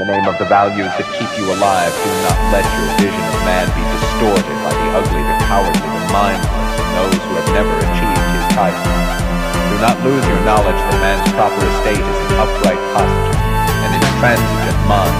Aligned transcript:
the 0.00 0.08
name 0.08 0.24
of 0.24 0.40
the 0.40 0.48
values 0.48 0.88
that 0.96 1.04
keep 1.20 1.28
you 1.36 1.44
alive, 1.52 1.92
do 1.92 2.08
not 2.24 2.40
let 2.56 2.64
your 2.64 2.88
vision 3.04 3.20
of 3.20 3.36
man 3.44 3.68
be 3.76 3.84
distorted 4.00 4.56
by 4.64 4.72
the 4.72 4.88
ugly, 4.96 5.20
the 5.20 5.36
cowardly, 5.44 5.76
the 5.76 6.08
mindless, 6.08 6.72
and 6.80 6.90
those 6.96 7.20
who 7.20 7.36
have 7.36 7.50
never 7.52 7.68
achieved 7.68 8.28
his 8.32 8.46
title. 8.56 8.80
Do 8.80 9.76
not 9.76 10.00
lose 10.00 10.24
your 10.24 10.40
knowledge 10.48 10.80
that 10.80 10.96
man's 11.04 11.28
proper 11.36 11.60
estate 11.60 12.00
is 12.00 12.18
an 12.32 12.40
upright 12.40 12.80
posture, 12.96 13.36
an 13.84 13.92
intransigent 13.92 14.80
mind, 14.88 15.12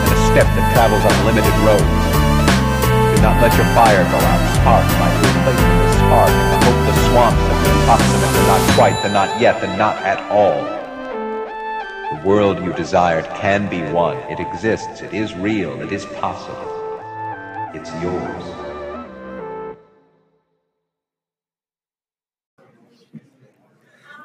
and 0.00 0.10
a 0.16 0.20
step 0.32 0.48
that 0.48 0.64
travels 0.72 1.04
on 1.04 1.12
limited 1.28 1.56
roads. 1.60 1.84
Do 3.12 3.16
not 3.20 3.36
let 3.44 3.52
your 3.52 3.68
fire 3.76 4.00
go 4.08 4.16
out, 4.16 4.42
spark 4.56 4.86
by 4.96 5.12
the 5.12 5.28
spark, 6.08 6.32
and 6.32 6.48
the 6.56 6.60
hopeless 6.72 7.00
swamps 7.12 7.44
of 7.52 7.56
the 7.60 7.70
approximate, 7.84 8.32
the 8.32 8.42
not 8.48 8.62
quite, 8.80 8.96
the 9.04 9.12
not 9.12 9.28
yet, 9.36 9.60
the 9.60 9.68
not 9.76 10.00
at 10.08 10.24
all. 10.32 10.81
World 12.24 12.62
you 12.62 12.72
desired 12.74 13.24
can 13.40 13.68
be 13.68 13.82
won. 13.90 14.16
It 14.30 14.38
exists. 14.38 15.00
It 15.00 15.12
is 15.12 15.34
real. 15.34 15.82
It 15.82 15.90
is 15.90 16.06
possible. 16.06 17.00
It's 17.74 17.90
yours. 18.00 18.44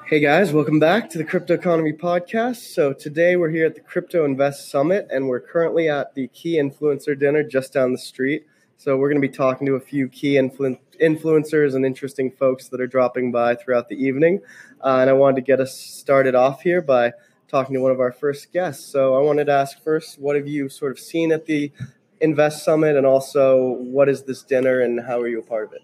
Hey 0.06 0.20
guys, 0.20 0.54
welcome 0.54 0.80
back 0.80 1.10
to 1.10 1.18
the 1.18 1.24
Crypto 1.24 1.56
Economy 1.56 1.92
Podcast. 1.92 2.72
So 2.72 2.94
today 2.94 3.36
we're 3.36 3.50
here 3.50 3.66
at 3.66 3.74
the 3.74 3.82
Crypto 3.82 4.26
Invest 4.26 4.70
Summit 4.70 5.08
and 5.10 5.28
we're 5.28 5.40
currently 5.40 5.90
at 5.90 6.14
the 6.14 6.28
Key 6.28 6.58
Influencer 6.58 7.18
Dinner 7.18 7.42
just 7.42 7.74
down 7.74 7.94
the 7.94 7.98
street. 7.98 8.46
So 8.78 8.96
we're 8.96 9.10
going 9.10 9.20
to 9.20 9.28
be 9.28 9.34
talking 9.34 9.66
to 9.66 9.74
a 9.74 9.80
few 9.80 10.08
key 10.08 10.36
influ- 10.36 10.78
influencers 11.02 11.74
and 11.74 11.84
interesting 11.84 12.30
folks 12.30 12.68
that 12.68 12.80
are 12.80 12.86
dropping 12.86 13.32
by 13.32 13.56
throughout 13.56 13.90
the 13.90 13.96
evening. 13.96 14.42
Uh, 14.84 15.00
and 15.02 15.10
I 15.10 15.14
wanted 15.14 15.38
to 15.38 15.42
get 15.42 15.60
us 15.60 15.76
started 15.76 16.36
off 16.36 16.62
here 16.62 16.84
by 16.84 17.14
talking 17.48 17.74
to 17.74 17.82
one 17.82 17.92
of 17.92 18.00
our 18.00 18.12
first 18.12 18.52
guests. 18.52 18.86
So 18.86 19.16
I 19.16 19.22
wanted 19.22 19.46
to 19.46 19.54
ask 19.54 19.82
first, 19.84 20.20
what 20.20 20.36
have 20.36 20.48
you 20.48 20.70
sort 20.70 20.92
of 20.92 21.00
seen 21.00 21.32
at 21.32 21.46
the 21.46 21.72
Invest 22.20 22.66
Summit, 22.66 22.96
and 22.96 23.06
also 23.06 23.78
what 23.80 24.10
is 24.10 24.24
this 24.24 24.44
dinner, 24.44 24.82
and 24.82 25.00
how 25.00 25.20
are 25.20 25.28
you 25.28 25.40
a 25.40 25.44
part 25.44 25.66
of 25.66 25.74
it? 25.74 25.84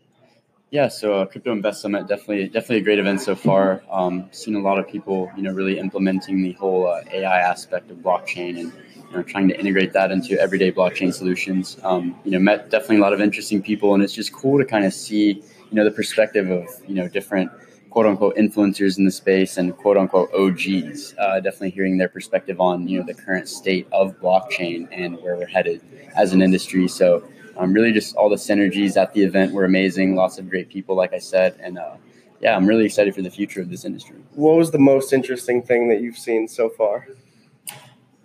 Yeah, 0.72 0.88
so 0.88 1.14
uh, 1.14 1.26
Crypto 1.28 1.52
Invest 1.52 1.82
Summit 1.82 2.08
definitely 2.08 2.48
definitely 2.48 2.78
a 2.78 2.82
great 2.82 2.98
event 2.98 3.22
so 3.22 3.36
far. 3.36 3.84
Um, 3.92 4.28
seen 4.32 4.56
a 4.56 4.60
lot 4.60 4.80
of 4.80 4.88
people, 4.88 5.32
you 5.38 5.44
know, 5.44 5.52
really 5.52 5.78
implementing 5.78 6.42
the 6.42 6.54
whole 6.54 6.88
uh, 6.88 7.02
AI 7.12 7.40
aspect 7.40 7.92
of 7.92 7.98
blockchain 7.98 8.60
and 8.60 8.74
you 8.96 9.18
know, 9.18 9.22
trying 9.22 9.48
to 9.50 9.60
integrate 9.60 9.94
that 9.94 10.10
into 10.10 10.40
everyday 10.42 10.72
blockchain 10.72 11.14
solutions. 11.14 11.78
Um, 11.84 12.16
you 12.24 12.32
know, 12.32 12.40
met 12.40 12.72
definitely 12.72 12.98
a 12.98 13.02
lot 13.02 13.14
of 13.14 13.22
interesting 13.22 13.62
people, 13.62 13.94
and 13.94 14.02
it's 14.02 14.14
just 14.14 14.34
cool 14.34 14.58
to 14.58 14.66
kind 14.66 14.84
of 14.84 14.96
see, 14.96 15.34
you 15.34 15.44
know, 15.74 15.84
the 15.84 15.92
perspective 15.92 16.50
of 16.50 16.68
you 16.88 16.96
know 16.96 17.08
different 17.08 17.52
quote 17.94 18.08
unquote 18.08 18.36
influencers 18.38 18.98
in 18.98 19.06
the 19.06 19.12
space 19.12 19.58
and 19.58 19.78
quote 19.78 19.98
unquote 19.98 20.34
OGs. 20.34 21.14
Uh, 21.20 21.40
definitely 21.40 21.70
hearing 21.70 22.00
their 22.00 22.10
perspective 22.10 22.60
on 22.60 22.88
you 22.88 22.98
know 22.98 23.06
the 23.06 23.14
current 23.14 23.48
state 23.48 23.88
of 23.92 24.20
blockchain 24.20 24.88
and 24.92 25.22
where 25.22 25.38
we're 25.38 25.46
headed 25.46 25.80
as 26.16 26.34
an 26.34 26.42
industry. 26.42 26.88
So 26.88 27.24
um, 27.56 27.72
really 27.72 27.92
just 27.92 28.16
all 28.16 28.30
the 28.30 28.36
synergies 28.36 28.98
at 28.98 29.14
the 29.14 29.22
event 29.22 29.54
were 29.54 29.64
amazing. 29.64 30.16
Lots 30.16 30.40
of 30.40 30.50
great 30.50 30.70
people, 30.70 30.96
like 30.96 31.14
I 31.14 31.20
said, 31.20 31.56
and 31.62 31.78
uh, 31.78 31.98
yeah, 32.42 32.56
I'm 32.56 32.66
really 32.66 32.86
excited 32.86 33.14
for 33.14 33.22
the 33.22 33.30
future 33.30 33.62
of 33.62 33.70
this 33.70 33.86
industry. 33.86 34.16
What 34.32 34.58
was 34.58 34.72
the 34.72 34.80
most 34.80 35.14
interesting 35.14 35.62
thing 35.62 35.88
that 35.90 36.02
you've 36.02 36.18
seen 36.18 36.48
so 36.48 36.70
far? 36.70 37.08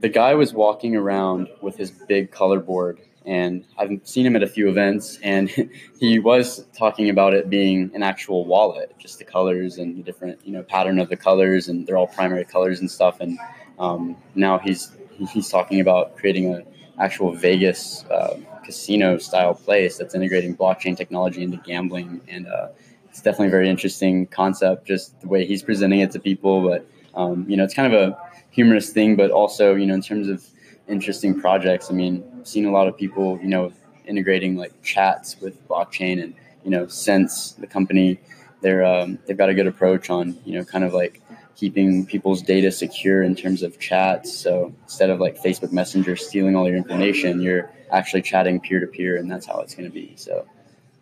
The 0.00 0.08
guy 0.08 0.33
was 0.33 0.55
walking 0.55 0.96
around 0.96 1.48
with 1.61 1.77
his 1.77 1.91
big 1.91 2.30
color 2.30 2.58
board 2.58 3.00
and 3.28 3.62
I've 3.76 4.00
seen 4.04 4.24
him 4.24 4.36
at 4.36 4.42
a 4.42 4.46
few 4.46 4.70
events, 4.70 5.18
and 5.22 5.50
he 6.00 6.18
was 6.18 6.64
talking 6.76 7.10
about 7.10 7.34
it 7.34 7.50
being 7.50 7.90
an 7.94 8.02
actual 8.02 8.46
wallet, 8.46 8.94
just 8.98 9.18
the 9.18 9.24
colors 9.24 9.76
and 9.76 9.98
the 9.98 10.02
different 10.02 10.40
you 10.46 10.52
know 10.52 10.62
pattern 10.62 10.98
of 10.98 11.10
the 11.10 11.16
colors, 11.16 11.68
and 11.68 11.86
they're 11.86 11.98
all 11.98 12.06
primary 12.06 12.46
colors 12.46 12.80
and 12.80 12.90
stuff. 12.90 13.20
And 13.20 13.38
um, 13.78 14.16
now 14.34 14.58
he's 14.58 14.92
he's 15.30 15.50
talking 15.50 15.80
about 15.80 16.17
creating 16.17 16.55
an 16.55 16.64
actual 16.98 17.33
Vegas 17.33 18.06
uh, 18.06 18.38
casino 18.64 19.18
style 19.18 19.55
place 19.55 19.98
that's 19.98 20.14
integrating 20.14 20.56
blockchain 20.56 20.96
technology 20.96 21.42
into 21.42 21.58
gambling, 21.58 22.22
and 22.28 22.48
uh, 22.48 22.68
it's 23.11 23.20
definitely 23.20 23.48
a 23.48 23.50
very 23.50 23.68
interesting 23.68 24.27
concept, 24.28 24.86
just 24.86 25.20
the 25.20 25.28
way 25.28 25.44
he's 25.44 25.62
presenting 25.62 26.00
it 26.00 26.11
to 26.12 26.18
people. 26.18 26.67
But 26.67 26.88
um, 27.14 27.44
you 27.46 27.58
know, 27.58 27.64
it's 27.64 27.74
kind 27.74 27.92
of 27.92 28.00
a 28.00 28.18
humorous 28.48 28.88
thing, 28.88 29.17
but 29.17 29.30
also 29.30 29.74
you 29.74 29.84
know 29.84 29.92
in 29.92 30.02
terms 30.02 30.28
of 30.28 30.42
interesting 30.88 31.38
projects. 31.38 31.90
I 31.90 31.94
mean, 31.94 32.24
seen 32.44 32.66
a 32.66 32.70
lot 32.70 32.88
of 32.88 32.96
people, 32.96 33.38
you 33.42 33.48
know, 33.48 33.72
integrating 34.06 34.56
like 34.56 34.82
chats 34.82 35.40
with 35.40 35.66
blockchain, 35.68 36.22
and 36.22 36.34
you 36.64 36.70
know, 36.70 36.86
since 36.86 37.52
the 37.52 37.66
company, 37.66 38.18
they're 38.60 38.84
um, 38.84 39.18
they've 39.26 39.36
got 39.36 39.48
a 39.48 39.54
good 39.54 39.66
approach 39.66 40.10
on 40.10 40.38
you 40.44 40.54
know, 40.54 40.64
kind 40.64 40.84
of 40.84 40.92
like 40.92 41.20
keeping 41.58 42.06
people's 42.06 42.40
data 42.40 42.70
secure 42.70 43.22
in 43.22 43.34
terms 43.34 43.64
of 43.64 43.80
chats. 43.80 44.32
So 44.32 44.72
instead 44.84 45.10
of 45.10 45.18
like 45.18 45.42
Facebook 45.42 45.72
Messenger 45.72 46.14
stealing 46.14 46.54
all 46.54 46.68
your 46.68 46.76
information, 46.76 47.40
you're 47.40 47.70
actually 47.90 48.22
chatting 48.22 48.60
peer 48.60 48.78
to 48.78 48.86
peer, 48.86 49.16
and 49.16 49.30
that's 49.30 49.46
how 49.46 49.60
it's 49.60 49.74
going 49.74 49.88
to 49.88 49.94
be. 49.94 50.12
So, 50.16 50.46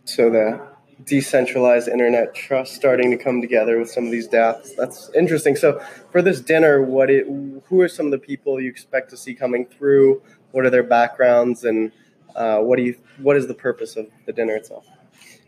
so 0.05 0.31
the 0.31 0.61
decentralized 1.05 1.89
internet 1.89 2.35
trust 2.35 2.75
starting 2.75 3.11
to 3.11 3.19
come 3.19 3.43
together 3.43 3.79
with 3.79 3.91
some 3.91 4.07
of 4.07 4.11
these 4.11 4.27
dApps. 4.29 4.75
That's 4.77 5.11
interesting. 5.15 5.57
So 5.57 5.79
for 6.11 6.23
this 6.23 6.41
dinner, 6.41 6.83
what 6.83 7.11
it, 7.11 7.27
who 7.27 7.81
are 7.83 7.89
some 7.89 8.07
of 8.07 8.13
the 8.13 8.19
people 8.19 8.59
you 8.61 8.71
expect 8.71 9.11
to 9.11 9.17
see 9.17 9.35
coming 9.35 9.67
through? 9.67 10.23
What 10.57 10.65
are 10.65 10.71
their 10.71 10.83
backgrounds, 10.83 11.65
and 11.65 11.93
uh, 12.35 12.61
what 12.61 12.77
do 12.79 12.83
you 12.83 12.97
what 13.19 13.37
is 13.37 13.47
the 13.47 13.53
purpose 13.53 13.95
of 13.97 14.07
the 14.25 14.33
dinner 14.33 14.57
itself? 14.57 14.87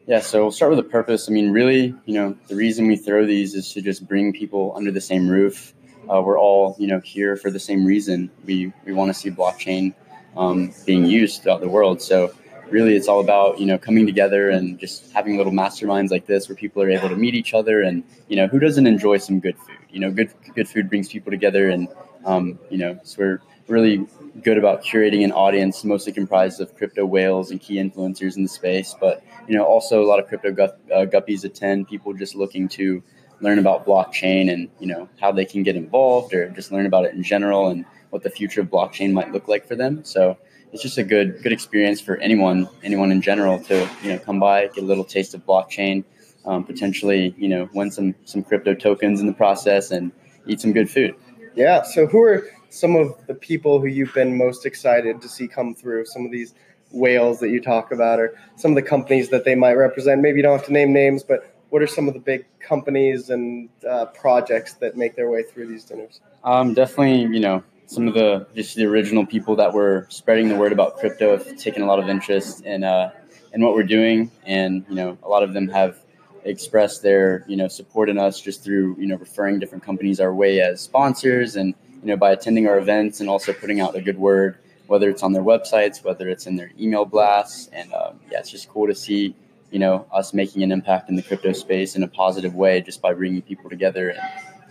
Yeah, 0.07 0.21
so 0.21 0.43
we'll 0.43 0.53
start 0.53 0.71
with 0.71 0.85
the 0.85 0.91
purpose. 0.91 1.31
I 1.31 1.33
mean, 1.33 1.51
really, 1.51 1.95
you 2.05 2.13
know, 2.13 2.37
the 2.49 2.55
reason 2.55 2.87
we 2.87 2.97
throw 2.97 3.25
these 3.25 3.55
is 3.55 3.73
to 3.73 3.81
just 3.81 4.07
bring 4.07 4.35
people 4.35 4.75
under 4.77 4.91
the 4.91 5.01
same 5.01 5.27
roof. 5.27 5.73
Uh, 6.13 6.21
we're 6.21 6.39
all, 6.39 6.77
you 6.79 6.87
know, 6.87 7.01
here 7.01 7.37
for 7.39 7.51
the 7.51 7.59
same 7.59 7.87
reason. 7.87 8.31
We 8.45 8.71
we 8.85 8.93
want 8.93 9.09
to 9.09 9.15
see 9.15 9.31
blockchain 9.31 9.95
um, 10.37 10.75
being 10.85 11.07
used 11.07 11.43
throughout 11.43 11.63
the 11.63 11.71
world. 11.71 12.03
So 12.03 12.31
really 12.69 12.95
it's 12.95 13.09
all 13.09 13.21
about 13.21 13.59
you 13.59 13.65
know 13.65 13.79
coming 13.79 14.05
together 14.05 14.51
and 14.51 14.79
just 14.79 15.11
having 15.13 15.39
little 15.39 15.55
masterminds 15.55 16.11
like 16.11 16.27
this 16.27 16.51
where 16.51 16.57
people 16.57 16.83
are 16.83 16.91
able 16.91 17.09
to 17.09 17.17
meet 17.17 17.35
each 17.35 17.55
other 17.55 17.81
and 17.81 18.05
you 18.29 18.37
know 18.37 18.47
who 18.47 18.59
doesn't 18.59 18.87
enjoy 18.87 19.17
some 19.17 19.41
good 19.41 19.57
food 19.57 19.79
you 19.89 19.99
know 19.99 20.11
good 20.11 20.31
good 20.55 20.69
food 20.69 20.87
brings 20.91 21.09
people 21.09 21.31
together 21.31 21.71
and 21.71 21.89
um, 22.27 22.59
you 22.69 22.77
know 22.77 23.01
so 23.05 23.17
we're 23.19 23.41
really 23.69 24.07
good 24.43 24.59
about 24.59 24.83
curating 24.83 25.25
an 25.25 25.33
audience 25.33 25.85
mostly 25.85 26.13
comprised 26.13 26.61
of 26.61 26.75
crypto 26.77 27.05
whales 27.05 27.51
and 27.51 27.61
key 27.61 27.77
influencers 27.77 28.37
in 28.37 28.43
the 28.43 28.49
space 28.49 28.95
but 29.01 29.23
you 29.49 29.57
know 29.57 29.65
also 29.65 30.03
a 30.03 30.07
lot 30.07 30.19
of 30.19 30.29
crypto 30.29 30.51
uh, 30.51 31.05
guppies 31.07 31.45
attend 31.45 31.89
people 31.89 32.13
just 32.13 32.35
looking 32.35 32.69
to 32.69 33.03
learn 33.41 33.59
about 33.59 33.87
blockchain 33.87 34.53
and 34.53 34.69
you 34.79 34.87
know 34.87 35.09
how 35.21 35.33
they 35.33 35.45
can 35.45 35.63
get 35.63 35.77
involved 35.77 36.35
or 36.35 36.49
just 36.51 36.73
learn 36.73 36.87
about 36.87 37.05
it 37.05 37.15
in 37.15 37.23
general 37.23 37.69
and 37.69 37.85
what 38.11 38.23
the 38.23 38.31
future 38.31 38.61
of 38.61 38.69
blockchain 38.69 39.13
might 39.13 39.33
look 39.33 39.49
like 39.49 39.67
for 39.67 39.77
them. 39.77 40.03
So 40.05 40.39
it's 40.73 40.83
just 40.83 40.99
a 40.99 41.05
good 41.05 41.43
good 41.43 41.53
experience 41.53 42.01
for 42.01 42.17
anyone 42.19 42.69
anyone 42.83 43.11
in 43.11 43.23
general 43.23 43.59
to 43.65 43.89
you 44.03 44.11
know 44.11 44.19
come 44.19 44.41
by 44.41 44.67
get 44.69 44.85
a 44.85 44.87
little 44.87 45.05
taste 45.05 45.35
of 45.35 45.45
blockchain 45.47 46.05
um, 46.45 46.65
potentially 46.65 47.35
you 47.39 47.49
know 47.49 47.69
win 47.73 47.91
some 47.91 48.15
some 48.25 48.43
crypto 48.43 48.75
tokens 48.75 49.21
in 49.21 49.27
the 49.27 49.33
process 49.33 49.91
and 49.91 50.13
eat 50.47 50.61
some 50.61 50.73
good 50.73 50.91
food. 50.91 51.15
Yeah 51.55 51.83
so 51.83 52.07
who 52.07 52.23
are 52.23 52.47
some 52.71 52.97
of 52.97 53.15
the 53.27 53.35
people 53.35 53.81
who 53.81 53.87
you've 53.87 54.15
been 54.15 54.37
most 54.37 54.67
excited 54.67 55.23
to 55.23 55.29
see 55.29 55.49
come 55.49 55.75
through 55.75 56.07
some 56.07 56.25
of 56.25 56.31
these 56.31 56.55
whales 56.91 57.41
that 57.41 57.51
you 57.51 57.61
talk 57.61 57.93
about 57.93 58.19
or 58.19 58.35
some 58.57 58.71
of 58.71 58.75
the 58.75 58.83
companies 58.83 59.29
that 59.29 59.45
they 59.45 59.55
might 59.55 59.75
represent. 59.75 60.23
Maybe 60.23 60.39
you 60.39 60.43
don't 60.43 60.57
have 60.57 60.67
to 60.67 60.73
name 60.73 60.93
names 60.93 61.23
but 61.23 61.55
what 61.71 61.83
are 61.83 61.87
some 61.87 62.09
of 62.09 62.15
the 62.15 62.21
big 62.21 62.47
companies 62.61 63.31
and 63.31 63.69
uh, 63.89 64.07
projects 64.07 64.75
that 64.75 64.97
make 64.97 65.17
their 65.17 65.31
way 65.31 65.43
through 65.43 65.67
these 65.67 65.85
dinners? 65.85 66.21
Um, 66.45 66.75
definitely 66.75 67.23
you 67.35 67.41
know 67.41 67.63
some 67.87 68.07
of 68.07 68.15
the 68.15 68.47
just 68.55 68.77
the 68.77 68.85
original 68.85 69.27
people 69.27 69.57
that 69.57 69.73
were 69.73 70.07
spreading 70.11 70.49
the 70.49 70.57
word 70.57 70.73
about 70.73 70.97
crypto 70.97 71.37
have 71.37 71.57
taken 71.57 71.83
a 71.83 71.87
lot 71.87 71.99
of 71.99 72.09
interest 72.09 72.65
in 72.65 72.85
uh, 72.85 73.11
in 73.53 73.63
what 73.63 73.75
we're 73.75 73.83
doing, 73.83 74.31
and 74.45 74.85
you 74.89 74.95
know 74.95 75.19
a 75.23 75.29
lot 75.29 75.43
of 75.43 75.53
them 75.55 75.69
have 75.69 75.99
expressed 76.45 77.03
their 77.03 77.45
you 77.49 77.57
know 77.57 77.69
support 77.69 78.09
in 78.09 78.19
us 78.19 78.41
just 78.41 78.63
through 78.63 78.97
you 78.99 79.07
know 79.07 79.17
referring 79.17 79.59
different 79.59 79.85
companies 79.85 80.21
our 80.21 80.35
way 80.35 80.61
as 80.61 80.81
sponsors, 80.81 81.57
and 81.57 81.75
you 82.03 82.09
know 82.09 82.17
by 82.17 82.33
attending 82.33 82.67
our 82.67 82.79
events 82.79 83.21
and 83.21 83.29
also 83.29 83.53
putting 83.53 83.81
out 83.81 83.95
a 83.97 84.01
good 84.01 84.19
word, 84.19 84.59
whether 84.87 85.09
it's 85.09 85.23
on 85.23 85.33
their 85.33 85.43
websites, 85.43 86.05
whether 86.05 86.29
it's 86.29 86.47
in 86.47 86.57
their 86.57 86.71
email 86.79 87.05
blasts, 87.05 87.69
and 87.73 87.93
um, 87.93 88.21
yeah, 88.31 88.39
it's 88.39 88.51
just 88.51 88.69
cool 88.69 88.87
to 88.87 88.95
see 88.95 89.35
you 89.71 89.79
know 89.79 90.07
us 90.13 90.33
making 90.33 90.63
an 90.63 90.73
impact 90.73 91.09
in 91.09 91.17
the 91.17 91.23
crypto 91.23 91.53
space 91.53 91.97
in 91.97 92.03
a 92.03 92.09
positive 92.09 92.55
way 92.55 92.81
just 92.81 93.03
by 93.03 93.13
bringing 93.13 93.43
people 93.43 93.69
together 93.69 94.11
and 94.11 94.21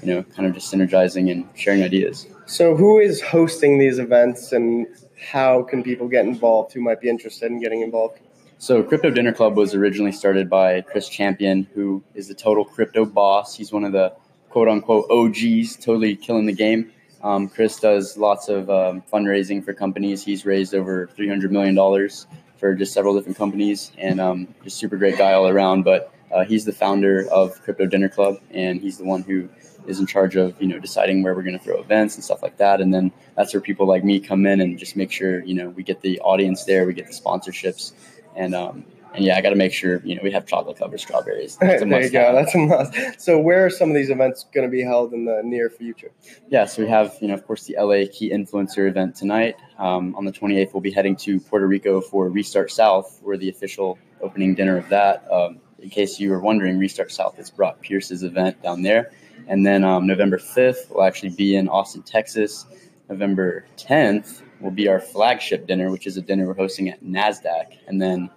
you 0.01 0.13
know 0.13 0.24
kind 0.24 0.47
of 0.47 0.53
just 0.53 0.74
synergizing 0.74 1.31
and 1.31 1.47
sharing 1.56 1.83
ideas. 1.83 2.27
So, 2.45 2.75
who 2.75 3.00
is 3.00 3.21
hosting 3.21 3.80
these 3.80 4.00
events 4.00 4.51
and 4.51 4.88
how 5.31 5.63
can 5.63 5.83
people 5.83 6.07
get 6.07 6.25
involved 6.25 6.73
who 6.73 6.81
might 6.81 7.01
be 7.01 7.09
interested 7.09 7.51
in 7.51 7.59
getting 7.59 7.81
involved? 7.81 8.19
So, 8.59 8.81
Crypto 8.81 9.12
Dinner 9.12 9.33
Club 9.33 9.56
was 9.56 9.75
originally 9.75 10.12
started 10.12 10.50
by 10.50 10.81
Chris 10.81 11.09
Champion, 11.09 11.68
who 11.75 12.03
is 12.15 12.27
the 12.27 12.33
total 12.33 12.65
crypto 12.65 13.06
boss. 13.06 13.56
He's 13.56 13.71
one 13.71 13.83
of 13.83 13.91
the 13.91 14.13
quote 14.50 14.68
unquote 14.68 15.09
OGs, 15.12 15.75
totally 15.75 16.15
killing 16.15 16.45
the 16.45 16.53
game. 16.53 16.91
Um, 17.23 17.47
Chris 17.49 17.79
does 17.79 18.17
lots 18.17 18.47
of 18.47 18.69
um, 18.69 19.03
fundraising 19.11 19.63
for 19.63 19.73
companies. 19.73 20.23
He's 20.23 20.45
raised 20.45 20.73
over 20.73 21.07
$300 21.17 21.49
million 21.49 22.09
for 22.57 22.75
just 22.75 22.93
several 22.93 23.15
different 23.15 23.37
companies 23.37 23.91
and 23.97 24.19
um, 24.19 24.53
just 24.63 24.77
super 24.77 24.97
great 24.97 25.17
guy 25.17 25.33
all 25.33 25.47
around. 25.47 25.83
But 25.83 26.13
uh, 26.31 26.43
he's 26.43 26.65
the 26.65 26.71
founder 26.71 27.27
of 27.29 27.61
Crypto 27.61 27.85
Dinner 27.85 28.09
Club, 28.09 28.39
and 28.51 28.81
he's 28.81 28.97
the 28.97 29.05
one 29.05 29.23
who 29.23 29.49
is 29.85 29.99
in 29.99 30.05
charge 30.05 30.35
of 30.35 30.61
you 30.61 30.67
know 30.67 30.79
deciding 30.79 31.23
where 31.23 31.33
we're 31.33 31.43
going 31.43 31.57
to 31.57 31.63
throw 31.63 31.79
events 31.79 32.15
and 32.15 32.23
stuff 32.23 32.43
like 32.43 32.57
that. 32.57 32.81
And 32.81 32.93
then 32.93 33.11
that's 33.35 33.53
where 33.53 33.61
people 33.61 33.87
like 33.87 34.03
me 34.03 34.19
come 34.19 34.45
in 34.45 34.59
and 34.59 34.77
just 34.77 34.95
make 34.95 35.11
sure 35.11 35.43
you 35.43 35.53
know 35.53 35.69
we 35.69 35.83
get 35.83 36.01
the 36.01 36.19
audience 36.19 36.65
there, 36.65 36.85
we 36.85 36.93
get 36.93 37.07
the 37.07 37.13
sponsorships, 37.13 37.93
and 38.35 38.53
um, 38.53 38.85
and 39.17 39.25
yeah, 39.25 39.35
I 39.35 39.41
got 39.41 39.49
to 39.49 39.55
make 39.55 39.73
sure 39.73 40.01
you 40.05 40.15
know 40.15 40.21
we 40.23 40.31
have 40.31 40.45
chocolate 40.45 40.77
covered 40.77 40.99
strawberries. 40.99 41.57
there 41.61 42.03
you 42.03 42.09
go. 42.09 42.33
That's 42.33 42.53
a 42.53 42.57
must. 42.59 43.19
So 43.19 43.39
where 43.39 43.65
are 43.65 43.69
some 43.69 43.89
of 43.89 43.95
these 43.95 44.09
events 44.09 44.45
going 44.53 44.65
to 44.65 44.71
be 44.71 44.81
held 44.81 45.11
in 45.11 45.25
the 45.25 45.41
near 45.43 45.69
future? 45.69 46.11
Yeah, 46.49 46.65
so 46.65 46.83
we 46.83 46.89
have 46.89 47.17
you 47.19 47.27
know 47.27 47.33
of 47.33 47.45
course 47.45 47.65
the 47.65 47.75
LA 47.79 48.05
Key 48.11 48.29
Influencer 48.31 48.87
event 48.87 49.15
tonight. 49.15 49.55
Um, 49.79 50.15
on 50.15 50.25
the 50.25 50.31
28th, 50.31 50.73
we'll 50.73 50.81
be 50.81 50.91
heading 50.91 51.15
to 51.17 51.39
Puerto 51.39 51.67
Rico 51.67 51.99
for 51.99 52.29
Restart 52.29 52.71
South. 52.71 53.19
We're 53.23 53.37
the 53.37 53.49
official 53.49 53.97
opening 54.21 54.55
dinner 54.55 54.77
of 54.77 54.87
that. 54.89 55.29
Um, 55.31 55.59
in 55.79 55.89
case 55.89 56.19
you 56.19 56.31
were 56.31 56.39
wondering, 56.39 56.77
Restart 56.79 57.11
South 57.11 57.37
is 57.39 57.49
Brock 57.49 57.81
Pierce's 57.81 58.23
event 58.23 58.61
down 58.61 58.81
there. 58.81 59.11
And 59.47 59.65
then 59.65 59.83
um, 59.83 60.07
November 60.07 60.37
5th, 60.37 60.89
we'll 60.89 61.03
actually 61.03 61.29
be 61.29 61.55
in 61.55 61.69
Austin, 61.69 62.01
Texas. 62.01 62.65
November 63.09 63.65
10th 63.77 64.41
will 64.59 64.71
be 64.71 64.87
our 64.87 64.99
flagship 64.99 65.67
dinner, 65.67 65.91
which 65.91 66.07
is 66.07 66.17
a 66.17 66.21
dinner 66.21 66.47
we're 66.47 66.55
hosting 66.55 66.89
at 66.89 67.03
NASDAQ. 67.03 67.77
And 67.87 68.01
then 68.01 68.29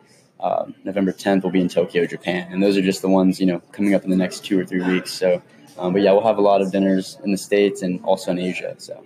um, 0.42 0.74
November 0.84 1.12
10th 1.12 1.42
will 1.42 1.50
be 1.50 1.60
in 1.60 1.68
Tokyo, 1.68 2.06
Japan. 2.06 2.52
And 2.52 2.62
those 2.62 2.76
are 2.76 2.82
just 2.82 3.02
the 3.02 3.08
ones, 3.08 3.40
you 3.40 3.46
know, 3.46 3.60
coming 3.72 3.94
up 3.94 4.04
in 4.04 4.10
the 4.10 4.16
next 4.16 4.44
two 4.44 4.58
or 4.58 4.64
three 4.64 4.82
weeks. 4.82 5.12
So, 5.12 5.42
um, 5.78 5.92
but 5.92 6.02
yeah, 6.02 6.12
we'll 6.12 6.26
have 6.26 6.38
a 6.38 6.42
lot 6.42 6.62
of 6.62 6.72
dinners 6.72 7.18
in 7.24 7.32
the 7.32 7.38
States 7.38 7.82
and 7.82 8.02
also 8.04 8.30
in 8.30 8.38
Asia. 8.38 8.74
So. 8.78 9.04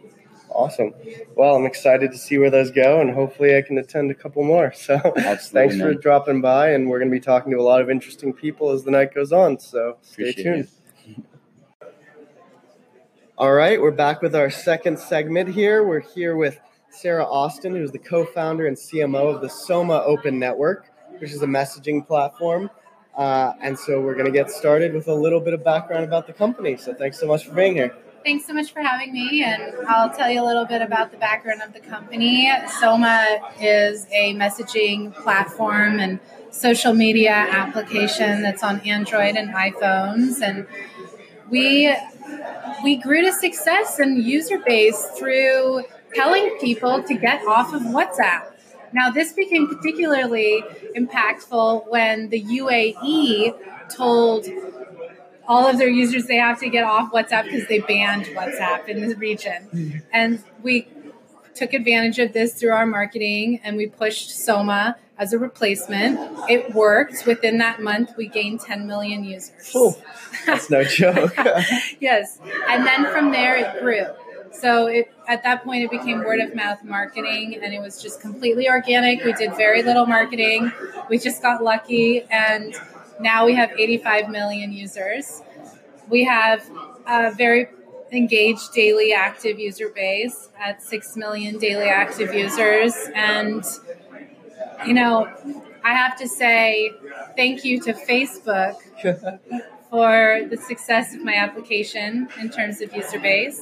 Awesome. 0.55 0.95
Well, 1.37 1.57
I'm 1.57 1.67
excited 1.67 2.13
to 2.13 2.19
see 2.19 2.39
where 2.39 2.51
those 2.51 2.71
go, 2.71 3.01
and 3.01 3.13
hopefully, 3.13 3.57
I 3.57 3.63
can 3.63 3.77
attend 3.77 4.13
a 4.13 4.15
couple 4.15 4.45
more. 4.45 4.73
So, 4.85 4.99
thanks 4.99 5.49
for 5.51 5.61
man. 5.63 6.01
dropping 6.01 6.41
by, 6.43 6.71
and 6.71 6.89
we're 6.89 7.01
going 7.01 7.11
to 7.11 7.15
be 7.15 7.21
talking 7.21 7.51
to 7.51 7.59
a 7.59 7.63
lot 7.63 7.81
of 7.81 7.91
interesting 7.91 8.33
people 8.33 8.71
as 8.71 8.85
the 8.85 8.93
night 8.93 9.13
goes 9.13 9.33
on. 9.33 9.59
So, 9.59 9.97
stay 10.03 10.33
tuned. 10.33 10.69
it. 11.09 11.17
All 13.39 13.53
right, 13.53 13.81
we're 13.81 13.91
back 13.91 14.23
with 14.23 14.37
our 14.37 14.49
second 14.49 15.01
segment 15.01 15.49
here. 15.49 15.83
We're 15.83 16.01
here 16.01 16.37
with 16.37 16.61
Sarah 16.91 17.25
Austin, 17.25 17.75
who's 17.75 17.91
the 17.91 17.99
co 17.99 18.25
founder 18.25 18.67
and 18.67 18.77
CMO 18.77 19.35
of 19.35 19.41
the 19.41 19.49
Soma 19.49 20.05
Open 20.07 20.39
Network, 20.39 20.89
which 21.19 21.31
is 21.31 21.43
a 21.43 21.47
messaging 21.47 22.07
platform. 22.07 22.71
Uh, 23.17 23.53
and 23.61 23.79
so 23.79 24.01
we're 24.01 24.15
going 24.15 24.27
to 24.27 24.33
get 24.33 24.51
started 24.51 24.93
with 24.93 25.09
a 25.09 25.15
little 25.15 25.41
bit 25.41 25.55
of 25.55 25.63
background 25.63 26.05
about 26.05 26.27
the 26.27 26.33
company. 26.33 26.77
So 26.77 26.95
thanks 26.95 27.19
so 27.19 27.27
much 27.27 27.47
for 27.47 27.55
being 27.55 27.75
here. 27.75 27.95
Thanks 28.25 28.47
so 28.47 28.55
much 28.55 28.73
for 28.73 28.81
having 28.81 29.13
me, 29.13 29.45
and 29.45 29.75
I'll 29.87 30.09
tell 30.09 30.31
you 30.31 30.43
a 30.43 30.47
little 30.47 30.65
bit 30.65 30.81
about 30.81 31.11
the 31.11 31.19
background 31.19 31.61
of 31.61 31.75
the 31.75 31.81
company. 31.81 32.51
Soma 32.81 33.39
is 33.61 34.07
a 34.13 34.35
messaging 34.35 35.15
platform 35.15 36.01
and 36.01 36.19
social 36.51 36.95
media 36.95 37.33
application 37.33 38.41
that's 38.41 38.63
on 38.63 38.81
Android 38.81 39.37
and 39.37 39.51
iPhones, 39.51 40.41
and 40.41 40.67
we 41.51 41.95
we 42.83 42.97
grew 42.97 43.21
to 43.21 43.33
success 43.33 43.99
and 43.99 44.25
user 44.25 44.59
base 44.59 45.05
through 45.19 45.85
telling 46.15 46.57
people 46.63 47.03
to 47.03 47.15
get 47.15 47.45
off 47.47 47.75
of 47.75 47.83
WhatsApp. 47.83 48.54
Now, 48.94 49.11
this 49.11 49.32
became 49.32 49.69
particularly 49.69 50.64
impactful 50.96 51.91
when 51.91 52.31
the 52.31 52.43
UAE 52.43 53.55
told 53.91 54.46
all 55.46 55.67
of 55.67 55.79
their 55.79 55.88
users 55.88 56.26
they 56.26 56.37
have 56.37 56.61
to 56.61 56.69
get 56.70 56.85
off 56.85 57.12
WhatsApp 57.12 57.44
because 57.44 57.67
they 57.69 57.81
banned 57.81 58.26
WhatsApp 58.26 58.88
in 58.88 59.08
the 59.08 59.17
region. 59.17 59.64
Hmm. 59.64 59.91
And 60.12 60.44
we 60.62 60.88
took 61.55 61.75
advantage 61.75 62.19
of 62.19 62.32
this 62.32 62.55
through 62.55 62.70
our 62.70 62.87
marketing 62.87 63.61
and 63.62 63.76
we 63.76 63.87
pushed 63.87 64.31
Soma 64.31 64.96
as 65.19 65.32
a 65.32 65.38
replacement. 65.38 66.19
It 66.49 66.75
worked. 66.75 67.26
Within 67.26 67.58
that 67.58 67.82
month, 67.82 68.12
we 68.17 68.29
gained 68.29 68.61
10 68.61 68.87
million 68.87 69.25
users. 69.25 69.73
Oh, 69.75 69.96
that's 70.46 70.70
no 70.70 70.82
joke. 71.02 71.35
yes. 72.00 72.38
And 72.69 72.87
then 72.87 73.06
from 73.12 73.31
there, 73.32 73.56
it 73.56 73.81
grew. 73.81 74.06
So 74.61 74.87
it, 74.87 75.12
at 75.29 75.43
that 75.43 75.65
point, 75.65 75.85
it 75.85 75.91
became 75.91 76.19
word 76.19 76.41
of 76.41 76.55
mouth 76.55 76.83
marketing, 76.85 77.59
and 77.62 77.75
it 77.75 77.81
was 77.81 78.01
just 78.01 78.21
completely 78.21 78.69
organic. 78.69 79.25
We 79.25 79.33
did 79.33 79.56
very 79.56 79.83
little 79.83 80.06
marketing. 80.06 80.73
We 81.11 81.19
just 81.19 81.43
got 81.43 81.62
lucky, 81.62 82.23
and 82.31 82.75
now 83.21 83.47
we 83.47 83.55
have 83.55 83.73
85 83.77 84.29
million 84.29 84.73
users. 84.73 85.43
We 86.09 86.25
have 86.25 86.69
a 87.06 87.33
very 87.33 87.69
engaged 88.12 88.73
daily 88.73 89.12
active 89.12 89.59
user 89.59 89.89
base 89.89 90.49
at 90.59 90.83
6 90.83 91.17
million 91.17 91.59
daily 91.59 91.87
active 91.87 92.33
users. 92.35 92.95
And, 93.15 93.65
you 94.87 94.95
know, 94.95 95.29
I 95.83 95.95
have 95.95 96.17
to 96.19 96.29
say 96.29 96.93
thank 97.37 97.65
you 97.65 97.81
to 97.83 97.93
Facebook 97.93 98.77
for 99.91 100.47
the 100.49 100.56
success 100.56 101.15
of 101.15 101.23
my 101.23 101.35
application 101.35 102.29
in 102.41 102.51
terms 102.51 102.81
of 102.81 102.95
user 102.95 103.19
base. 103.19 103.61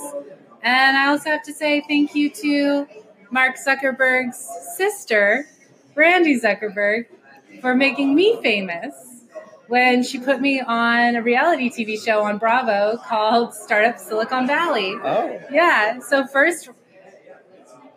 And 0.62 0.96
I 0.96 1.08
also 1.08 1.30
have 1.30 1.42
to 1.44 1.52
say 1.52 1.82
thank 1.88 2.14
you 2.14 2.30
to 2.30 2.86
Mark 3.30 3.56
Zuckerberg's 3.56 4.46
sister, 4.76 5.46
Randi 5.94 6.40
Zuckerberg, 6.40 7.06
for 7.60 7.74
making 7.74 8.14
me 8.14 8.40
famous 8.42 8.94
when 9.68 10.02
she 10.02 10.18
put 10.18 10.40
me 10.40 10.60
on 10.60 11.16
a 11.16 11.22
reality 11.22 11.70
TV 11.70 12.02
show 12.02 12.22
on 12.22 12.38
Bravo 12.38 12.98
called 12.98 13.54
Startup 13.54 13.98
Silicon 13.98 14.46
Valley. 14.46 14.94
Oh, 15.02 15.40
Yeah. 15.50 15.98
So 16.00 16.26
first, 16.26 16.70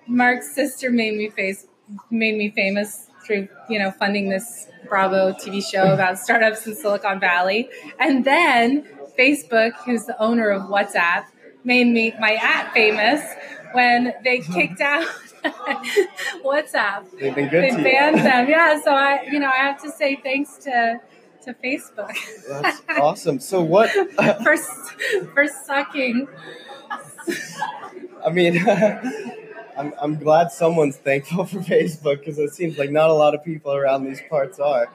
Mark's 0.08 0.54
sister 0.54 0.90
made 0.90 1.18
me 1.18 1.30
face 1.30 1.68
made 2.10 2.38
me 2.38 2.50
famous 2.50 3.08
through 3.26 3.48
you 3.70 3.80
know 3.80 3.92
funding 3.92 4.30
this 4.30 4.68
Bravo 4.88 5.34
TV 5.34 5.64
show 5.64 5.94
about 5.94 6.18
startups 6.18 6.66
in 6.68 6.76
Silicon 6.76 7.20
Valley, 7.20 7.70
and 8.00 8.24
then 8.24 8.88
Facebook, 9.18 9.74
who's 9.86 10.06
the 10.06 10.22
owner 10.22 10.50
of 10.50 10.64
WhatsApp, 10.64 11.26
made 11.66 11.88
me 11.88 12.14
my 12.20 12.34
at 12.34 12.72
famous 12.74 13.22
when 13.74 14.14
they 14.24 14.40
kicked 14.40 14.82
out 14.82 15.06
WhatsApp. 16.44 17.06
they've 17.20 17.36
been 17.36 17.50
good 17.50 17.64
They 17.64 17.84
banned 17.84 18.18
them. 18.20 18.48
Yeah. 18.50 18.82
So 18.82 18.92
I 18.92 19.24
you 19.32 19.40
know 19.40 19.50
I 19.50 19.58
have 19.58 19.82
to 19.84 19.92
say 19.92 20.16
thanks 20.24 20.58
to 20.60 21.00
to 21.44 21.54
Facebook 21.64 22.16
That's 22.50 22.82
awesome. 23.00 23.40
So 23.40 23.62
what? 23.62 23.90
for 24.44 24.58
for 25.34 25.48
sucking. 25.66 26.28
I 28.26 28.30
mean, 28.32 28.58
I'm, 29.78 29.94
I'm 30.02 30.16
glad 30.18 30.52
someone's 30.52 30.98
thankful 30.98 31.46
for 31.46 31.60
Facebook 31.60 32.20
because 32.20 32.40
it 32.40 32.54
seems 32.54 32.78
like 32.78 32.90
not 32.92 33.10
a 33.10 33.14
lot 33.14 33.36
of 33.36 33.44
people 33.44 33.74
around 33.74 34.04
these 34.06 34.22
parts 34.30 34.60
are. 34.60 34.90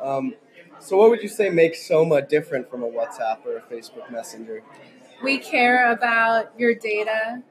Um, 0.00 0.34
so, 0.80 0.96
what 0.96 1.10
would 1.10 1.22
you 1.22 1.28
say 1.28 1.50
makes 1.50 1.84
Soma 1.86 2.22
different 2.22 2.70
from 2.70 2.82
a 2.84 2.86
WhatsApp 2.88 3.44
or 3.44 3.56
a 3.56 3.62
Facebook 3.62 4.10
Messenger? 4.12 4.62
We 5.22 5.38
care 5.38 5.90
about 5.90 6.58
your 6.58 6.74
data 6.74 7.42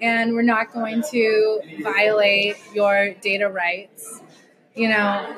and 0.00 0.34
we're 0.34 0.42
not 0.42 0.72
going 0.72 1.02
to 1.10 1.60
violate 1.82 2.56
your 2.74 3.14
data 3.14 3.48
rights. 3.48 4.20
You 4.74 4.90
know, 4.90 5.36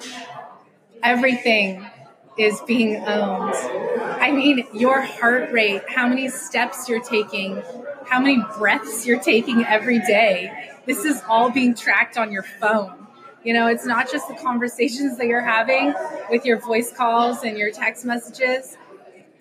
everything 1.02 1.88
is 2.37 2.61
being 2.66 2.97
owned. 2.97 3.54
I 4.21 4.30
mean, 4.33 4.66
your 4.75 5.00
heart 5.00 5.50
rate, 5.52 5.83
how 5.88 6.09
many 6.09 6.28
steps 6.28 6.88
you're 6.88 7.02
taking, 7.02 7.62
how 8.07 8.21
many 8.21 8.42
breaths 8.57 9.07
you're 9.07 9.21
taking 9.21 9.64
every 9.64 10.00
day. 10.00 10.71
This 10.87 11.04
is 11.04 11.23
all 11.28 11.50
being 11.50 11.75
tracked 11.75 12.16
on 12.16 12.33
your 12.33 12.42
phone. 12.42 13.07
You 13.45 13.54
know, 13.54 13.66
it's 13.68 13.87
not 13.87 14.11
just 14.11 14.28
the 14.28 14.35
conversations 14.35 15.16
that 15.18 15.26
you're 15.26 15.40
having 15.40 15.95
with 16.30 16.45
your 16.45 16.59
voice 16.59 16.92
calls 16.92 17.42
and 17.45 17.57
your 17.57 17.71
text 17.71 18.04
messages 18.04 18.76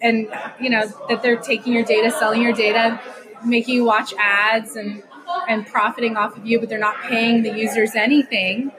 and 0.02 0.28
you 0.60 0.70
know 0.70 0.88
that 1.10 1.22
they're 1.22 1.38
taking 1.38 1.74
your 1.74 1.84
data, 1.84 2.12
selling 2.12 2.42
your 2.42 2.54
data, 2.54 3.02
making 3.46 3.76
you 3.76 3.86
watch 3.86 4.14
ads 4.18 4.76
and 4.76 5.04
and 5.48 5.66
profiting 5.68 6.16
off 6.18 6.38
of 6.38 6.46
you, 6.46 6.60
but 6.60 6.70
they're 6.70 6.80
not 6.80 7.02
paying 7.04 7.44
the 7.44 7.58
users 7.58 7.96
anything. 7.96 8.72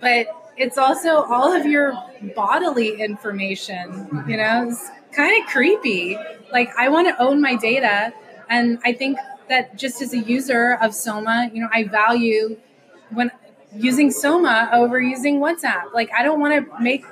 But 0.00 0.26
it's 0.56 0.78
also 0.78 1.22
all 1.22 1.52
of 1.52 1.66
your 1.66 1.94
bodily 2.34 3.00
information. 3.00 4.24
You 4.26 4.36
know, 4.36 4.68
it's 4.68 4.90
kind 5.12 5.40
of 5.40 5.48
creepy. 5.48 6.18
Like 6.50 6.70
I 6.76 6.88
want 6.88 7.08
to 7.08 7.22
own 7.22 7.40
my 7.40 7.56
data, 7.56 8.12
and 8.48 8.78
I 8.84 8.92
think 8.92 9.18
that 9.48 9.76
just 9.76 10.02
as 10.02 10.12
a 10.12 10.18
user 10.18 10.78
of 10.80 10.94
Soma, 10.94 11.50
you 11.52 11.60
know, 11.60 11.68
I 11.72 11.84
value 11.84 12.58
when 13.10 13.30
using 13.74 14.10
Soma 14.10 14.70
over 14.72 15.00
using 15.00 15.40
WhatsApp. 15.40 15.92
Like 15.92 16.10
I 16.16 16.22
don't 16.22 16.40
want 16.40 16.66
to 16.66 16.82
make 16.82 17.04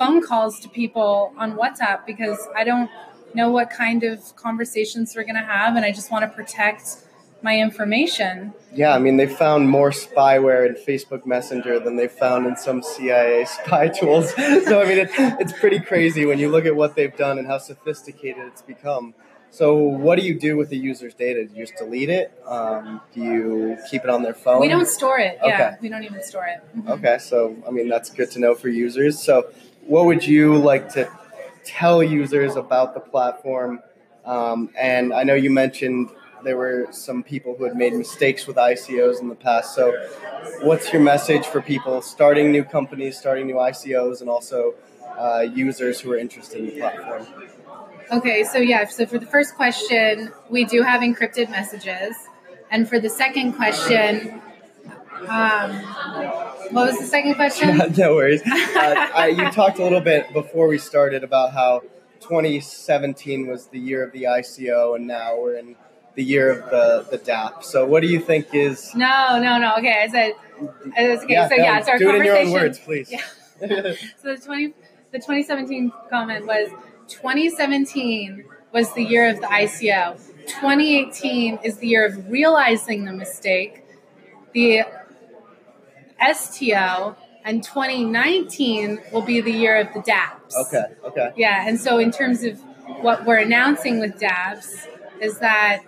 phone 0.00 0.22
calls 0.22 0.58
to 0.60 0.68
people 0.68 1.32
on 1.36 1.56
WhatsApp 1.56 2.06
because 2.06 2.38
I 2.56 2.64
don't 2.64 2.90
know 3.34 3.50
what 3.50 3.68
kind 3.70 4.02
of 4.02 4.34
conversations 4.34 5.14
we're 5.14 5.24
going 5.24 5.34
to 5.36 5.42
have, 5.42 5.76
and 5.76 5.84
I 5.84 5.92
just 5.92 6.10
want 6.10 6.22
to 6.24 6.28
protect 6.34 6.96
my 7.42 7.58
information. 7.58 8.52
Yeah, 8.74 8.94
I 8.94 8.98
mean, 8.98 9.18
they 9.18 9.26
found 9.26 9.68
more 9.68 9.90
spyware 9.90 10.66
in 10.66 10.74
Facebook 10.74 11.26
Messenger 11.26 11.78
than 11.80 11.96
they 11.96 12.08
found 12.08 12.46
in 12.46 12.56
some 12.56 12.82
CIA 12.82 13.44
spy 13.56 13.88
tools. 13.88 14.30
so, 14.34 14.80
I 14.82 14.84
mean, 14.86 14.98
it, 14.98 15.10
it's 15.38 15.52
pretty 15.52 15.80
crazy 15.80 16.24
when 16.24 16.38
you 16.38 16.48
look 16.50 16.64
at 16.64 16.74
what 16.74 16.96
they've 16.96 17.16
done 17.16 17.38
and 17.38 17.46
how 17.46 17.58
sophisticated 17.58 18.44
it's 18.46 18.62
become. 18.62 19.14
So, 19.52 19.74
what 19.74 20.16
do 20.18 20.24
you 20.24 20.38
do 20.38 20.56
with 20.56 20.68
the 20.70 20.76
user's 20.76 21.12
data? 21.14 21.44
Do 21.44 21.54
you 21.54 21.66
just 21.66 21.76
delete 21.76 22.08
it? 22.08 22.32
Um, 22.46 23.00
do 23.12 23.20
you 23.20 23.76
keep 23.90 24.04
it 24.04 24.10
on 24.10 24.22
their 24.22 24.34
phone? 24.34 24.60
We 24.60 24.68
don't 24.68 24.86
store 24.86 25.18
it. 25.18 25.38
Yeah, 25.44 25.54
Okay. 25.54 25.76
we 25.82 25.88
don't 25.88 26.04
even 26.04 26.22
store 26.22 26.46
it. 26.46 26.60
Mhm. 26.78 26.88
Okay, 26.98 27.18
so 27.18 27.56
I 27.66 27.70
mean 27.70 27.88
that's 27.88 28.10
good 28.10 28.30
to 28.32 28.38
know 28.38 28.54
for 28.54 28.68
users. 28.68 29.18
So, 29.18 29.50
what 29.86 30.06
would 30.06 30.26
you 30.26 30.56
like 30.56 30.92
to 30.94 31.10
tell 31.64 32.02
users 32.02 32.56
about 32.56 32.94
the 32.94 33.00
platform. 33.00 33.80
Um, 34.24 34.70
and 34.78 35.12
I 35.12 35.22
know 35.22 35.34
you 35.34 35.50
mentioned 35.50 36.10
there 36.42 36.56
were 36.56 36.88
some 36.90 37.22
people 37.22 37.54
who 37.56 37.64
had 37.64 37.76
made 37.76 37.92
mistakes 37.92 38.46
with 38.46 38.56
ICOs 38.56 39.20
in 39.20 39.28
the 39.28 39.34
past. 39.34 39.74
So, 39.74 39.92
what's 40.62 40.92
your 40.92 41.02
message 41.02 41.46
for 41.46 41.60
people 41.60 42.00
starting 42.00 42.50
new 42.50 42.64
companies, 42.64 43.18
starting 43.18 43.46
new 43.46 43.56
ICOs, 43.56 44.20
and 44.20 44.30
also 44.30 44.74
uh, 45.18 45.40
users 45.40 46.00
who 46.00 46.12
are 46.12 46.18
interested 46.18 46.60
in 46.60 46.66
the 46.66 46.78
platform? 46.78 47.26
Okay, 48.10 48.42
so 48.44 48.58
yeah, 48.58 48.86
so 48.86 49.06
for 49.06 49.18
the 49.18 49.26
first 49.26 49.54
question, 49.54 50.32
we 50.48 50.64
do 50.64 50.82
have 50.82 51.02
encrypted 51.02 51.50
messages. 51.50 52.16
And 52.70 52.88
for 52.88 52.98
the 53.00 53.10
second 53.10 53.52
question, 53.54 54.40
um, 55.28 55.72
what 56.72 56.88
was 56.88 56.98
the 56.98 57.06
second 57.06 57.34
question? 57.34 57.76
no 57.96 58.14
worries. 58.14 58.42
Uh, 58.80 59.08
I, 59.14 59.26
you 59.28 59.50
talked 59.50 59.78
a 59.78 59.82
little 59.82 60.00
bit 60.00 60.32
before 60.32 60.66
we 60.66 60.78
started 60.78 61.22
about 61.22 61.52
how 61.52 61.82
2017 62.20 63.46
was 63.46 63.66
the 63.66 63.78
year 63.78 64.02
of 64.02 64.12
the 64.12 64.22
ICO, 64.22 64.96
and 64.96 65.06
now 65.06 65.38
we're 65.38 65.56
in 65.56 65.76
the 66.14 66.22
year 66.22 66.50
of 66.50 66.70
the, 66.70 67.06
the 67.10 67.18
DApp. 67.18 67.62
So, 67.62 67.84
what 67.84 68.00
do 68.00 68.06
you 68.06 68.20
think 68.20 68.54
is? 68.54 68.94
No, 68.94 69.38
no, 69.40 69.58
no. 69.58 69.76
Okay, 69.78 70.02
I 70.02 70.08
said. 70.08 70.32
Okay, 70.62 71.24
yeah, 71.28 71.48
so 71.48 71.54
yeah, 71.56 71.78
it's 71.78 71.88
our 71.88 71.98
do 71.98 72.10
it 72.10 72.16
in 72.16 72.24
your 72.24 72.38
own 72.38 72.52
conversation. 72.52 72.52
words, 72.52 72.78
please. 72.78 73.10
Yeah. 73.10 73.94
so 74.22 74.34
the 74.34 74.40
20 74.42 74.72
the 75.12 75.18
2017 75.18 75.92
comment 76.08 76.46
was 76.46 76.70
2017 77.08 78.44
was 78.72 78.92
the 78.94 79.02
year 79.02 79.28
of 79.28 79.40
the 79.40 79.46
ICO. 79.46 80.16
2018 80.46 81.58
is 81.64 81.78
the 81.78 81.88
year 81.88 82.06
of 82.06 82.30
realizing 82.30 83.04
the 83.04 83.12
mistake. 83.12 83.84
The 84.52 84.84
STO 86.34 87.16
and 87.44 87.62
2019 87.62 89.00
will 89.12 89.22
be 89.22 89.40
the 89.40 89.52
year 89.52 89.80
of 89.80 89.92
the 89.94 90.00
DApps. 90.00 90.54
Okay. 90.66 90.84
Okay. 91.04 91.32
Yeah, 91.36 91.66
and 91.66 91.80
so 91.80 91.98
in 91.98 92.10
terms 92.10 92.42
of 92.42 92.60
what 93.00 93.24
we're 93.24 93.38
announcing 93.38 94.00
with 94.00 94.18
DApps 94.18 94.86
is 95.20 95.38
that 95.38 95.80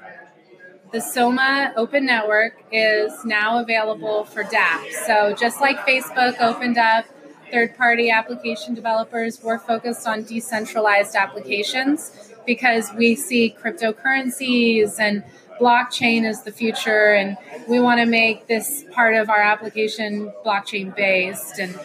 the 0.93 1.01
Soma 1.01 1.73
Open 1.77 2.05
Network 2.05 2.62
is 2.71 3.25
now 3.25 3.59
available 3.61 4.25
for 4.25 4.45
DApps. 4.45 4.93
So 5.07 5.35
just 5.35 5.61
like 5.61 5.79
Facebook 5.87 6.39
opened 6.41 6.79
up 6.79 7.07
third 7.51 7.77
party 7.77 8.11
application 8.11 8.75
developers, 8.75 9.43
we're 9.43 9.59
focused 9.59 10.07
on 10.07 10.25
decentralized 10.25 11.15
applications 11.15 12.33
because 12.47 12.93
we 12.95 13.15
see 13.15 13.55
cryptocurrencies 13.59 14.99
and 14.99 15.23
blockchain 15.61 16.28
is 16.28 16.42
the 16.42 16.52
future 16.52 17.14
and 17.14 17.37
we 17.68 17.80
want 17.80 18.00
to 18.00 18.06
make 18.06 18.47
this 18.47 18.85
part 18.92 19.14
of 19.14 19.30
our 19.30 19.40
application 19.40 20.32
blockchain 20.44 20.94
based. 20.94 21.59
And 21.59 21.78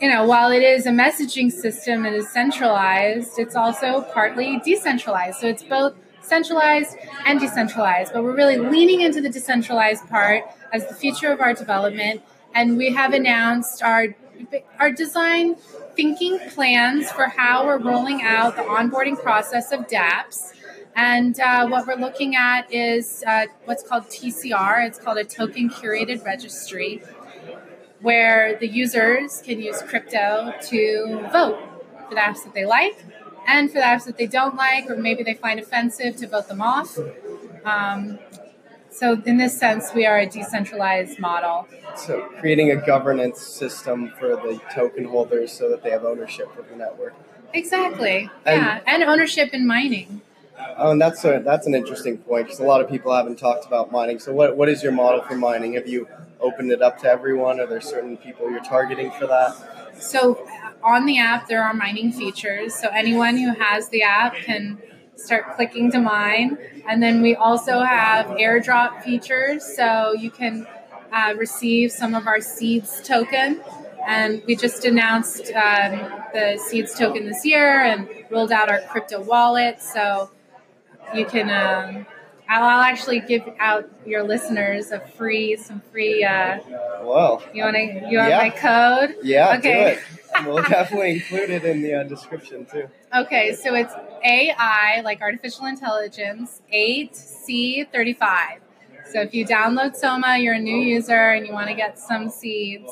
you 0.00 0.08
know 0.08 0.24
while 0.24 0.50
it 0.50 0.62
is 0.62 0.86
a 0.86 0.90
messaging 0.90 1.50
system 1.50 2.04
and 2.04 2.14
is 2.16 2.28
centralized 2.28 3.38
it's 3.38 3.56
also 3.56 4.02
partly 4.12 4.60
decentralized. 4.64 5.38
So 5.38 5.46
it's 5.46 5.62
both 5.62 5.94
centralized 6.22 6.96
and 7.26 7.40
decentralized 7.40 8.12
but 8.12 8.22
we're 8.22 8.36
really 8.36 8.56
leaning 8.56 9.00
into 9.00 9.20
the 9.20 9.28
decentralized 9.28 10.08
part 10.08 10.44
as 10.72 10.86
the 10.88 10.94
future 10.94 11.30
of 11.30 11.40
our 11.40 11.54
development. 11.54 12.22
And 12.54 12.76
we 12.76 12.92
have 12.92 13.12
announced 13.12 13.82
our 13.82 14.14
our 14.78 14.90
design 14.90 15.56
thinking 15.94 16.38
plans 16.50 17.10
for 17.10 17.26
how 17.26 17.66
we're 17.66 17.78
rolling 17.78 18.22
out 18.22 18.56
the 18.56 18.62
onboarding 18.62 19.20
process 19.20 19.72
of 19.72 19.86
dapps 19.88 20.51
and 20.94 21.38
uh, 21.40 21.66
what 21.68 21.86
we're 21.86 21.96
looking 21.96 22.36
at 22.36 22.72
is 22.72 23.24
uh, 23.26 23.46
what's 23.64 23.82
called 23.82 24.04
TCR. 24.08 24.86
It's 24.86 24.98
called 24.98 25.18
a 25.18 25.24
token 25.24 25.70
curated 25.70 26.24
registry, 26.24 27.02
where 28.00 28.58
the 28.58 28.68
users 28.68 29.42
can 29.42 29.60
use 29.60 29.80
crypto 29.82 30.52
to 30.68 31.28
vote 31.32 31.58
for 32.08 32.14
the 32.14 32.20
apps 32.20 32.44
that 32.44 32.52
they 32.54 32.66
like 32.66 33.04
and 33.46 33.70
for 33.70 33.78
the 33.78 33.84
apps 33.84 34.04
that 34.04 34.18
they 34.18 34.26
don't 34.26 34.56
like 34.56 34.88
or 34.88 34.96
maybe 34.96 35.22
they 35.22 35.34
find 35.34 35.58
offensive 35.58 36.16
to 36.16 36.26
vote 36.26 36.48
them 36.48 36.60
off. 36.60 36.98
Um, 37.64 38.18
so, 38.90 39.20
in 39.24 39.38
this 39.38 39.58
sense, 39.58 39.94
we 39.94 40.04
are 40.04 40.18
a 40.18 40.26
decentralized 40.26 41.18
model. 41.18 41.66
So, 41.96 42.28
creating 42.38 42.70
a 42.70 42.76
governance 42.76 43.40
system 43.40 44.12
for 44.18 44.28
the 44.36 44.60
token 44.74 45.04
holders 45.04 45.50
so 45.50 45.70
that 45.70 45.82
they 45.82 45.90
have 45.90 46.04
ownership 46.04 46.56
of 46.58 46.68
the 46.68 46.76
network. 46.76 47.14
Exactly. 47.54 48.30
And- 48.44 48.62
yeah, 48.62 48.80
and 48.86 49.02
ownership 49.02 49.54
in 49.54 49.66
mining. 49.66 50.20
Oh, 50.76 50.92
and 50.92 51.00
that's 51.00 51.24
a, 51.24 51.42
that's 51.44 51.66
an 51.66 51.74
interesting 51.74 52.18
point 52.18 52.46
because 52.46 52.60
a 52.60 52.64
lot 52.64 52.80
of 52.80 52.88
people 52.88 53.14
haven't 53.14 53.38
talked 53.38 53.66
about 53.66 53.92
mining. 53.92 54.18
So, 54.18 54.32
what, 54.32 54.56
what 54.56 54.68
is 54.68 54.82
your 54.82 54.92
model 54.92 55.22
for 55.22 55.36
mining? 55.36 55.74
Have 55.74 55.86
you 55.86 56.08
opened 56.40 56.72
it 56.72 56.82
up 56.82 56.98
to 57.00 57.08
everyone? 57.08 57.60
Are 57.60 57.66
there 57.66 57.80
certain 57.80 58.16
people 58.16 58.50
you're 58.50 58.64
targeting 58.64 59.10
for 59.12 59.26
that? 59.26 59.56
So 59.98 60.34
uh, 60.34 60.70
on 60.82 61.06
the 61.06 61.18
app, 61.18 61.46
there 61.48 61.62
are 61.62 61.72
mining 61.72 62.12
features. 62.12 62.74
So 62.74 62.88
anyone 62.88 63.36
who 63.36 63.54
has 63.54 63.88
the 63.88 64.02
app 64.02 64.34
can 64.34 64.82
start 65.14 65.54
clicking 65.54 65.90
to 65.92 66.00
mine. 66.00 66.58
And 66.88 67.02
then 67.02 67.22
we 67.22 67.36
also 67.36 67.80
have 67.80 68.26
airdrop 68.26 69.02
features. 69.02 69.64
So 69.76 70.12
you 70.12 70.30
can 70.30 70.66
uh, 71.12 71.34
receive 71.36 71.92
some 71.92 72.14
of 72.14 72.26
our 72.26 72.40
seeds 72.40 73.00
token. 73.02 73.60
And 74.06 74.42
we 74.46 74.56
just 74.56 74.84
announced 74.84 75.52
um, 75.52 76.22
the 76.32 76.60
seeds 76.66 76.98
token 76.98 77.24
this 77.26 77.44
year 77.44 77.80
and 77.82 78.08
rolled 78.30 78.50
out 78.50 78.68
our 78.68 78.80
crypto 78.80 79.20
wallet. 79.20 79.80
So 79.80 80.30
you 81.14 81.24
can. 81.26 81.50
Um, 81.50 82.06
I'll, 82.48 82.64
I'll 82.64 82.82
actually 82.82 83.20
give 83.20 83.42
out 83.58 83.88
your 84.04 84.22
listeners 84.24 84.90
a 84.90 85.00
free, 85.00 85.56
some 85.56 85.80
free. 85.92 86.22
Uh, 86.24 86.58
Well, 87.02 87.42
you 87.54 87.62
want 87.64 87.76
to? 87.76 87.82
You 87.82 88.18
want 88.18 88.30
Yeah. 88.30 88.38
my 88.38 88.50
code? 88.50 89.16
yeah, 89.22 89.56
Okay. 89.58 89.98
We'll 90.46 90.62
definitely 90.62 91.10
include 91.16 91.50
it 91.50 91.62
in 91.66 91.82
the 91.82 91.92
uh, 91.92 92.04
description 92.04 92.64
too. 92.64 92.88
Okay, 93.14 93.54
so 93.54 93.74
it's 93.74 93.92
AI, 94.24 95.02
like 95.04 95.20
artificial 95.20 95.66
intelligence, 95.66 96.62
8C35. 96.72 98.58
So 99.12 99.20
if 99.20 99.34
you 99.34 99.44
download 99.46 99.94
Soma, 99.94 100.38
you're 100.38 100.54
a 100.54 100.58
new 100.58 100.74
user 100.78 101.12
and 101.32 101.46
you 101.46 101.52
want 101.52 101.68
to 101.68 101.74
get 101.74 101.98
some 101.98 102.30
seeds, 102.30 102.90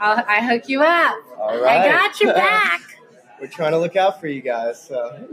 I'll, 0.00 0.24
I 0.26 0.42
hook 0.42 0.66
you 0.70 0.82
up. 0.82 1.16
All 1.38 1.60
right. 1.60 1.82
I 1.82 1.88
got 1.92 2.18
your 2.22 2.32
back. 2.44 2.80
We're 3.38 3.48
trying 3.48 3.72
to 3.72 3.78
look 3.78 3.96
out 3.96 4.18
for 4.18 4.26
you 4.26 4.40
guys. 4.40 4.82
So. 4.82 5.28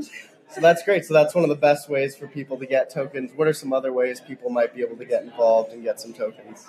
So 0.54 0.62
that's 0.62 0.84
great. 0.84 1.06
So 1.06 1.14
that's 1.14 1.34
one 1.34 1.44
of 1.44 1.50
the 1.50 1.56
best 1.56 1.90
ways 1.90 2.16
for 2.16 2.28
people 2.28 2.58
to 2.60 2.66
get 2.66 2.90
tokens. 2.90 3.32
What 3.36 3.48
are 3.48 3.54
some 3.54 3.74
other 3.74 3.92
ways 3.92 4.22
people 4.22 4.50
might 4.50 4.76
be 4.76 4.82
able 4.82 4.98
to 4.98 5.06
get 5.06 5.24
involved 5.24 5.74
and 5.74 5.84
get 5.84 6.00
some 6.00 6.14
tokens? 6.14 6.68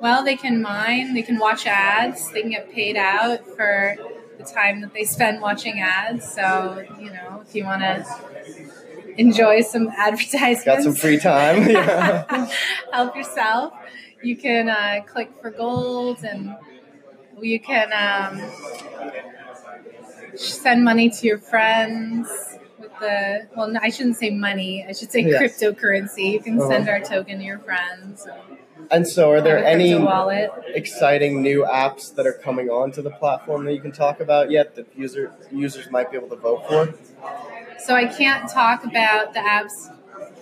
Well, 0.00 0.24
they 0.24 0.36
can 0.36 0.62
mine, 0.62 1.14
they 1.14 1.22
can 1.22 1.38
watch 1.38 1.66
ads, 1.66 2.32
they 2.32 2.40
can 2.40 2.50
get 2.50 2.72
paid 2.72 2.96
out 2.96 3.46
for 3.46 3.96
the 4.38 4.44
time 4.44 4.80
that 4.80 4.92
they 4.94 5.04
spend 5.04 5.40
watching 5.40 5.80
ads. 5.80 6.32
So, 6.32 6.84
you 6.98 7.10
know, 7.10 7.44
if 7.46 7.54
you 7.54 7.64
want 7.64 7.82
to 7.82 8.04
enjoy 9.16 9.60
some 9.60 9.88
advertisements, 9.96 10.64
Got 10.64 10.82
some 10.82 10.94
free 10.94 11.18
time. 11.18 11.68
Yeah. 11.70 12.50
help 12.92 13.14
yourself. 13.14 13.74
You 14.22 14.36
can 14.36 14.68
uh, 14.68 15.02
click 15.06 15.30
for 15.40 15.50
gold, 15.50 16.24
and 16.24 16.56
you 17.40 17.60
can 17.60 17.92
um, 17.92 18.40
send 20.36 20.84
money 20.84 21.10
to 21.10 21.26
your 21.26 21.38
friends 21.38 22.51
the. 23.02 23.46
Well, 23.56 23.72
I 23.80 23.90
shouldn't 23.90 24.16
say 24.16 24.30
money. 24.30 24.84
I 24.88 24.92
should 24.92 25.10
say 25.12 25.20
Yes. 25.20 25.40
cryptocurrency. 25.40 26.32
You 26.32 26.40
can 26.40 26.58
Uh-huh. 26.58 26.70
send 26.70 26.88
our 26.88 27.00
token 27.00 27.38
to 27.38 27.44
your 27.44 27.58
friends. 27.58 28.26
And 28.90 29.06
so, 29.06 29.30
are 29.30 29.40
there 29.40 29.58
have 29.58 29.66
a 29.66 29.76
crypto 29.76 29.96
any 29.96 30.04
wallet? 30.04 30.50
exciting 30.74 31.42
new 31.42 31.64
apps 31.64 32.14
that 32.14 32.26
are 32.26 32.32
coming 32.32 32.68
onto 32.70 33.00
the 33.02 33.10
platform 33.10 33.64
that 33.66 33.74
you 33.74 33.80
can 33.80 33.92
talk 33.92 34.20
about 34.20 34.50
yet 34.50 34.74
that 34.76 34.86
user 34.96 35.32
users 35.52 35.90
might 35.90 36.10
be 36.10 36.16
able 36.16 36.28
to 36.28 36.36
vote 36.36 36.66
for? 36.68 36.94
So 37.78 37.94
I 37.94 38.06
can't 38.06 38.48
talk 38.50 38.84
about 38.84 39.34
the 39.34 39.40
apps 39.40 39.90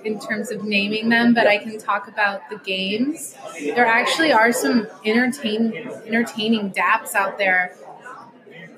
in 0.04 0.18
terms 0.18 0.50
of 0.50 0.64
naming 0.64 1.08
them, 1.10 1.34
but 1.34 1.46
I 1.46 1.58
can 1.58 1.78
talk 1.78 2.08
about 2.08 2.48
the 2.50 2.56
games. 2.56 3.34
There 3.58 3.86
actually 3.86 4.32
are 4.32 4.52
some 4.52 4.86
entertain 5.04 5.74
entertaining 6.06 6.70
DApps 6.72 7.14
out 7.14 7.38
there 7.38 7.76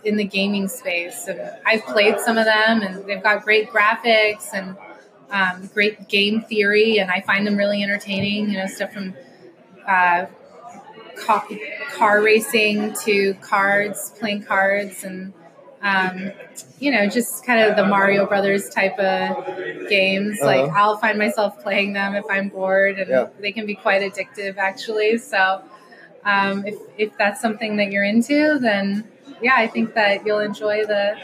in 0.05 0.17
the 0.17 0.25
gaming 0.25 0.69
space, 0.69 1.27
and 1.29 1.41
I've 1.67 1.85
played 1.85 2.19
some 2.21 2.37
of 2.39 2.45
them, 2.45 2.83
and 2.83 3.05
they've 3.07 3.23
got 3.23 3.43
great 3.45 3.71
graphics 3.71 4.49
and 4.53 4.77
um, 5.31 5.71
great 5.73 6.09
game 6.09 6.43
theory, 6.43 6.99
and 6.99 7.11
I 7.11 7.21
find 7.23 7.47
them 7.47 7.57
really 7.57 7.83
entertaining. 7.83 8.51
You 8.51 8.59
know, 8.59 8.67
stuff 8.67 8.93
from 8.93 9.15
uh, 9.87 10.27
car, 11.17 11.47
car 11.95 12.23
racing 12.23 12.95
to 13.05 13.35
cards, 13.35 14.13
playing 14.19 14.43
cards, 14.45 15.05
and 15.05 15.33
um, 15.83 16.31
you 16.79 16.93
know, 16.93 17.09
just 17.09 17.45
kind 17.45 17.61
of 17.61 17.77
the 17.77 17.85
Mario 17.85 18.27
Brothers 18.27 18.69
type 18.69 18.99
of 18.99 19.89
games. 19.89 20.39
Like 20.41 20.61
Uh-huh. 20.69 20.73
I'll 20.77 20.97
find 20.99 21.19
myself 21.19 21.61
playing 21.63 21.93
them 21.93 22.15
if 22.15 22.25
I'm 22.31 22.49
bored, 22.49 22.99
and 22.99 23.09
Yeah. 23.09 23.27
they 23.41 23.53
can 23.53 23.67
be 23.67 23.75
quite 23.75 24.03
addictive, 24.03 24.59
actually. 24.59 25.19
So, 25.19 25.63
um, 26.25 26.67
if 26.67 26.77
if 26.99 27.17
that's 27.19 27.41
something 27.41 27.77
that 27.77 27.91
you're 27.91 28.05
into, 28.05 28.59
then 28.59 29.05
yeah, 29.41 29.55
I 29.57 29.67
think 29.67 29.95
that 29.95 30.27
you'll 30.27 30.41
enjoy 30.41 30.85
the 30.85 31.17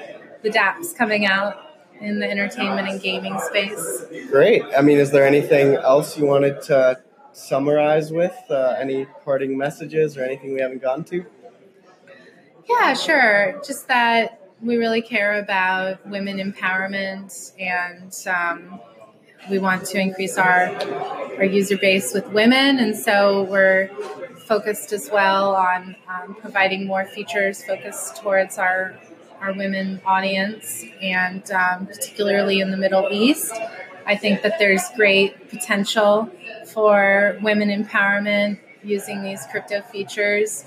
the 0.42 0.50
DApps 0.50 0.96
coming 0.96 1.26
out 1.26 1.64
in 2.00 2.20
the 2.20 2.30
entertainment 2.30 2.88
and 2.88 3.00
gaming 3.00 3.38
space. 3.40 4.04
Great. 4.30 4.62
I 4.76 4.82
mean, 4.82 4.98
is 4.98 5.10
there 5.10 5.26
anything 5.26 5.74
else 5.74 6.16
you 6.16 6.26
wanted 6.26 6.62
to 6.62 7.00
summarize 7.32 8.12
with? 8.12 8.36
Uh, 8.48 8.76
any 8.78 9.06
parting 9.24 9.56
messages 9.56 10.16
or 10.16 10.22
anything 10.24 10.54
we 10.54 10.60
haven't 10.60 10.82
gotten 10.82 11.04
to? 11.04 11.24
Yeah, 12.68 12.94
sure. 12.94 13.60
Just 13.66 13.88
that 13.88 14.40
we 14.60 14.76
really 14.76 15.02
care 15.02 15.38
about 15.38 16.06
women 16.06 16.38
empowerment 16.38 17.52
and 17.58 18.14
um, 18.26 18.80
we 19.50 19.58
want 19.58 19.84
to 19.86 19.98
increase 19.98 20.36
our 20.36 20.68
our 21.38 21.44
user 21.44 21.76
base 21.78 22.12
with 22.12 22.26
women 22.32 22.78
and 22.78 22.96
so 22.96 23.44
we're 23.44 23.88
focused 24.48 24.92
as 24.92 25.10
well 25.12 25.54
on 25.54 25.94
um, 26.08 26.34
providing 26.34 26.86
more 26.86 27.04
features 27.04 27.62
focused 27.64 28.16
towards 28.16 28.58
our 28.58 28.96
our 29.40 29.52
women 29.52 30.00
audience 30.04 30.84
and 31.02 31.50
um, 31.52 31.86
particularly 31.86 32.60
in 32.60 32.70
the 32.70 32.76
middle 32.76 33.08
east 33.10 33.52
i 34.06 34.16
think 34.16 34.42
that 34.42 34.58
there's 34.58 34.82
great 34.96 35.48
potential 35.50 36.30
for 36.66 37.38
women 37.42 37.68
empowerment 37.68 38.58
using 38.82 39.22
these 39.22 39.44
crypto 39.50 39.82
features 39.82 40.64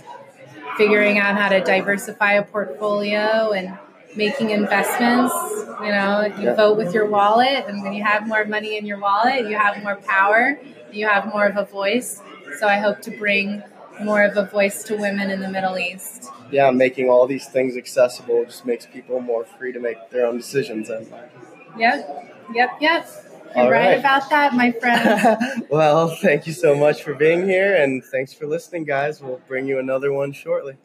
figuring 0.77 1.17
out 1.17 1.35
how 1.35 1.50
to 1.50 1.61
diversify 1.61 2.33
a 2.33 2.43
portfolio 2.43 3.51
and 3.51 3.77
making 4.15 4.50
investments. 4.50 5.33
You 5.81 5.91
know, 5.91 6.31
you 6.39 6.53
vote 6.53 6.77
with 6.77 6.93
your 6.93 7.05
wallet, 7.05 7.65
and 7.67 7.81
when 7.83 7.93
you 7.93 8.03
have 8.03 8.27
more 8.27 8.45
money 8.45 8.77
in 8.77 8.85
your 8.85 9.00
wallet, 9.00 9.47
you 9.47 9.57
have 9.57 9.81
more 9.83 9.95
power, 9.95 10.59
you 10.91 11.07
have 11.07 11.27
more 11.27 11.45
of 11.45 11.57
a 11.57 11.65
voice. 11.65 12.21
So 12.59 12.67
I 12.67 12.77
hope 12.77 13.01
to 13.01 13.11
bring 13.11 13.63
more 14.03 14.24
of 14.24 14.38
a 14.38 14.46
voice 14.46 14.84
to 14.84 14.98
women 14.98 15.29
in 15.29 15.39
the 15.39 15.50
Middle 15.50 15.77
East. 15.77 16.29
Yeah, 16.51 16.72
making 16.72 17.10
all 17.10 17.27
these 17.27 17.48
things 17.48 17.77
accessible 17.77 18.46
just 18.46 18.65
makes 18.65 18.86
people 18.86 19.20
more 19.20 19.46
free 19.46 19.72
to 19.72 19.79
make 19.79 20.10
their 20.10 20.25
own 20.25 20.38
decisions. 20.38 20.89
And 20.89 21.08
yep, 21.77 22.27
yep, 22.53 22.77
yep. 22.79 23.10
You're 23.55 23.70
right. 23.70 23.88
right. 23.88 24.00
about 24.00 24.29
that, 24.29 24.53
my 24.53 24.72
friend. 24.72 25.65
well, 25.70 26.15
thank 26.22 26.48
you 26.48 26.53
so 26.53 26.74
much 26.74 27.03
for 27.03 27.13
being 27.13 27.48
here, 27.48 27.75
and 27.75 28.03
thanks 28.05 28.34
for 28.34 28.46
listening, 28.46 28.86
guys. 28.86 29.22
We'll 29.22 29.41
bring 29.48 29.67
you 29.67 29.79
another 29.79 30.13
one 30.13 30.31
shortly. 30.31 30.77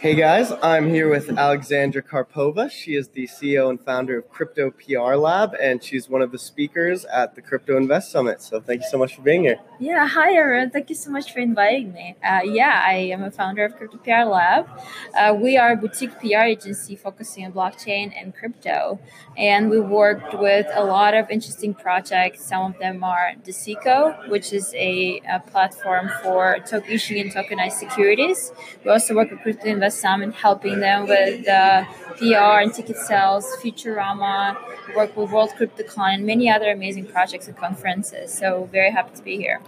Hey 0.00 0.14
guys, 0.14 0.50
I'm 0.62 0.88
here 0.88 1.10
with 1.10 1.28
Alexandra 1.28 2.02
Karpova. 2.02 2.70
She 2.70 2.94
is 2.94 3.08
the 3.08 3.26
CEO 3.26 3.68
and 3.68 3.78
founder 3.78 4.20
of 4.20 4.30
Crypto 4.30 4.70
PR 4.70 5.16
Lab, 5.16 5.54
and 5.60 5.84
she's 5.84 6.08
one 6.08 6.22
of 6.22 6.32
the 6.32 6.38
speakers 6.38 7.04
at 7.04 7.34
the 7.34 7.42
Crypto 7.42 7.76
Invest 7.76 8.10
Summit. 8.10 8.40
So 8.40 8.62
thank 8.62 8.80
you 8.80 8.88
so 8.88 8.96
much 8.96 9.14
for 9.14 9.20
being 9.20 9.42
here. 9.42 9.58
Yeah, 9.78 10.08
hi 10.08 10.32
Aaron. 10.32 10.70
Thank 10.70 10.88
you 10.88 10.94
so 10.94 11.10
much 11.10 11.34
for 11.34 11.40
inviting 11.40 11.92
me. 11.92 12.16
Uh, 12.24 12.40
yeah, 12.44 12.82
I 12.82 12.94
am 13.12 13.22
a 13.22 13.30
founder 13.30 13.62
of 13.62 13.76
Crypto 13.76 13.98
PR 13.98 14.24
Lab. 14.24 14.70
Uh, 15.14 15.36
we 15.38 15.58
are 15.58 15.72
a 15.72 15.76
boutique 15.76 16.18
PR 16.18 16.44
agency 16.44 16.96
focusing 16.96 17.44
on 17.44 17.52
blockchain 17.52 18.10
and 18.16 18.34
crypto, 18.34 18.98
and 19.36 19.68
we 19.68 19.80
worked 19.80 20.32
with 20.32 20.66
a 20.72 20.82
lot 20.82 21.12
of 21.12 21.28
interesting 21.28 21.74
projects. 21.74 22.42
Some 22.42 22.72
of 22.72 22.78
them 22.78 23.04
are 23.04 23.34
Dececo, 23.44 24.30
which 24.30 24.54
is 24.54 24.72
a, 24.72 25.20
a 25.28 25.40
platform 25.40 26.10
for 26.22 26.56
issuing 26.88 27.20
and 27.20 27.30
tokenized 27.30 27.72
securities. 27.72 28.50
We 28.82 28.90
also 28.90 29.14
work 29.14 29.30
with 29.30 29.40
Crypto 29.40 29.66
Invest 29.66 29.89
Summit, 29.90 30.34
helping 30.34 30.80
them 30.80 31.06
with 31.06 31.46
uh, 31.48 31.84
PR 32.16 32.60
and 32.62 32.72
ticket 32.72 32.96
sales, 32.96 33.46
Futurama, 33.62 34.56
work 34.94 35.16
with 35.16 35.30
World 35.30 35.50
CryptoCon, 35.50 36.14
and 36.14 36.26
many 36.26 36.50
other 36.50 36.70
amazing 36.70 37.06
projects 37.06 37.48
and 37.48 37.56
conferences. 37.56 38.32
So 38.32 38.68
very 38.72 38.90
happy 38.90 39.16
to 39.16 39.22
be 39.22 39.36
here. 39.36 39.60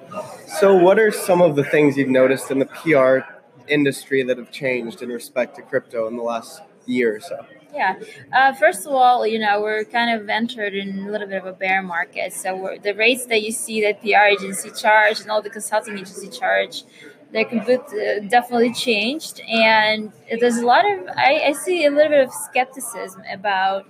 So, 0.46 0.76
what 0.76 0.98
are 0.98 1.10
some 1.10 1.40
of 1.40 1.56
the 1.56 1.64
things 1.64 1.96
you've 1.96 2.08
noticed 2.08 2.50
in 2.50 2.58
the 2.58 2.66
PR 2.66 3.18
industry 3.68 4.22
that 4.22 4.38
have 4.38 4.50
changed 4.50 5.02
in 5.02 5.08
respect 5.08 5.56
to 5.56 5.62
crypto 5.62 6.06
in 6.08 6.16
the 6.16 6.22
last 6.22 6.60
year 6.86 7.16
or 7.16 7.20
so? 7.20 7.46
Yeah. 7.74 7.98
Uh, 8.32 8.52
first 8.52 8.86
of 8.86 8.92
all, 8.92 9.26
you 9.26 9.38
know, 9.38 9.62
we're 9.62 9.84
kind 9.84 10.20
of 10.20 10.28
entered 10.28 10.74
in 10.74 11.06
a 11.06 11.10
little 11.10 11.26
bit 11.26 11.38
of 11.38 11.46
a 11.46 11.54
bear 11.54 11.82
market. 11.82 12.32
So 12.34 12.76
the 12.82 12.92
rates 12.92 13.26
that 13.26 13.42
you 13.42 13.50
see 13.50 13.80
that 13.82 14.02
PR 14.02 14.26
agency 14.26 14.70
charge 14.70 15.20
and 15.20 15.30
all 15.30 15.40
the 15.40 15.50
consulting 15.50 15.94
agency 15.94 16.28
charge 16.28 16.84
they 17.32 17.44
completely 17.44 18.26
definitely 18.28 18.72
changed. 18.72 19.40
And 19.48 20.12
there's 20.40 20.58
a 20.58 20.66
lot 20.66 20.84
of 20.90 21.08
I, 21.16 21.42
I 21.48 21.52
see 21.52 21.84
a 21.86 21.90
little 21.90 22.10
bit 22.10 22.24
of 22.24 22.32
skepticism 22.32 23.22
about 23.32 23.86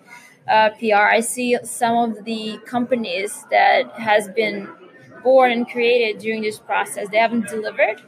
uh, 0.49 0.71
pr 0.71 0.95
i 0.97 1.21
see 1.21 1.57
some 1.63 1.97
of 2.11 2.25
the 2.25 2.59
companies 2.67 3.45
that 3.51 3.93
has 3.93 4.29
been 4.31 4.69
born 5.23 5.53
and 5.53 5.69
created 5.69 6.21
during 6.21 6.43
this 6.43 6.59
process 6.59 7.09
they 7.11 7.19
haven't 7.19 7.47
delivered. 7.49 8.03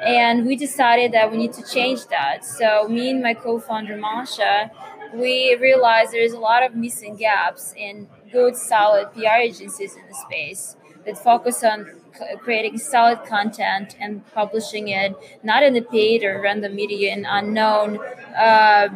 And 0.00 0.46
we 0.46 0.56
decided 0.56 1.12
that 1.12 1.30
we 1.30 1.36
need 1.36 1.52
to 1.54 1.62
change 1.62 2.06
that. 2.06 2.42
So 2.44 2.88
me 2.88 3.10
and 3.10 3.22
my 3.22 3.34
co-founder 3.34 3.96
masha 3.96 4.70
we 5.14 5.56
realized 5.60 6.12
there's 6.12 6.32
a 6.32 6.38
lot 6.38 6.62
of 6.62 6.74
missing 6.74 7.16
gaps 7.16 7.74
in 7.76 8.08
good 8.32 8.56
solid 8.56 9.12
pr 9.12 9.26
agencies 9.26 9.96
in 9.96 10.02
the 10.08 10.14
space 10.14 10.76
that 11.04 11.18
focus 11.18 11.64
on 11.64 11.99
creating 12.42 12.78
solid 12.78 13.24
content 13.24 13.96
and 14.00 14.24
publishing 14.32 14.88
it 14.88 15.14
not 15.42 15.62
in 15.62 15.74
the 15.74 15.80
paid 15.80 16.24
or 16.24 16.40
random 16.40 16.74
media 16.74 17.12
in 17.12 17.24
unknown 17.24 17.98
uh, 18.36 18.88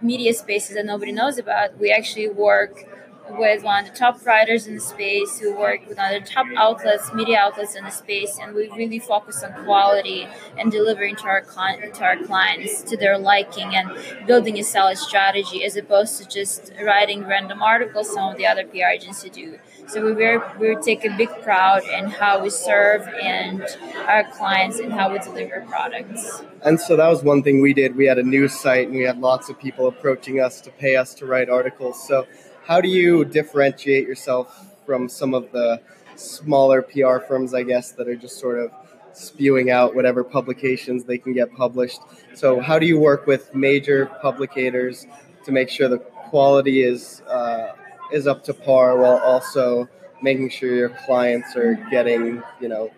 media 0.00 0.32
spaces 0.34 0.74
that 0.76 0.86
nobody 0.86 1.12
knows 1.12 1.38
about. 1.38 1.78
We 1.78 1.90
actually 1.90 2.28
work 2.28 2.86
with 3.30 3.62
one 3.62 3.84
of 3.84 3.90
the 3.90 3.96
top 3.96 4.24
writers 4.26 4.66
in 4.66 4.74
the 4.74 4.80
space 4.80 5.38
who 5.38 5.56
work 5.56 5.86
with 5.86 5.96
the 5.96 6.20
top 6.24 6.46
outlets, 6.56 7.12
media 7.14 7.38
outlets 7.38 7.74
in 7.74 7.84
the 7.84 7.90
space, 7.90 8.38
and 8.40 8.54
we 8.54 8.68
really 8.70 8.98
focus 8.98 9.42
on 9.42 9.64
quality 9.64 10.26
and 10.58 10.70
delivering 10.70 11.16
to 11.16 11.24
our 11.24 11.40
client, 11.40 11.94
to 11.94 12.04
our 12.04 12.16
clients 12.16 12.82
to 12.82 12.96
their 12.96 13.18
liking 13.18 13.74
and 13.74 14.26
building 14.26 14.58
a 14.58 14.64
solid 14.64 14.98
strategy 14.98 15.64
as 15.64 15.76
opposed 15.76 16.20
to 16.20 16.28
just 16.28 16.72
writing 16.82 17.24
random 17.24 17.62
articles 17.62 18.12
some 18.12 18.32
of 18.32 18.36
the 18.36 18.46
other 18.46 18.64
PR 18.64 18.90
agencies 18.92 19.30
do. 19.32 19.58
So 19.88 20.04
we 20.04 20.12
very 20.12 20.40
we 20.58 20.76
take 20.76 21.04
a 21.04 21.14
big 21.16 21.28
pride 21.42 21.82
in 21.84 22.10
how 22.10 22.42
we 22.42 22.50
serve 22.50 23.06
and 23.20 23.62
our 24.06 24.24
clients 24.32 24.78
and 24.78 24.92
how 24.92 25.12
we 25.12 25.18
deliver 25.18 25.64
products. 25.68 26.42
And 26.62 26.80
so 26.80 26.96
that 26.96 27.08
was 27.08 27.22
one 27.22 27.42
thing 27.42 27.60
we 27.60 27.74
did. 27.74 27.96
We 27.96 28.06
had 28.06 28.18
a 28.18 28.22
news 28.22 28.58
site 28.58 28.88
and 28.88 28.96
we 28.96 29.02
had 29.02 29.20
lots 29.20 29.48
of 29.48 29.58
people 29.58 29.88
approaching 29.88 30.40
us 30.40 30.60
to 30.62 30.70
pay 30.70 30.96
us 30.96 31.14
to 31.14 31.26
write 31.26 31.50
articles. 31.50 32.06
So 32.06 32.26
how 32.64 32.80
do 32.80 32.88
you 32.88 33.24
differentiate 33.24 34.06
yourself 34.06 34.72
from 34.86 35.08
some 35.08 35.34
of 35.34 35.50
the 35.52 35.80
smaller 36.14 36.82
PR 36.82 37.18
firms, 37.18 37.54
I 37.54 37.62
guess, 37.64 37.92
that 37.92 38.08
are 38.08 38.16
just 38.16 38.38
sort 38.38 38.58
of 38.58 38.70
spewing 39.12 39.70
out 39.70 39.94
whatever 39.94 40.22
publications 40.24 41.04
they 41.04 41.18
can 41.18 41.32
get 41.32 41.52
published? 41.54 42.00
So, 42.34 42.60
how 42.60 42.78
do 42.78 42.86
you 42.86 42.98
work 42.98 43.26
with 43.26 43.54
major 43.54 44.10
publicators 44.22 45.06
to 45.44 45.52
make 45.52 45.68
sure 45.68 45.88
the 45.88 45.98
quality 45.98 46.82
is 46.82 47.20
uh, 47.22 47.72
is 48.12 48.26
up 48.26 48.44
to 48.44 48.54
par 48.54 48.98
while 48.98 49.18
also 49.18 49.88
making 50.22 50.50
sure 50.50 50.74
your 50.74 50.90
clients 50.90 51.56
are 51.56 51.74
getting, 51.90 52.42
you 52.60 52.68
know, 52.68 52.90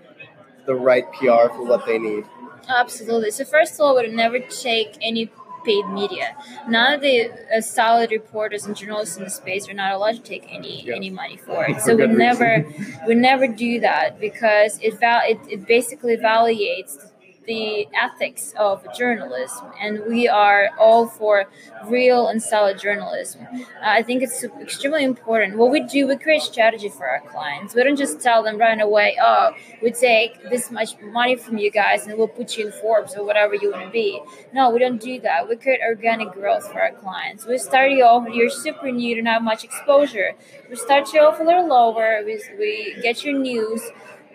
the 0.66 0.74
right 0.74 1.10
PR 1.12 1.48
for 1.54 1.64
what 1.64 1.86
they 1.86 1.98
need? 1.98 2.24
Absolutely. 2.68 3.30
So 3.30 3.44
first 3.44 3.74
of 3.74 3.80
all, 3.80 3.98
I 3.98 4.02
would 4.02 4.12
never 4.12 4.38
take 4.38 4.96
any 5.00 5.30
paid 5.64 5.86
media. 5.88 6.36
None 6.68 6.94
of 6.94 7.00
the 7.00 7.30
uh, 7.54 7.60
solid 7.60 8.10
reporters 8.10 8.66
and 8.66 8.76
journalists 8.76 9.16
in 9.16 9.24
the 9.24 9.30
space 9.30 9.68
are 9.68 9.74
not 9.74 9.92
allowed 9.92 10.16
to 10.16 10.22
take 10.22 10.46
any 10.50 10.84
yeah. 10.84 10.94
any 10.94 11.10
money 11.10 11.36
for 11.36 11.64
it. 11.64 11.80
So 11.84 11.96
we 11.96 12.06
never 12.06 12.64
we 13.06 13.14
never 13.14 13.46
do 13.46 13.80
that 13.80 14.20
because 14.20 14.78
it 14.80 14.98
val- 15.00 15.22
it, 15.26 15.38
it 15.50 15.66
basically 15.66 16.16
evaluates 16.16 17.10
the 17.46 17.88
ethics 17.94 18.54
of 18.58 18.84
journalism, 18.96 19.66
and 19.80 20.02
we 20.06 20.28
are 20.28 20.70
all 20.78 21.06
for 21.06 21.46
real 21.86 22.28
and 22.28 22.42
solid 22.42 22.78
journalism. 22.78 23.46
Uh, 23.54 23.58
I 23.82 24.02
think 24.02 24.22
it's 24.22 24.42
extremely 24.60 25.04
important. 25.04 25.56
What 25.56 25.70
we 25.70 25.80
do, 25.80 26.06
we 26.06 26.16
create 26.16 26.42
strategy 26.42 26.88
for 26.88 27.06
our 27.06 27.20
clients. 27.20 27.74
We 27.74 27.84
don't 27.84 27.96
just 27.96 28.20
tell 28.20 28.42
them 28.42 28.58
right 28.58 28.80
away, 28.80 29.16
"Oh, 29.20 29.52
we 29.82 29.90
take 29.90 30.42
this 30.50 30.70
much 30.70 30.98
money 31.00 31.36
from 31.36 31.58
you 31.58 31.70
guys, 31.70 32.06
and 32.06 32.16
we'll 32.16 32.28
put 32.28 32.56
you 32.56 32.66
in 32.66 32.72
Forbes 32.72 33.16
or 33.16 33.24
whatever 33.24 33.54
you 33.54 33.70
want 33.70 33.84
to 33.84 33.90
be." 33.90 34.20
No, 34.52 34.70
we 34.70 34.78
don't 34.78 35.00
do 35.00 35.20
that. 35.20 35.48
We 35.48 35.56
create 35.56 35.80
organic 35.86 36.32
growth 36.32 36.70
for 36.72 36.80
our 36.80 36.92
clients. 36.92 37.46
We 37.46 37.58
start 37.58 37.90
you 37.90 38.04
off; 38.04 38.28
you're 38.32 38.50
super 38.50 38.90
new, 38.90 39.08
you 39.08 39.16
don't 39.16 39.26
have 39.26 39.42
much 39.42 39.64
exposure. 39.64 40.32
We 40.70 40.76
start 40.76 41.12
you 41.12 41.20
off 41.20 41.40
a 41.40 41.44
little 41.44 41.66
lower. 41.68 42.22
We, 42.24 42.40
we 42.58 42.96
get 43.02 43.24
your 43.24 43.38
news 43.38 43.82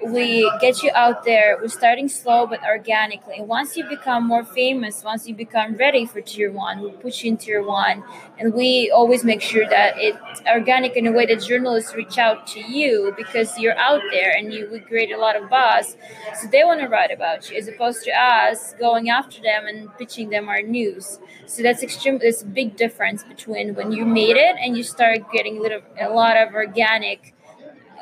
we 0.06 0.50
get 0.62 0.82
you 0.84 0.92
out 0.94 1.24
there. 1.24 1.58
We're 1.62 1.68
starting 1.68 2.08
slow 2.08 2.48
but 2.48 2.62
organically. 2.64 3.36
And 3.38 3.48
once 3.48 3.76
you 3.76 3.88
become 3.88 4.26
more 4.26 4.44
famous, 4.44 5.04
once 5.04 5.28
you 5.28 5.36
become 5.36 5.76
ready 5.76 6.06
for 6.06 6.22
tier 6.22 6.52
one, 6.52 6.82
we 6.82 6.92
put 6.92 7.24
you 7.24 7.32
in 7.32 7.38
tier 7.38 7.64
one. 7.64 8.04
And 8.38 8.54
we 8.54 8.92
always 8.92 9.24
make 9.24 9.42
sure 9.42 9.68
that 9.70 9.96
it's 9.98 10.42
organic 10.48 10.96
in 10.96 11.08
a 11.08 11.12
way 11.12 11.26
that 11.26 11.42
journalists 11.42 11.94
reach 11.96 12.18
out 12.18 12.48
to 12.48 12.60
you 12.60 13.14
because 13.18 13.58
you're 13.58 13.78
out 13.78 14.02
there 14.12 14.34
and 14.36 14.54
you 14.54 14.70
we 14.72 14.80
create 14.80 15.12
a 15.12 15.18
lot 15.18 15.36
of 15.36 15.50
buzz. 15.50 15.98
So 16.40 16.48
they 16.48 16.64
want 16.64 16.82
to 16.82 16.88
write 16.88 17.12
about 17.12 17.50
you 17.50 17.58
as 17.58 17.68
opposed 17.68 18.04
to 18.06 18.12
us 18.12 18.74
going 18.80 19.10
after 19.10 19.42
them 19.42 19.68
and 19.68 19.90
pitching 19.98 20.30
them 20.30 20.48
our 20.48 20.62
news. 20.62 21.20
So 21.46 21.64
that's 21.64 21.84
extreme. 21.84 22.20
There's 22.20 22.44
a 22.44 22.46
big 22.46 22.76
difference 22.76 23.24
between 23.24 23.76
when 23.76 23.92
you 23.92 24.06
made 24.06 24.38
it 24.38 24.56
and 24.62 24.78
you 24.78 24.84
start 24.84 25.32
getting 25.32 25.58
a 25.58 25.62
little 25.62 25.82
a 26.00 26.10
lot 26.10 26.38
of 26.38 26.54
organic 26.54 27.34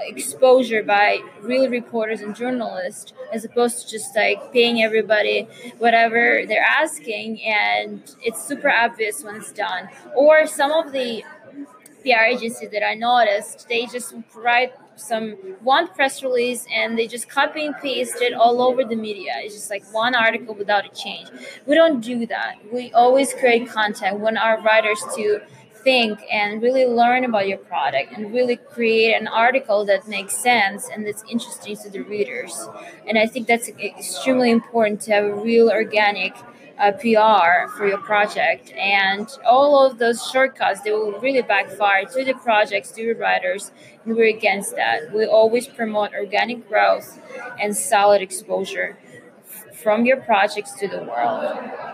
exposure 0.01 0.83
by 0.83 1.19
real 1.41 1.69
reporters 1.69 2.21
and 2.21 2.35
journalists 2.35 3.13
as 3.33 3.43
opposed 3.45 3.81
to 3.81 3.91
just 3.91 4.15
like 4.15 4.53
paying 4.53 4.81
everybody 4.83 5.47
whatever 5.79 6.43
they're 6.47 6.63
asking 6.63 7.41
and 7.43 8.15
it's 8.21 8.41
super 8.45 8.69
obvious 8.69 9.23
when 9.23 9.35
it's 9.35 9.51
done 9.51 9.89
or 10.15 10.45
some 10.45 10.71
of 10.71 10.91
the 10.91 11.23
PR 12.07 12.23
agencies 12.23 12.69
that 12.71 12.87
I 12.87 12.93
noticed, 12.93 13.67
they 13.67 13.85
just 13.85 14.13
write 14.35 14.73
some 14.95 15.31
one 15.61 15.87
press 15.89 16.23
release 16.23 16.65
and 16.73 16.97
they 16.97 17.05
just 17.05 17.29
copy 17.29 17.65
and 17.65 17.75
paste 17.77 18.21
it 18.21 18.33
all 18.33 18.61
over 18.61 18.83
the 18.83 18.95
media. 18.95 19.33
It's 19.39 19.55
just 19.55 19.69
like 19.69 19.83
one 19.93 20.15
article 20.15 20.55
without 20.55 20.85
a 20.85 20.89
change. 20.95 21.27
We 21.65 21.75
don't 21.75 21.99
do 21.99 22.25
that. 22.27 22.55
We 22.71 22.93
always 22.93 23.33
create 23.33 23.69
content. 23.69 24.19
when 24.19 24.37
our 24.37 24.61
writers 24.61 25.03
to 25.15 25.41
think 25.87 26.19
and 26.29 26.61
really 26.61 26.85
learn 26.85 27.23
about 27.23 27.47
your 27.47 27.59
product 27.59 28.11
and 28.11 28.33
really 28.33 28.57
create 28.57 29.13
an 29.13 29.25
article 29.25 29.85
that 29.85 30.05
makes 30.05 30.35
sense 30.35 30.89
and 30.91 31.07
that's 31.07 31.23
interesting 31.29 31.77
to 31.77 31.89
the 31.89 32.01
readers. 32.01 32.53
And 33.07 33.17
I 33.17 33.25
think 33.25 33.47
that's 33.47 33.69
extremely 33.69 34.51
important 34.51 34.99
to 35.03 35.13
have 35.13 35.23
a 35.23 35.33
real 35.33 35.69
organic 35.69 36.33
uh, 36.77 36.91
PR 36.91 37.71
for 37.75 37.87
your 37.87 38.01
project. 38.11 38.73
And 38.73 39.29
all 39.49 39.85
of 39.85 39.97
those 39.97 40.19
shortcuts, 40.29 40.81
they 40.81 40.91
will 40.91 41.13
really 41.21 41.41
backfire 41.41 42.03
to 42.03 42.25
the 42.25 42.33
projects, 42.33 42.91
to 42.91 43.01
the 43.05 43.13
writers, 43.13 43.71
and 44.03 44.13
we're 44.17 44.35
against 44.39 44.75
that. 44.75 45.13
We 45.13 45.25
always 45.25 45.67
promote 45.67 46.11
organic 46.13 46.67
growth 46.67 47.17
and 47.61 47.77
solid 47.77 48.21
exposure 48.21 48.97
from 49.81 50.05
your 50.05 50.17
projects 50.17 50.73
to 50.79 50.87
the 50.87 51.03
world. 51.03 51.43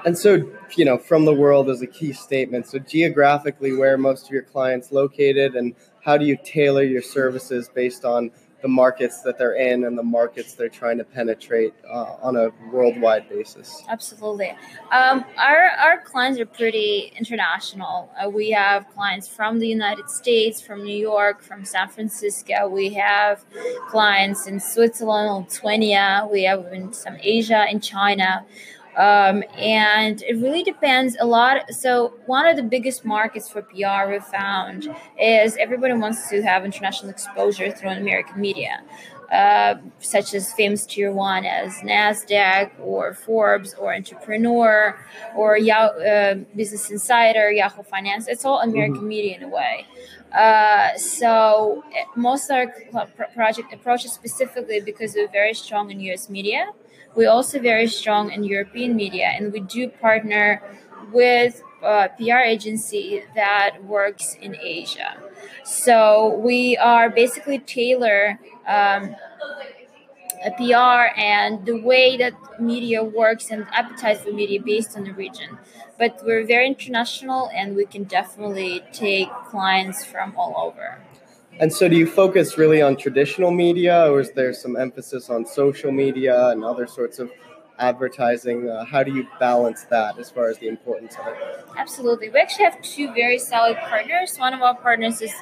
And 0.06 0.18
so, 0.18 0.50
you 0.76 0.86
know, 0.86 0.98
from 0.98 1.26
the 1.26 1.34
world 1.34 1.70
is 1.70 1.82
a 1.82 1.88
key 1.88 2.14
statement. 2.14 2.68
So, 2.68 2.80
geographically, 2.80 3.74
where 3.74 3.98
most 3.98 4.26
of 4.26 4.32
your 4.32 4.44
clients 4.44 4.92
located, 4.92 5.56
and 5.56 5.76
how 6.04 6.18
do 6.18 6.26
you 6.26 6.38
tailor 6.44 6.84
your 6.84 7.02
services 7.02 7.70
based 7.74 8.06
on 8.06 8.32
the 8.64 8.70
markets 8.70 9.22
that 9.22 9.38
they're 9.38 9.56
in 9.56 9.84
and 9.84 9.98
the 9.98 10.04
markets 10.04 10.56
they're 10.56 10.70
trying 10.70 10.98
to 10.98 11.04
penetrate 11.04 11.74
uh, 11.86 12.16
on 12.22 12.38
a 12.38 12.50
worldwide 12.72 13.28
basis. 13.28 13.84
Absolutely. 13.90 14.52
Um, 14.90 15.26
our, 15.38 15.68
our 15.84 16.02
clients 16.02 16.40
are 16.40 16.46
pretty 16.46 17.12
international. 17.20 18.10
Uh, 18.18 18.30
we 18.30 18.52
have 18.52 18.88
clients 18.96 19.28
from 19.28 19.60
the 19.60 19.68
United 19.68 20.10
States, 20.10 20.62
from 20.62 20.82
New 20.82 20.96
York, 20.96 21.44
from 21.44 21.66
San 21.66 21.90
Francisco. 21.90 22.70
We 22.70 22.94
have 22.94 23.44
clients 23.90 24.48
in 24.48 24.62
Switzerland, 24.62 25.48
Lithuania. 25.50 26.26
We 26.32 26.44
have 26.44 26.66
in 26.72 26.94
some 26.94 27.18
Asia 27.22 27.66
and 27.70 27.84
China. 27.84 28.46
Um, 28.96 29.44
and 29.58 30.22
it 30.22 30.38
really 30.38 30.64
depends 30.64 31.18
a 31.20 31.26
lot. 31.26 31.74
So, 31.74 32.14
one 32.28 32.46
of 32.46 32.56
the 32.56 32.64
biggest 32.64 33.06
markets 33.06 33.50
for 33.50 33.62
PR 33.64 34.12
we 34.12 34.20
found 34.20 34.88
is 35.20 35.58
everybody 35.58 35.94
wants 35.94 36.30
to 36.30 36.42
have 36.44 36.64
international 36.64 37.10
exposure 37.10 37.72
through 37.72 37.90
American 37.90 38.40
media, 38.40 38.84
uh, 39.32 39.76
such 40.00 40.36
as 40.36 40.54
famous 40.54 40.86
tier 40.86 41.12
one 41.12 41.44
as 41.44 41.78
NASDAQ 41.78 42.80
or 42.80 43.16
Forbes 43.16 43.74
or 43.74 43.96
Entrepreneur 43.96 45.00
or 45.36 45.58
Yahoo, 45.58 46.00
uh, 46.00 46.36
Business 46.56 46.92
Insider, 46.92 47.52
Yahoo 47.52 47.82
Finance. 47.82 48.28
It's 48.28 48.46
all 48.46 48.60
American 48.60 48.98
mm-hmm. 48.98 49.08
media 49.08 49.38
in 49.38 49.44
a 49.44 49.50
way. 49.50 49.88
Uh, 50.32 50.96
so, 50.98 51.84
most 52.16 52.52
of 52.52 52.68
our 52.94 53.08
project 53.34 53.74
approaches 53.74 54.14
specifically 54.14 54.82
because 54.82 55.16
we're 55.16 55.28
very 55.28 55.56
strong 55.56 55.90
in 55.90 56.00
US 56.00 56.30
media 56.30 56.74
we're 57.16 57.30
also 57.30 57.60
very 57.60 57.88
strong 57.88 58.32
in 58.32 58.44
European 58.44 58.96
media, 58.96 59.28
and 59.36 59.54
we 59.54 59.60
do 59.60 59.88
partner 59.88 60.62
with 61.12 61.62
a 61.84 62.10
PR 62.18 62.40
agency 62.40 63.24
that 63.36 63.84
works 63.84 64.36
in 64.42 64.56
Asia. 64.56 65.18
So 65.64 66.40
we 66.44 66.78
are 66.78 67.10
basically 67.10 67.60
tailor 67.60 68.40
um, 68.68 69.16
a 70.46 70.52
PR 70.52 71.18
and 71.20 71.66
the 71.66 71.80
way 71.82 72.18
that 72.18 72.34
media 72.60 73.04
works 73.04 73.50
and 73.50 73.66
appetite 73.72 74.20
for 74.20 74.32
media 74.32 74.62
based 74.62 74.98
on 74.98 75.04
the 75.06 75.14
region. 75.14 75.58
But 75.98 76.22
we're 76.26 76.46
very 76.46 76.68
international, 76.68 77.50
and 77.54 77.76
we 77.76 77.86
can 77.86 78.04
definitely 78.04 78.84
take 78.92 79.30
clients 79.46 80.04
from 80.04 80.34
all 80.36 80.54
over. 80.58 81.00
And 81.60 81.72
so, 81.72 81.88
do 81.88 81.96
you 81.96 82.08
focus 82.08 82.58
really 82.58 82.82
on 82.82 82.96
traditional 82.96 83.52
media, 83.52 84.12
or 84.12 84.20
is 84.20 84.32
there 84.32 84.54
some 84.54 84.76
emphasis 84.76 85.30
on 85.30 85.46
social 85.46 85.92
media 85.92 86.50
and 86.50 86.64
other 86.64 86.88
sorts 86.88 87.20
of 87.20 87.32
advertising? 87.80 88.70
Uh, 88.70 88.86
how 88.86 89.04
do 89.04 89.14
you 89.14 89.28
balance 89.40 89.86
that 89.90 90.18
as 90.18 90.32
far 90.32 90.50
as 90.50 90.58
the 90.58 90.68
importance 90.68 91.16
of 91.16 91.28
it? 91.28 91.66
Absolutely. 91.78 92.30
We 92.30 92.40
actually 92.40 92.66
have 92.66 92.82
two 92.82 93.14
very 93.14 93.38
solid 93.38 93.78
partners. 93.78 94.36
One 94.38 94.54
of 94.54 94.62
our 94.62 94.76
partners 94.76 95.22
is 95.22 95.34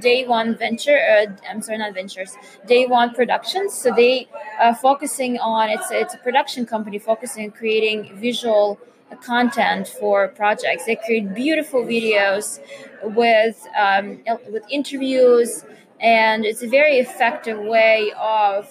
Day 0.00 0.26
One 0.26 0.56
Venture. 0.56 0.98
Uh, 0.98 1.32
I'm 1.48 1.62
sorry, 1.62 1.78
not 1.78 1.94
Ventures. 1.94 2.34
Day 2.66 2.86
One 2.86 3.14
Productions. 3.14 3.74
So 3.74 3.92
they 3.94 4.28
are 4.60 4.74
focusing 4.74 5.38
on 5.38 5.70
it's 5.70 5.90
it's 5.90 6.14
a 6.14 6.18
production 6.18 6.66
company 6.66 6.98
focusing 6.98 7.46
on 7.46 7.50
creating 7.50 8.16
visual 8.16 8.78
content 9.14 9.86
for 9.86 10.28
projects. 10.28 10.86
They 10.86 10.96
create 10.96 11.34
beautiful 11.34 11.84
videos 11.84 12.58
with 13.02 13.64
um, 13.78 14.22
with 14.50 14.64
interviews, 14.70 15.64
and 16.00 16.44
it's 16.44 16.62
a 16.62 16.68
very 16.68 16.98
effective 16.98 17.58
way 17.58 18.12
of 18.18 18.68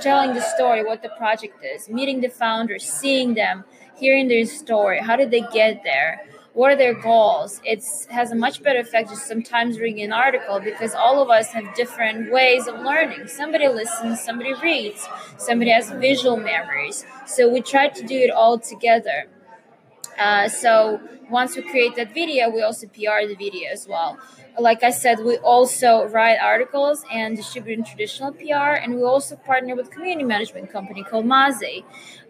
telling 0.00 0.34
the 0.34 0.42
story, 0.42 0.84
what 0.84 1.02
the 1.02 1.08
project 1.10 1.64
is, 1.64 1.88
meeting 1.88 2.20
the 2.20 2.28
founders, 2.28 2.84
seeing 2.84 3.34
them, 3.34 3.64
hearing 3.96 4.28
their 4.28 4.44
story. 4.46 5.00
How 5.00 5.16
did 5.16 5.30
they 5.30 5.42
get 5.52 5.82
there? 5.84 6.26
What 6.52 6.70
are 6.70 6.76
their 6.76 6.94
goals? 6.94 7.60
It 7.64 7.82
has 8.10 8.30
a 8.30 8.36
much 8.36 8.62
better 8.62 8.78
effect 8.78 9.08
just 9.10 9.26
sometimes 9.26 9.80
reading 9.80 10.04
an 10.04 10.12
article 10.12 10.60
because 10.60 10.94
all 10.94 11.20
of 11.20 11.28
us 11.28 11.48
have 11.48 11.74
different 11.74 12.30
ways 12.30 12.68
of 12.68 12.78
learning. 12.80 13.26
Somebody 13.26 13.66
listens, 13.66 14.20
somebody 14.20 14.54
reads, 14.62 15.04
somebody 15.36 15.72
has 15.72 15.90
visual 15.90 16.36
memories. 16.36 17.04
So 17.26 17.48
we 17.48 17.60
try 17.60 17.88
to 17.88 18.06
do 18.06 18.16
it 18.16 18.30
all 18.30 18.60
together. 18.60 19.26
Uh, 20.18 20.48
so 20.48 21.00
once 21.30 21.56
we 21.56 21.62
create 21.62 21.96
that 21.96 22.12
video, 22.14 22.50
we 22.50 22.62
also 22.62 22.86
PR 22.86 23.26
the 23.26 23.34
video 23.36 23.70
as 23.70 23.88
well. 23.88 24.18
Like 24.58 24.82
I 24.84 24.90
said, 24.90 25.18
we 25.20 25.36
also 25.38 26.06
write 26.08 26.38
articles 26.38 27.04
and 27.10 27.36
distribute 27.36 27.78
in 27.78 27.84
traditional 27.84 28.32
PR, 28.32 28.76
and 28.82 28.94
we 28.94 29.02
also 29.02 29.34
partner 29.36 29.74
with 29.74 29.90
community 29.90 30.24
management 30.24 30.70
company 30.70 31.02
called 31.02 31.26
Maze. 31.26 31.82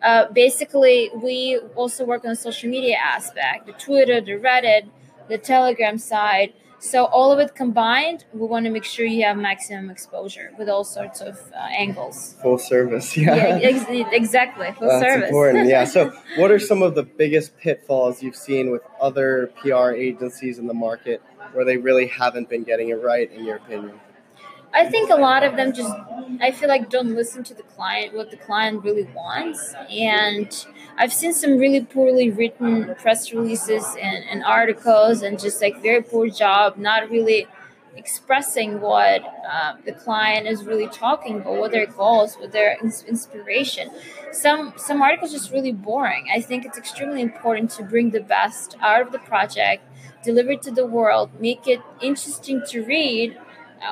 Uh, 0.03 0.27
basically, 0.33 1.11
we 1.15 1.59
also 1.75 2.05
work 2.05 2.25
on 2.25 2.31
the 2.31 2.37
social 2.37 2.71
media 2.71 2.97
aspect, 2.97 3.67
the 3.67 3.73
Twitter, 3.73 4.21
the 4.21 4.33
Reddit, 4.33 4.89
the 5.29 5.39
Telegram 5.39 5.99
side, 5.99 6.55
so 6.85 7.07
all 7.07 7.33
of 7.33 7.39
it 7.39 7.55
combined, 7.55 8.27
we 8.35 8.47
want 8.47 8.67
to 8.67 8.71
make 8.71 8.85
sure 8.85 9.07
you 9.07 9.25
have 9.25 9.39
maximum 9.39 9.89
exposure 9.89 10.53
with 10.59 10.69
all 10.69 10.85
sorts 10.85 11.23
of 11.23 11.41
uh, 11.55 11.57
angles. 11.57 12.37
Full 12.43 12.59
service, 12.59 13.17
yeah. 13.17 13.35
yeah 13.35 13.69
ex- 13.71 13.87
exactly, 14.13 14.71
full 14.73 14.89
That's 14.89 15.03
service. 15.03 15.29
important, 15.31 15.67
yeah. 15.67 15.85
So, 15.85 16.13
what 16.37 16.51
are 16.51 16.59
some 16.59 16.83
of 16.83 16.95
the 16.95 17.03
biggest 17.03 17.57
pitfalls 17.57 18.23
you've 18.23 18.37
seen 18.37 18.71
with 18.71 18.83
other 19.01 19.51
PR 19.63 19.93
agencies 19.93 20.59
in 20.59 20.67
the 20.67 20.75
market 20.75 21.23
where 21.55 21.65
they 21.65 21.79
really 21.79 22.07
haven't 22.07 22.51
been 22.51 22.65
getting 22.65 22.91
it 22.91 23.03
right, 23.03 23.33
in 23.33 23.47
your 23.47 23.57
opinion? 23.57 23.99
I 24.75 24.87
think 24.91 25.11
a 25.11 25.15
lot 25.15 25.45
of 25.45 25.57
them 25.57 25.73
just, 25.73 25.95
I 26.41 26.51
feel 26.51 26.69
like, 26.69 26.91
don't 26.91 27.15
listen 27.15 27.45
to 27.45 27.55
the 27.55 27.63
client, 27.63 28.15
what 28.15 28.31
the 28.31 28.37
client 28.37 28.83
really 28.83 29.09
wants. 29.15 29.75
And 29.89 30.67
I've 30.99 31.13
seen 31.13 31.33
some 31.33 31.59
really 31.59 31.85
poorly 31.85 32.31
written 32.31 32.95
press 32.97 33.33
releases 33.33 33.85
and, 34.01 34.25
and 34.25 34.43
articles 34.45 35.23
and 35.23 35.39
just 35.39 35.63
like 35.63 35.81
very 35.81 36.03
poor 36.03 36.29
job, 36.29 36.77
not 36.77 37.09
really 37.09 37.47
expressing 37.97 38.81
what 38.81 39.23
uh, 39.49 39.75
the 39.85 39.93
client 39.93 40.49
is 40.49 40.65
really 40.65 40.89
talking 40.89 41.37
about, 41.37 41.57
what 41.57 41.71
their 41.71 41.87
goals, 41.87 42.35
what 42.37 42.51
their 42.53 42.77
inspiration. 42.83 43.91
Some 44.33 44.75
some 44.77 45.01
articles 45.01 45.31
just 45.31 45.53
really 45.53 45.73
boring. 45.73 46.27
I 46.35 46.41
think 46.41 46.65
it's 46.65 46.77
extremely 46.77 47.23
important 47.23 47.71
to 47.73 47.85
bring 47.85 48.11
the 48.11 48.21
best 48.21 48.77
out 48.81 49.01
of 49.03 49.13
the 49.13 49.21
project, 49.21 49.85
deliver 50.25 50.53
it 50.53 50.63
to 50.63 50.73
the 50.73 50.87
world, 50.87 51.31
make 51.41 51.69
it 51.69 51.81
interesting 52.01 52.63
to 52.71 52.85
read, 52.85 53.39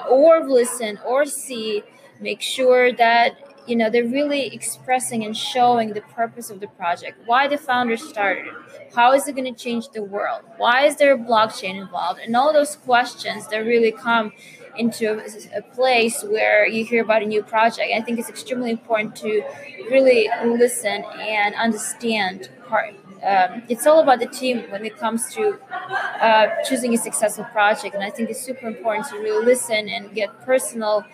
or 0.08 0.44
listen 0.46 0.98
or 1.06 1.24
see 1.24 1.82
make 2.20 2.40
sure 2.40 2.92
that 2.92 3.36
you 3.66 3.76
know 3.76 3.88
they're 3.88 4.04
really 4.04 4.46
expressing 4.46 5.24
and 5.24 5.36
showing 5.36 5.92
the 5.92 6.00
purpose 6.00 6.50
of 6.50 6.60
the 6.60 6.68
project 6.68 7.18
why 7.26 7.46
the 7.46 7.58
founders 7.58 8.02
started 8.08 8.52
how 8.94 9.12
is 9.12 9.28
it 9.28 9.36
going 9.36 9.52
to 9.52 9.64
change 9.64 9.88
the 9.90 10.02
world 10.02 10.42
why 10.56 10.84
is 10.84 10.96
there 10.96 11.14
a 11.14 11.18
blockchain 11.18 11.76
involved 11.76 12.20
and 12.20 12.34
all 12.34 12.52
those 12.52 12.76
questions 12.76 13.46
that 13.48 13.58
really 13.58 13.92
come 13.92 14.32
into 14.76 15.12
a, 15.12 15.58
a 15.58 15.62
place 15.74 16.22
where 16.22 16.66
you 16.66 16.84
hear 16.84 17.02
about 17.02 17.22
a 17.22 17.26
new 17.26 17.42
project. 17.42 17.90
I 17.94 18.00
think 18.00 18.18
it's 18.18 18.28
extremely 18.28 18.70
important 18.70 19.16
to 19.16 19.42
really 19.90 20.28
listen 20.44 21.04
and 21.20 21.54
understand 21.54 22.50
part 22.68 22.94
um, 23.22 23.62
it's 23.68 23.86
all 23.86 24.00
about 24.00 24.18
the 24.18 24.26
team 24.26 24.64
when 24.70 24.84
it 24.84 24.96
comes 24.96 25.32
to 25.34 25.58
uh, 25.70 26.48
choosing 26.68 26.92
a 26.94 26.98
successful 26.98 27.44
project. 27.44 27.94
And 27.94 28.02
I 28.02 28.10
think 28.10 28.30
it's 28.30 28.40
super 28.40 28.66
important 28.66 29.06
to 29.08 29.16
really 29.18 29.44
listen 29.44 29.88
and 29.88 30.12
get 30.14 30.28
personal 30.44 31.04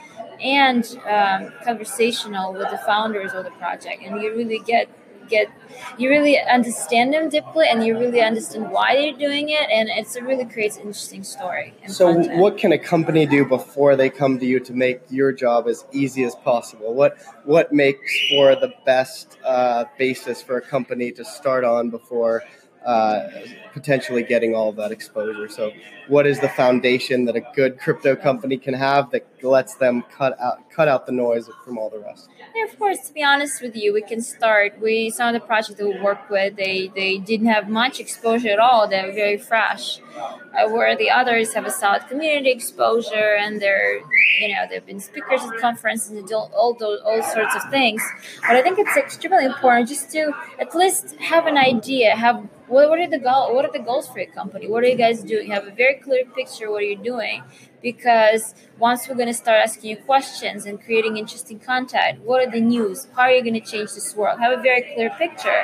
and 0.41 0.85
um, 1.07 1.53
conversational 1.65 2.53
with 2.53 2.71
the 2.71 2.79
founders 2.79 3.33
of 3.33 3.45
the 3.45 3.51
project. 3.53 4.03
And 4.03 4.23
you 4.23 4.35
really 4.35 4.61
get 4.61 4.89
get 5.29 5.51
you 5.99 6.09
really 6.09 6.39
understand 6.41 7.13
them 7.13 7.29
deeply 7.29 7.67
and 7.69 7.85
you 7.85 7.99
really 7.99 8.21
understand 8.21 8.71
why 8.71 8.95
they're 8.95 9.13
doing 9.13 9.51
it 9.51 9.69
and 9.71 9.89
it's, 9.89 10.17
it 10.17 10.25
really 10.25 10.45
creates 10.45 10.77
an 10.77 10.83
interesting 10.83 11.23
story 11.23 11.75
so 11.87 12.15
content. 12.15 12.39
what 12.39 12.57
can 12.57 12.73
a 12.73 12.79
company 12.79 13.27
do 13.27 13.45
before 13.45 13.97
they 13.97 14.11
come 14.11 14.39
to 14.39 14.47
you 14.47 14.61
to 14.61 14.73
make 14.73 15.01
your 15.11 15.33
job 15.33 15.69
as 15.69 15.85
easy 15.93 16.25
as 16.25 16.35
possible 16.37 16.95
what 16.95 17.17
what 17.45 17.73
makes 17.73 18.13
for 18.31 18.55
the 18.57 18.73
best 18.85 19.39
uh, 19.45 19.85
basis 19.99 20.43
for 20.43 20.57
a 20.57 20.63
company 20.63 21.13
to 21.13 21.25
start 21.25 21.65
on 21.65 21.91
before 21.91 22.43
uh, 22.85 23.29
potentially 23.73 24.23
getting 24.23 24.55
all 24.55 24.73
that 24.73 24.91
exposure. 24.93 25.49
So, 25.49 25.73
what 26.07 26.27
is 26.27 26.41
the 26.41 26.49
foundation 26.49 27.25
that 27.27 27.37
a 27.37 27.43
good 27.55 27.79
crypto 27.79 28.17
company 28.17 28.57
can 28.57 28.73
have 28.73 29.11
that 29.11 29.27
lets 29.43 29.75
them 29.75 30.05
cut 30.17 30.41
out 30.41 30.68
cut 30.79 30.87
out 30.87 31.07
the 31.07 31.17
noise 31.27 31.51
from 31.65 31.77
all 31.77 31.91
the 31.91 31.99
rest? 31.99 32.31
Yeah, 32.55 32.67
of 32.71 32.79
course. 32.79 33.01
To 33.09 33.13
be 33.13 33.25
honest 33.33 33.61
with 33.61 33.75
you, 33.75 33.89
we 33.99 34.03
can 34.11 34.21
start. 34.35 34.71
We 34.81 35.11
some 35.11 35.27
of 35.31 35.35
the 35.39 35.45
projects 35.51 35.77
that 35.79 35.89
we 35.93 35.97
work 36.09 36.23
with, 36.31 36.51
they 36.65 36.77
they 37.01 37.13
didn't 37.31 37.51
have 37.57 37.65
much 37.83 37.95
exposure 38.05 38.53
at 38.57 38.61
all. 38.67 38.83
They're 38.93 39.13
very 39.25 39.39
fresh, 39.51 39.85
uh, 40.57 40.69
where 40.75 40.95
the 41.03 41.11
others 41.21 41.47
have 41.57 41.67
a 41.73 41.75
solid 41.83 42.03
community 42.11 42.53
exposure 42.59 43.31
and 43.43 43.53
they're 43.63 43.93
you 44.43 44.49
know 44.53 44.63
they've 44.71 44.89
been 44.93 45.03
speakers 45.11 45.43
at 45.49 45.55
conferences 45.67 46.13
and 46.21 46.33
all 46.33 46.49
all 46.61 46.73
those 46.85 47.01
all 47.09 47.23
sorts 47.37 47.55
of 47.59 47.65
things. 47.77 48.03
But 48.47 48.55
I 48.59 48.63
think 48.63 48.79
it's 48.79 48.97
extremely 49.05 49.47
important 49.53 49.89
just 49.95 50.07
to 50.17 50.23
at 50.65 50.71
least 50.81 51.07
have 51.33 51.45
an 51.53 51.59
idea, 51.73 52.09
have 52.27 52.39
what, 52.69 52.89
what 52.91 52.99
are 53.01 53.09
the 53.09 53.19
goal 53.19 53.55
what 53.55 53.65
are 53.65 53.73
the 53.73 53.85
goals 53.91 54.07
for 54.09 54.19
your 54.21 54.33
company 54.33 54.69
what 54.69 54.85
are 54.85 54.89
you 54.89 54.97
guys 54.97 55.23
doing 55.23 55.47
you 55.49 55.53
have 55.53 55.67
a 55.67 55.71
very 55.71 55.95
clear 55.95 56.25
picture 56.37 56.71
what 56.71 56.83
are 56.83 56.87
you're 56.87 57.03
doing 57.03 57.43
because 57.83 58.55
once 58.79 59.09
we're 59.09 59.15
going 59.15 59.29
to 59.29 59.35
start 59.35 59.59
asking 59.63 59.91
you 59.91 59.97
questions 59.97 60.67
and 60.67 60.83
creating 60.83 61.17
interesting 61.17 61.59
content 61.59 62.21
what 62.23 62.47
are 62.47 62.51
the 62.51 62.61
news? 62.61 63.07
How 63.15 63.23
are 63.23 63.33
you 63.33 63.43
going 63.43 63.61
to 63.61 63.61
change 63.61 63.95
this 63.95 64.15
world? 64.15 64.41
Have 64.41 64.59
a 64.59 64.63
very 64.63 64.83
clear 64.95 65.11
picture. 65.11 65.63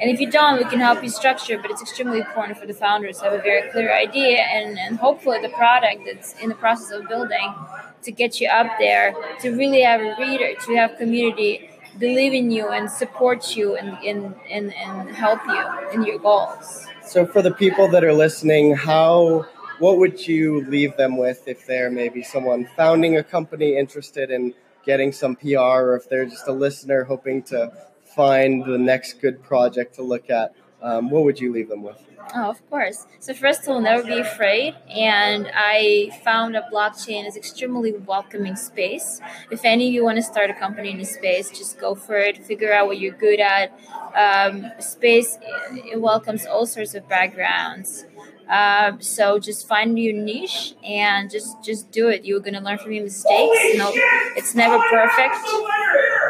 And 0.00 0.10
if 0.10 0.20
you 0.20 0.30
don't 0.30 0.58
we 0.58 0.64
can 0.64 0.80
help 0.80 1.02
you 1.02 1.08
structure 1.08 1.58
but 1.58 1.70
it's 1.70 1.82
extremely 1.82 2.18
important 2.18 2.58
for 2.58 2.66
the 2.66 2.74
founders 2.74 3.18
to 3.18 3.24
have 3.24 3.32
a 3.32 3.42
very 3.42 3.70
clear 3.70 3.92
idea 3.92 4.38
and, 4.38 4.78
and 4.78 4.98
hopefully 4.98 5.40
the 5.40 5.50
product 5.50 6.02
that's 6.06 6.34
in 6.40 6.48
the 6.48 6.54
process 6.54 6.90
of 6.90 7.08
building 7.08 7.54
to 8.02 8.10
get 8.10 8.40
you 8.40 8.48
up 8.48 8.66
there 8.78 9.14
to 9.40 9.50
really 9.50 9.82
have 9.82 10.00
a 10.00 10.14
reader 10.18 10.54
to 10.66 10.74
have 10.74 10.96
community 10.96 11.68
believe 11.98 12.32
in 12.32 12.50
you 12.50 12.68
and 12.68 12.90
support 12.90 13.56
you 13.56 13.76
and, 13.76 13.96
and, 14.04 14.34
and, 14.50 14.72
and 14.74 15.10
help 15.10 15.40
you 15.46 15.90
in 15.92 16.04
your 16.04 16.18
goals. 16.18 16.86
So 17.04 17.26
for 17.26 17.42
the 17.42 17.52
people 17.52 17.88
that 17.88 18.04
are 18.04 18.14
listening, 18.14 18.74
how 18.74 19.46
what 19.82 19.98
would 19.98 20.28
you 20.28 20.64
leave 20.66 20.96
them 20.96 21.16
with 21.16 21.48
if 21.48 21.66
they're 21.66 21.90
maybe 21.90 22.22
someone 22.22 22.68
founding 22.76 23.16
a 23.16 23.24
company 23.24 23.76
interested 23.76 24.30
in 24.30 24.54
getting 24.86 25.10
some 25.10 25.34
PR 25.34 25.58
or 25.58 25.96
if 25.96 26.08
they're 26.08 26.24
just 26.24 26.46
a 26.46 26.52
listener 26.52 27.02
hoping 27.02 27.42
to 27.42 27.72
find 28.14 28.64
the 28.64 28.78
next 28.78 29.14
good 29.14 29.42
project 29.42 29.96
to 29.96 30.02
look 30.04 30.30
at? 30.30 30.54
Um, 30.80 31.10
what 31.10 31.24
would 31.24 31.40
you 31.40 31.52
leave 31.52 31.68
them 31.68 31.82
with? 31.82 31.98
Oh, 32.34 32.50
of 32.50 32.70
course. 32.70 33.06
So 33.18 33.34
first, 33.34 33.62
of 33.62 33.70
all, 33.70 33.80
never 33.80 34.04
be 34.04 34.18
afraid. 34.18 34.74
And 34.88 35.50
I 35.52 36.18
found 36.24 36.54
that 36.54 36.70
blockchain 36.72 37.26
is 37.26 37.36
extremely 37.36 37.92
welcoming 37.92 38.54
space. 38.54 39.20
If 39.50 39.64
any 39.64 39.88
of 39.88 39.94
you 39.94 40.04
want 40.04 40.16
to 40.16 40.22
start 40.22 40.48
a 40.48 40.54
company 40.54 40.92
in 40.92 40.98
this 40.98 41.14
space, 41.14 41.50
just 41.50 41.80
go 41.80 41.94
for 41.94 42.16
it. 42.16 42.38
Figure 42.38 42.72
out 42.72 42.86
what 42.86 43.00
you're 43.00 43.16
good 43.16 43.40
at. 43.40 43.72
Um, 44.14 44.70
space 44.78 45.38
it 45.72 46.00
welcomes 46.00 46.46
all 46.46 46.66
sorts 46.66 46.94
of 46.94 47.08
backgrounds. 47.08 48.06
Uh, 48.48 48.92
so 49.00 49.38
just 49.38 49.66
find 49.66 49.98
your 49.98 50.14
niche 50.14 50.74
and 50.84 51.30
just 51.30 51.62
just 51.64 51.90
do 51.90 52.08
it. 52.08 52.24
You're 52.24 52.40
gonna 52.40 52.60
learn 52.60 52.78
from 52.78 52.92
your 52.92 53.04
mistakes. 53.04 53.58
No, 53.76 53.90
it's 54.36 54.54
never 54.54 54.78
perfect. 54.90 55.36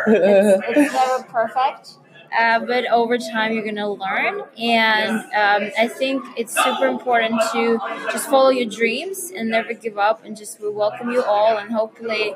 It's, 0.06 0.62
it's 0.68 0.92
never 0.92 1.22
perfect 1.24 2.01
uh, 2.38 2.60
but 2.60 2.86
over 2.90 3.18
time 3.18 3.52
you're 3.52 3.64
gonna 3.64 3.90
learn. 3.90 4.42
And 4.58 5.20
um, 5.42 5.70
i 5.78 5.88
think 5.88 6.22
it's 6.36 6.54
super 6.54 6.86
important 6.86 7.40
to 7.52 7.78
just 8.10 8.28
follow 8.28 8.50
your 8.50 8.68
dreams 8.68 9.32
and 9.34 9.48
never 9.50 9.72
give 9.74 9.98
up. 9.98 10.24
And 10.24 10.36
just 10.36 10.60
we 10.60 10.68
welcome 10.70 11.10
you 11.10 11.22
all. 11.22 11.58
And 11.58 11.70
hopefully 11.70 12.34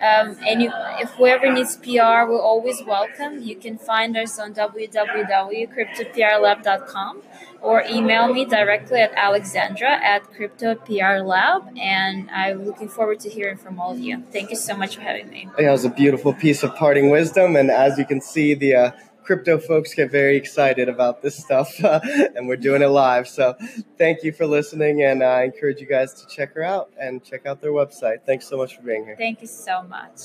um, 0.00 0.36
and 0.46 0.62
you, 0.62 0.72
if 0.98 1.10
whoever 1.10 1.52
needs 1.52 1.76
pr 1.76 2.24
we're 2.28 2.40
always 2.40 2.82
welcome. 2.86 3.42
You 3.42 3.56
can 3.56 3.76
find 3.78 4.16
us 4.16 4.38
on 4.38 4.54
www.cryptoprlab.com 4.54 7.22
or 7.62 7.82
email 7.88 8.32
me 8.32 8.44
directly 8.44 9.00
at 9.00 9.12
alexandra 9.14 9.92
at 10.04 10.22
cryptoprlab 10.32 11.78
and 11.78 12.30
i'm 12.30 12.64
looking 12.64 12.88
forward 12.88 13.18
to 13.20 13.28
hearing 13.28 13.56
from 13.56 13.80
all 13.80 13.92
of 13.92 13.98
you. 13.98 14.22
Thank 14.32 14.50
you 14.50 14.56
so 14.56 14.76
much 14.76 14.96
for 14.96 15.02
having 15.02 15.30
me. 15.30 15.48
It 15.58 15.68
was 15.68 15.84
a 15.84 15.90
beautiful 15.90 16.34
piece 16.34 16.62
of 16.62 16.74
parting 16.74 17.10
wisdom. 17.10 17.56
And 17.56 17.70
as 17.70 17.98
you 17.98 18.04
can 18.04 18.20
see 18.20 18.54
the 18.54 18.74
uh, 18.74 18.90
crypto 19.26 19.58
folks 19.58 19.92
get 19.92 20.10
very 20.10 20.36
excited 20.36 20.88
about 20.88 21.20
this 21.20 21.36
stuff, 21.36 21.72
uh, 21.84 22.00
and 22.36 22.46
we're 22.46 22.56
doing 22.56 22.80
it 22.80 22.86
live. 22.86 23.26
So 23.28 23.56
thank 23.98 24.22
you 24.22 24.32
for 24.32 24.46
listening, 24.46 25.02
and 25.02 25.22
I 25.22 25.42
encourage 25.42 25.80
you 25.80 25.86
guys 25.86 26.14
to 26.14 26.26
check 26.28 26.54
her 26.54 26.62
out 26.62 26.90
and 26.98 27.22
check 27.22 27.44
out 27.44 27.60
their 27.60 27.72
website. 27.72 28.18
Thanks 28.24 28.46
so 28.46 28.56
much 28.56 28.76
for 28.76 28.82
being 28.82 29.04
here. 29.04 29.16
Thank 29.16 29.42
you 29.42 29.48
so 29.48 29.82
much. 29.82 30.20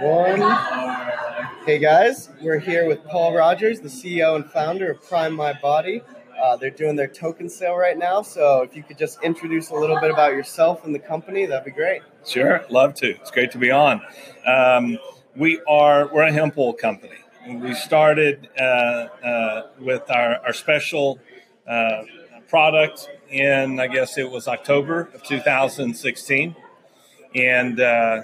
One. 0.00 0.40
Hey 1.64 1.78
guys, 1.78 2.30
we're 2.42 2.58
here 2.58 2.86
with 2.86 3.04
Paul 3.04 3.34
Rogers, 3.34 3.80
the 3.80 3.88
CEO 3.88 4.36
and 4.36 4.44
founder 4.44 4.90
of 4.90 5.08
Prime 5.08 5.34
My 5.34 5.52
Body. 5.52 6.02
Uh, 6.40 6.56
they're 6.56 6.70
doing 6.70 6.96
their 6.96 7.08
token 7.08 7.48
sale 7.48 7.76
right 7.76 7.98
now, 7.98 8.22
so 8.22 8.62
if 8.62 8.74
you 8.74 8.82
could 8.82 8.98
just 8.98 9.22
introduce 9.22 9.70
a 9.70 9.74
little 9.74 10.00
bit 10.00 10.10
about 10.10 10.32
yourself 10.32 10.84
and 10.84 10.94
the 10.94 10.98
company, 10.98 11.46
that'd 11.46 11.64
be 11.64 11.70
great. 11.70 12.02
Sure, 12.26 12.64
love 12.70 12.94
to. 12.94 13.10
It's 13.10 13.30
great 13.30 13.52
to 13.52 13.58
be 13.58 13.70
on. 13.70 14.00
Um, 14.44 14.98
we 15.36 15.60
are 15.68 16.12
we're 16.12 16.22
a 16.22 16.32
hemp 16.32 16.58
oil 16.58 16.72
company 16.72 17.19
we 17.48 17.74
started 17.74 18.48
uh, 18.58 18.62
uh, 18.62 19.66
with 19.78 20.10
our, 20.10 20.36
our 20.44 20.52
special 20.52 21.18
uh, 21.66 22.02
product 22.48 23.08
in, 23.28 23.80
I 23.80 23.86
guess 23.86 24.18
it 24.18 24.30
was 24.30 24.48
October 24.48 25.08
of 25.14 25.22
2016. 25.22 26.56
And 27.34 27.80
uh, 27.80 28.22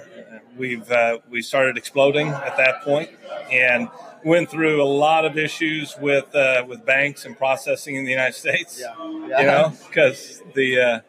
we've 0.57 0.91
uh, 0.91 1.19
we 1.29 1.41
started 1.41 1.77
exploding 1.77 2.27
at 2.27 2.57
that 2.57 2.81
point 2.81 3.09
and 3.49 3.87
went 4.25 4.49
through 4.49 4.83
a 4.83 4.85
lot 4.85 5.23
of 5.23 5.37
issues 5.37 5.95
with 5.97 6.35
uh, 6.35 6.65
with 6.67 6.85
banks 6.85 7.23
and 7.23 7.37
processing 7.37 7.95
in 7.95 8.03
the 8.03 8.11
United 8.11 8.35
States. 8.35 8.81
Yeah, 8.81 8.93
yeah. 9.29 9.39
You 9.39 9.47
know, 9.47 9.73
because 9.87 10.43
the 10.55 11.03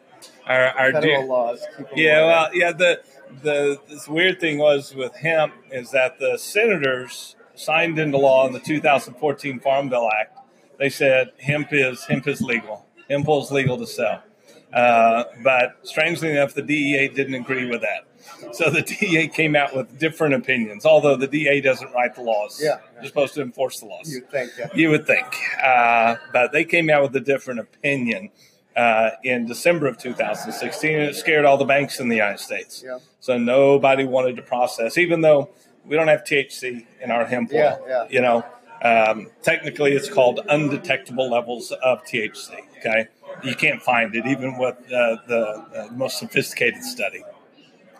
our, 0.47 0.67
our 0.69 0.91
federal 0.93 1.27
laws. 1.27 1.61
yeah, 1.93 2.25
well, 2.25 2.55
yeah. 2.55 2.71
The 2.71 3.01
the 3.43 3.81
this 3.89 4.07
weird 4.07 4.39
thing 4.39 4.59
was 4.59 4.95
with 4.95 5.13
hemp 5.17 5.53
is 5.69 5.91
that 5.91 6.19
the 6.19 6.37
senators 6.37 7.35
signed 7.59 7.99
into 7.99 8.17
law 8.17 8.47
in 8.47 8.53
the 8.53 8.59
2014 8.59 9.59
Farm 9.59 9.89
Bill 9.89 10.09
Act. 10.09 10.39
They 10.77 10.89
said 10.89 11.33
hemp 11.39 11.69
is 11.71 12.05
hemp 12.05 12.27
is 12.27 12.41
legal. 12.41 12.85
Hemp 13.09 13.27
is 13.27 13.51
legal 13.51 13.77
to 13.77 13.85
sell. 13.85 14.23
Uh, 14.71 15.23
but 15.43 15.77
strangely 15.83 16.31
enough, 16.31 16.53
the 16.53 16.61
DEA 16.61 17.09
didn't 17.09 17.33
agree 17.33 17.69
with 17.69 17.81
that. 17.81 18.05
So 18.53 18.69
the 18.69 18.81
DEA 19.01 19.27
came 19.27 19.55
out 19.55 19.75
with 19.75 19.99
different 19.99 20.35
opinions. 20.35 20.85
Although 20.85 21.17
the 21.17 21.27
DEA 21.27 21.59
doesn't 21.59 21.91
write 21.91 22.15
the 22.15 22.21
laws, 22.21 22.61
yeah, 22.63 22.77
they're 22.95 23.05
supposed 23.05 23.33
to 23.33 23.41
enforce 23.41 23.79
the 23.79 23.87
laws. 23.87 24.11
You 24.11 24.21
think? 24.21 24.51
Yeah. 24.57 24.67
You 24.73 24.89
would 24.91 25.05
think, 25.05 25.25
uh, 25.61 26.15
but 26.31 26.53
they 26.53 26.63
came 26.63 26.89
out 26.89 27.01
with 27.01 27.15
a 27.15 27.21
different 27.21 27.59
opinion. 27.59 28.29
Uh, 28.75 29.09
in 29.25 29.45
December 29.45 29.87
of 29.87 29.97
2016, 29.97 30.93
and 30.93 31.03
it 31.09 31.15
scared 31.15 31.43
all 31.43 31.57
the 31.57 31.65
banks 31.65 31.99
in 31.99 32.07
the 32.07 32.15
United 32.15 32.39
States. 32.39 32.81
Yeah. 32.85 32.99
So 33.19 33.37
nobody 33.37 34.05
wanted 34.05 34.37
to 34.37 34.41
process, 34.41 34.97
even 34.97 35.19
though 35.19 35.49
we 35.85 35.95
don't 35.95 36.07
have 36.07 36.23
THC 36.23 36.85
in 37.01 37.11
our 37.11 37.25
hemp 37.25 37.51
oil. 37.53 37.57
Yeah, 37.57 37.77
yeah. 37.87 38.07
You 38.09 38.21
know, 38.21 38.45
um, 38.81 39.27
technically 39.41 39.93
it's 39.93 40.09
called 40.09 40.39
undetectable 40.49 41.29
levels 41.29 41.71
of 41.71 42.03
THC. 42.03 42.55
Okay, 42.79 43.07
you 43.43 43.55
can't 43.55 43.81
find 43.81 44.15
it 44.15 44.25
even 44.25 44.57
with 44.57 44.75
uh, 44.85 45.17
the 45.27 45.65
uh, 45.75 45.87
most 45.91 46.19
sophisticated 46.19 46.83
study. 46.83 47.23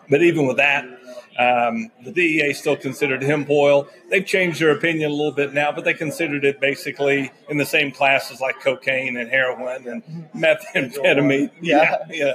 But 0.08 0.22
even 0.22 0.46
with 0.46 0.56
that, 0.56 0.84
um, 1.38 1.90
the 2.04 2.10
DEA 2.10 2.52
still 2.52 2.76
considered 2.76 3.22
hemp 3.22 3.48
oil. 3.48 3.88
They've 4.10 4.26
changed 4.26 4.60
their 4.60 4.72
opinion 4.72 5.12
a 5.12 5.14
little 5.14 5.32
bit 5.32 5.54
now, 5.54 5.70
but 5.70 5.84
they 5.84 5.94
considered 5.94 6.44
it 6.44 6.60
basically 6.60 7.30
in 7.48 7.58
the 7.58 7.64
same 7.64 7.92
class 7.92 8.30
as 8.32 8.40
like 8.40 8.60
cocaine 8.60 9.16
and 9.16 9.30
heroin 9.30 9.86
and 9.86 10.02
methamphetamine. 10.34 11.50
Yeah, 11.62 11.98
yeah. 12.10 12.34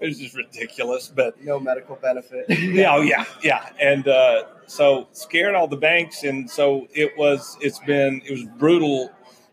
It's 0.00 0.18
just 0.18 0.34
ridiculous, 0.34 1.08
but 1.08 1.42
no 1.42 1.58
medical 1.58 1.96
benefit. 1.96 2.46
yeah, 2.50 2.94
oh, 2.94 3.00
yeah, 3.00 3.24
yeah, 3.42 3.70
and 3.80 4.06
uh, 4.06 4.44
so 4.66 5.08
scared 5.12 5.54
all 5.54 5.68
the 5.68 5.76
banks, 5.76 6.22
and 6.22 6.50
so 6.50 6.88
it 6.92 7.16
was. 7.16 7.56
It's 7.60 7.78
been 7.80 8.22
it 8.24 8.30
was 8.30 8.44
brutal. 8.58 9.10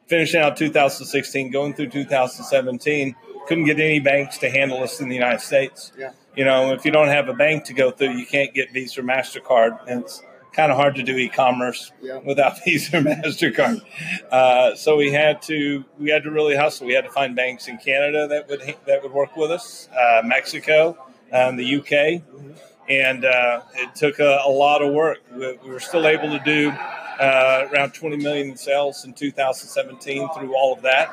Finishing 0.08 0.42
out 0.42 0.58
2016, 0.58 1.52
going 1.52 1.74
through 1.74 1.88
2017, 1.88 3.16
couldn't 3.48 3.64
get 3.64 3.80
any 3.80 4.02
banks 4.02 4.38
to 4.40 4.50
handle 4.50 4.84
us 4.84 5.00
in 5.00 5.08
the 5.08 5.16
United 5.16 5.40
States. 5.40 5.94
Yeah. 5.98 6.12
You 6.36 6.44
know, 6.44 6.74
if 6.74 6.84
you 6.84 6.92
don't 6.92 7.08
have 7.08 7.30
a 7.30 7.34
bank 7.34 7.64
to 7.66 7.74
go 7.74 7.92
through, 7.92 8.18
you 8.18 8.26
can't 8.26 8.54
get 8.54 8.74
Visa 8.74 9.00
or 9.00 9.04
Mastercard, 9.04 9.80
and 9.88 10.02
it's 10.02 10.22
kind 10.52 10.70
of 10.70 10.78
hard 10.78 10.96
to 10.96 11.04
do 11.04 11.16
e-commerce 11.16 11.94
yeah. 12.02 12.18
without 12.18 12.62
Visa 12.66 12.98
or 12.98 13.02
Mastercard. 13.02 13.82
Uh, 14.30 14.76
so 14.76 14.98
we 14.98 15.14
had 15.14 15.42
to 15.44 15.86
we 15.98 16.10
had 16.10 16.24
to 16.24 16.32
really 16.32 16.58
hustle. 16.58 16.88
We 16.88 16.94
had 16.94 17.06
to 17.06 17.12
find 17.12 17.34
banks 17.34 17.70
in 17.70 17.78
Canada 17.78 18.28
that 18.28 18.50
would 18.50 18.62
that 18.88 19.04
would 19.04 19.14
work 19.14 19.38
with 19.38 19.52
us, 19.52 19.88
uh, 19.98 20.22
Mexico, 20.26 20.98
um, 21.32 21.56
the 21.56 21.76
UK. 21.78 21.86
Mm-hmm 21.88 22.52
and 22.90 23.26
uh, 23.26 23.62
it 23.76 23.96
took 23.96 24.20
a, 24.20 24.42
a, 24.46 24.50
lot 24.50 24.82
of 24.82 24.94
work. 24.94 25.20
We, 25.34 25.58
we, 25.64 25.70
were 25.70 25.80
still 25.80 26.08
able 26.08 26.30
to 26.38 26.40
do 26.44 26.70
uh, 26.70 27.68
around 27.72 27.94
20 27.94 28.18
million 28.18 28.50
in 28.52 28.58
sales 28.58 29.06
in 29.06 29.14
2017 29.14 30.30
through 30.34 30.56
all 30.56 30.74
of 30.74 30.82
that, 30.82 31.12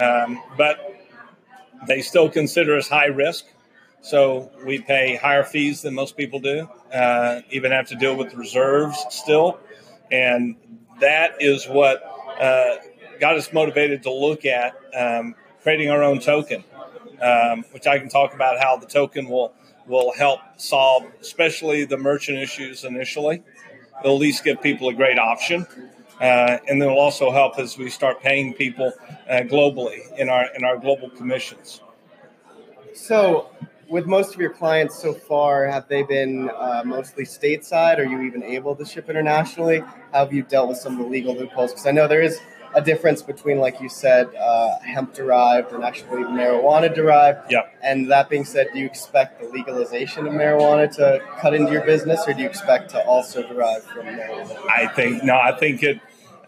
um, 0.00 0.42
but 0.56 0.78
they 1.86 2.02
still 2.02 2.28
consider 2.28 2.76
us 2.76 2.88
high 2.88 3.06
risk. 3.06 3.44
So 4.00 4.50
we 4.64 4.80
pay 4.80 5.16
higher 5.16 5.42
fees 5.42 5.82
than 5.82 5.94
most 5.94 6.16
people 6.16 6.40
do. 6.40 6.68
Uh, 6.92 7.40
even 7.50 7.72
have 7.72 7.88
to 7.88 7.96
deal 7.96 8.16
with 8.16 8.34
reserves 8.34 9.04
still, 9.10 9.58
and 10.10 10.56
that 11.00 11.36
is 11.40 11.66
what 11.66 12.02
uh, 12.40 12.76
got 13.18 13.36
us 13.36 13.52
motivated 13.52 14.02
to 14.04 14.12
look 14.12 14.44
at 14.44 14.76
um, 14.96 15.34
creating 15.62 15.90
our 15.90 16.02
own 16.02 16.20
token, 16.20 16.62
um, 17.20 17.64
which 17.72 17.86
I 17.86 17.98
can 17.98 18.08
talk 18.08 18.34
about 18.34 18.60
how 18.60 18.76
the 18.76 18.86
token 18.86 19.28
will 19.28 19.52
will 19.86 20.12
help 20.14 20.40
solve, 20.56 21.04
especially 21.20 21.84
the 21.84 21.96
merchant 21.96 22.38
issues 22.38 22.84
initially. 22.84 23.42
It'll 24.00 24.16
at 24.16 24.20
least 24.20 24.44
give 24.44 24.60
people 24.60 24.88
a 24.88 24.94
great 24.94 25.18
option. 25.18 25.66
Uh, 26.20 26.58
and 26.68 26.80
then 26.80 26.88
it'll 26.88 26.98
also 26.98 27.30
help 27.30 27.58
as 27.58 27.76
we 27.76 27.90
start 27.90 28.22
paying 28.22 28.54
people 28.54 28.92
uh, 29.28 29.40
globally 29.40 30.00
in 30.18 30.30
our 30.30 30.46
in 30.54 30.64
our 30.64 30.78
global 30.78 31.10
commissions. 31.10 31.82
So, 32.94 33.50
with 33.88 34.06
most 34.06 34.34
of 34.34 34.40
your 34.40 34.50
clients 34.50 34.98
so 34.98 35.12
far, 35.12 35.66
have 35.66 35.86
they 35.88 36.02
been 36.02 36.50
uh, 36.50 36.82
mostly 36.86 37.24
stateside? 37.24 37.98
Are 37.98 38.04
you 38.04 38.22
even 38.22 38.42
able 38.42 38.74
to 38.76 38.84
ship 38.84 39.10
internationally? 39.10 39.80
How 39.80 40.24
have 40.24 40.32
you 40.32 40.42
dealt 40.42 40.70
with 40.70 40.78
some 40.78 40.94
of 40.94 40.98
the 41.00 41.04
legal 41.04 41.36
loopholes? 41.36 41.72
Because 41.72 41.86
I 41.86 41.90
know 41.90 42.08
there 42.08 42.22
is 42.22 42.40
a 42.76 42.82
difference 42.82 43.22
between, 43.22 43.58
like 43.58 43.80
you 43.80 43.88
said, 43.88 44.32
uh, 44.36 44.78
hemp 44.80 45.14
derived 45.14 45.72
and 45.72 45.82
actually 45.82 46.22
marijuana 46.24 46.94
derived. 46.94 47.50
Yeah. 47.50 47.62
And 47.82 48.10
that 48.10 48.28
being 48.28 48.44
said, 48.44 48.68
do 48.72 48.78
you 48.78 48.86
expect 48.86 49.40
the 49.40 49.48
legalization 49.48 50.26
of 50.28 50.34
marijuana 50.34 50.94
to 50.96 51.20
cut 51.40 51.54
into 51.54 51.72
your 51.72 51.84
business, 51.84 52.20
or 52.28 52.34
do 52.34 52.42
you 52.42 52.48
expect 52.48 52.90
to 52.90 53.04
also 53.04 53.42
derive 53.42 53.82
from 53.82 54.04
marijuana? 54.06 54.60
I 54.68 54.86
think 54.88 55.24
no. 55.24 55.34
I 55.34 55.52
think 55.52 55.82
it. 55.82 55.98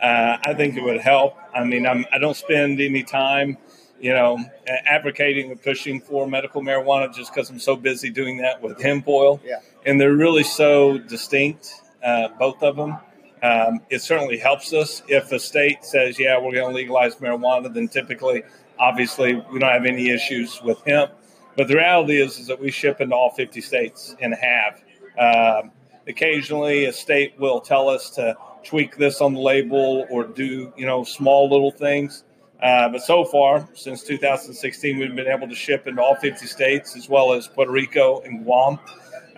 Uh, 0.00 0.36
I 0.44 0.54
think 0.54 0.76
it 0.76 0.84
would 0.84 1.00
help. 1.00 1.34
I 1.52 1.64
mean, 1.64 1.84
I'm, 1.84 2.06
I 2.12 2.18
don't 2.18 2.36
spend 2.36 2.80
any 2.80 3.02
time, 3.02 3.58
you 3.98 4.12
know, 4.12 4.38
advocating 4.86 5.50
or 5.50 5.56
pushing 5.56 6.00
for 6.00 6.28
medical 6.28 6.62
marijuana 6.62 7.12
just 7.12 7.34
because 7.34 7.50
I'm 7.50 7.58
so 7.58 7.74
busy 7.74 8.08
doing 8.08 8.36
that 8.38 8.62
with 8.62 8.80
hemp 8.80 9.08
oil. 9.08 9.40
Yeah. 9.44 9.58
And 9.84 10.00
they're 10.00 10.14
really 10.14 10.44
so 10.44 10.98
distinct, 10.98 11.72
uh, 12.00 12.28
both 12.38 12.62
of 12.62 12.76
them. 12.76 12.98
Um, 13.42 13.80
it 13.90 14.02
certainly 14.02 14.38
helps 14.38 14.72
us 14.72 15.02
if 15.08 15.32
a 15.32 15.38
state 15.38 15.84
says, 15.84 16.18
"Yeah, 16.18 16.38
we're 16.38 16.52
going 16.52 16.70
to 16.70 16.74
legalize 16.74 17.16
marijuana." 17.16 17.72
Then 17.72 17.88
typically, 17.88 18.42
obviously, 18.78 19.34
we 19.52 19.58
don't 19.58 19.70
have 19.70 19.86
any 19.86 20.10
issues 20.10 20.60
with 20.62 20.80
hemp. 20.86 21.12
But 21.56 21.68
the 21.68 21.76
reality 21.76 22.20
is, 22.20 22.38
is 22.38 22.46
that 22.46 22.60
we 22.60 22.70
ship 22.70 23.00
into 23.00 23.16
all 23.16 23.30
50 23.30 23.60
states 23.60 24.14
and 24.20 24.34
have. 24.34 24.82
Um, 25.18 25.72
occasionally, 26.06 26.84
a 26.84 26.92
state 26.92 27.34
will 27.38 27.60
tell 27.60 27.88
us 27.88 28.10
to 28.10 28.36
tweak 28.64 28.96
this 28.96 29.20
on 29.20 29.34
the 29.34 29.40
label 29.40 30.06
or 30.10 30.24
do 30.24 30.72
you 30.76 30.86
know 30.86 31.04
small 31.04 31.50
little 31.50 31.70
things. 31.70 32.24
Uh, 32.62 32.88
but 32.88 33.00
so 33.02 33.24
far, 33.24 33.68
since 33.74 34.02
2016, 34.02 34.98
we've 34.98 35.14
been 35.14 35.28
able 35.28 35.48
to 35.48 35.54
ship 35.54 35.86
into 35.86 36.02
all 36.02 36.16
50 36.16 36.44
states 36.46 36.96
as 36.96 37.08
well 37.08 37.32
as 37.32 37.46
Puerto 37.46 37.70
Rico 37.70 38.20
and 38.22 38.44
Guam, 38.44 38.80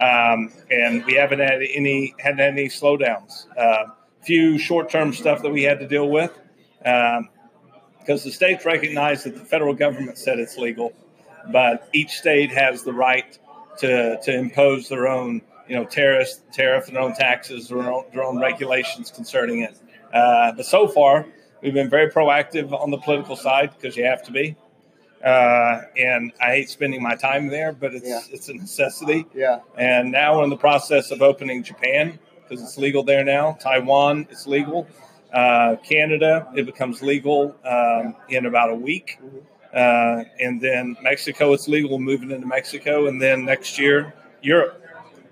um, 0.00 0.52
and 0.70 1.04
we 1.04 1.14
haven't 1.14 1.40
had 1.40 1.62
any 1.62 2.14
had 2.18 2.40
any 2.40 2.68
slowdowns. 2.68 3.46
Uh, 3.56 3.92
few 4.22 4.58
short-term 4.58 5.12
stuff 5.14 5.42
that 5.42 5.50
we 5.50 5.62
had 5.62 5.78
to 5.80 5.88
deal 5.88 6.10
with 6.10 6.38
because 6.78 7.18
um, 7.18 7.28
the 8.06 8.30
states 8.30 8.66
recognize 8.66 9.24
that 9.24 9.34
the 9.34 9.44
federal 9.44 9.74
government 9.74 10.18
said 10.18 10.38
it's 10.38 10.58
legal, 10.58 10.92
but 11.50 11.88
each 11.92 12.10
state 12.10 12.50
has 12.50 12.82
the 12.82 12.92
right 12.92 13.38
to 13.78 14.20
to 14.22 14.34
impose 14.34 14.88
their 14.88 15.08
own 15.08 15.42
you 15.70 15.76
know, 15.76 15.84
tariff, 15.84 16.30
tariff, 16.52 16.86
their 16.86 17.00
own 17.00 17.14
taxes, 17.14 17.68
their 17.68 17.78
own, 17.78 18.04
their 18.12 18.24
own 18.24 18.40
regulations 18.40 19.12
concerning 19.12 19.60
it. 19.60 19.78
Uh, 20.12 20.50
but 20.50 20.66
so 20.66 20.88
far, 20.88 21.24
we've 21.62 21.72
been 21.72 21.88
very 21.88 22.10
proactive 22.10 22.72
on 22.72 22.90
the 22.90 22.98
political 22.98 23.36
side 23.36 23.70
because 23.76 23.96
you 23.96 24.04
have 24.04 24.20
to 24.24 24.32
be. 24.32 24.56
Uh, 25.24 25.83
and 25.98 26.33
I 26.40 26.46
hate 26.52 26.70
spending 26.70 27.02
my 27.02 27.14
time 27.14 27.48
there, 27.48 27.72
but 27.72 27.94
it's 27.94 28.09
Yeah. 28.09 28.20
it's 28.33 28.48
a 28.48 28.54
necessity. 28.54 29.26
Yeah. 29.35 29.61
And 29.76 30.11
now 30.11 30.38
we're 30.38 30.44
in 30.44 30.50
the 30.50 30.56
process 30.56 31.11
of 31.11 31.20
opening 31.20 31.62
Japan 31.62 32.18
because 32.42 32.62
it's 32.64 32.78
legal 32.78 33.02
there 33.02 33.24
now. 33.24 33.52
Taiwan, 33.61 34.26
it's 34.30 34.46
legal. 34.46 34.87
Uh, 35.33 35.76
Canada, 35.88 36.48
it 36.56 36.66
becomes 36.66 37.02
legal 37.02 37.54
um, 37.64 38.16
in 38.30 38.46
about 38.46 38.70
a 38.70 38.74
week. 38.74 39.18
Uh, 39.72 40.24
and 40.40 40.61
then 40.61 40.96
Mexico, 41.02 41.52
it's 41.52 41.68
legal 41.68 41.98
moving 41.98 42.30
into 42.33 42.46
Mexico. 42.46 43.06
And 43.06 43.20
then 43.22 43.44
next 43.44 43.78
year, 43.78 44.14
Europe. 44.42 44.83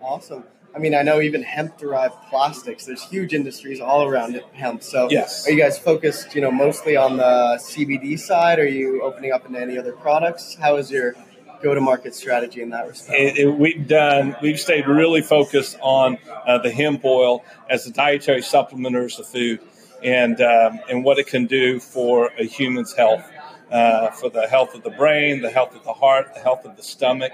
Awesome. 0.00 0.44
I 0.78 0.80
mean, 0.80 0.94
I 0.94 1.02
know 1.02 1.20
even 1.20 1.42
hemp 1.42 1.76
derived 1.76 2.14
plastics. 2.30 2.84
There's 2.84 3.02
huge 3.02 3.34
industries 3.34 3.80
all 3.80 4.04
around 4.04 4.40
hemp. 4.52 4.84
So, 4.84 5.08
Yes. 5.10 5.44
are 5.44 5.50
you 5.50 5.58
guys 5.58 5.76
focused, 5.76 6.36
you 6.36 6.40
know, 6.40 6.52
mostly 6.52 6.96
on 6.96 7.16
the 7.16 7.58
CBD 7.60 8.16
side? 8.16 8.60
Are 8.60 8.68
you 8.68 9.02
opening 9.02 9.32
up 9.32 9.44
into 9.44 9.58
any 9.60 9.76
other 9.76 9.90
products? 9.90 10.54
How 10.54 10.76
is 10.76 10.88
your 10.88 11.16
go-to-market 11.64 12.14
strategy 12.14 12.62
in 12.62 12.70
that 12.70 12.86
respect? 12.86 13.18
it, 13.18 13.38
it, 13.38 13.58
we've 13.58 13.88
done 13.88 14.36
we've 14.40 14.60
stayed 14.60 14.86
really 14.86 15.20
focused 15.20 15.76
on 15.82 16.16
uh, 16.46 16.58
the 16.58 16.70
hemp 16.70 17.04
oil 17.04 17.44
as 17.68 17.84
a 17.88 17.90
dietary 17.90 18.42
supplement 18.42 18.94
or 18.94 19.06
as 19.06 19.18
a 19.18 19.24
food 19.24 19.58
and 20.04 20.40
um, 20.40 20.78
and 20.88 21.02
what 21.02 21.18
it 21.18 21.26
can 21.26 21.46
do 21.46 21.80
for 21.80 22.30
a 22.38 22.44
human's 22.44 22.94
health 22.94 23.28
uh, 23.72 24.08
for 24.12 24.30
the 24.30 24.46
health 24.46 24.76
of 24.76 24.84
the 24.84 24.90
brain 24.90 25.42
the 25.42 25.50
health 25.50 25.74
of 25.74 25.82
the 25.82 25.92
heart 25.92 26.32
the 26.34 26.40
health 26.40 26.64
of 26.64 26.76
the 26.76 26.82
stomach 26.84 27.32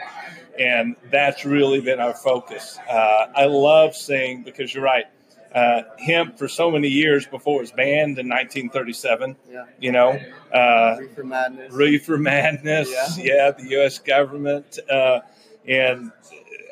and 0.59 0.97
that's 1.11 1.45
really 1.45 1.81
been 1.81 2.01
our 2.01 2.15
focus 2.15 2.79
uh, 2.91 3.27
i 3.35 3.45
love 3.45 3.95
seeing 3.95 4.43
because 4.43 4.75
you're 4.75 4.85
right 4.85 5.07
uh, 5.55 5.83
hemp 6.01 6.37
for 6.37 6.49
so 6.49 6.69
many 6.69 6.89
years 6.89 7.27
before 7.29 7.59
it 7.59 7.63
was 7.63 7.71
banned 7.73 8.19
in 8.19 8.29
1937 8.29 9.37
yeah. 9.51 9.65
you 9.79 9.93
know 9.93 10.19
uh, 10.53 10.97
Reefer 10.99 11.25
madness. 11.25 11.73
reefer 11.73 12.19
madness. 12.19 12.91
Yeah. 12.91 13.09
Yeah, 13.35 13.51
the 13.51 13.69
U.S. 13.71 13.99
government, 13.99 14.79
uh, 14.89 15.21
and 15.67 16.13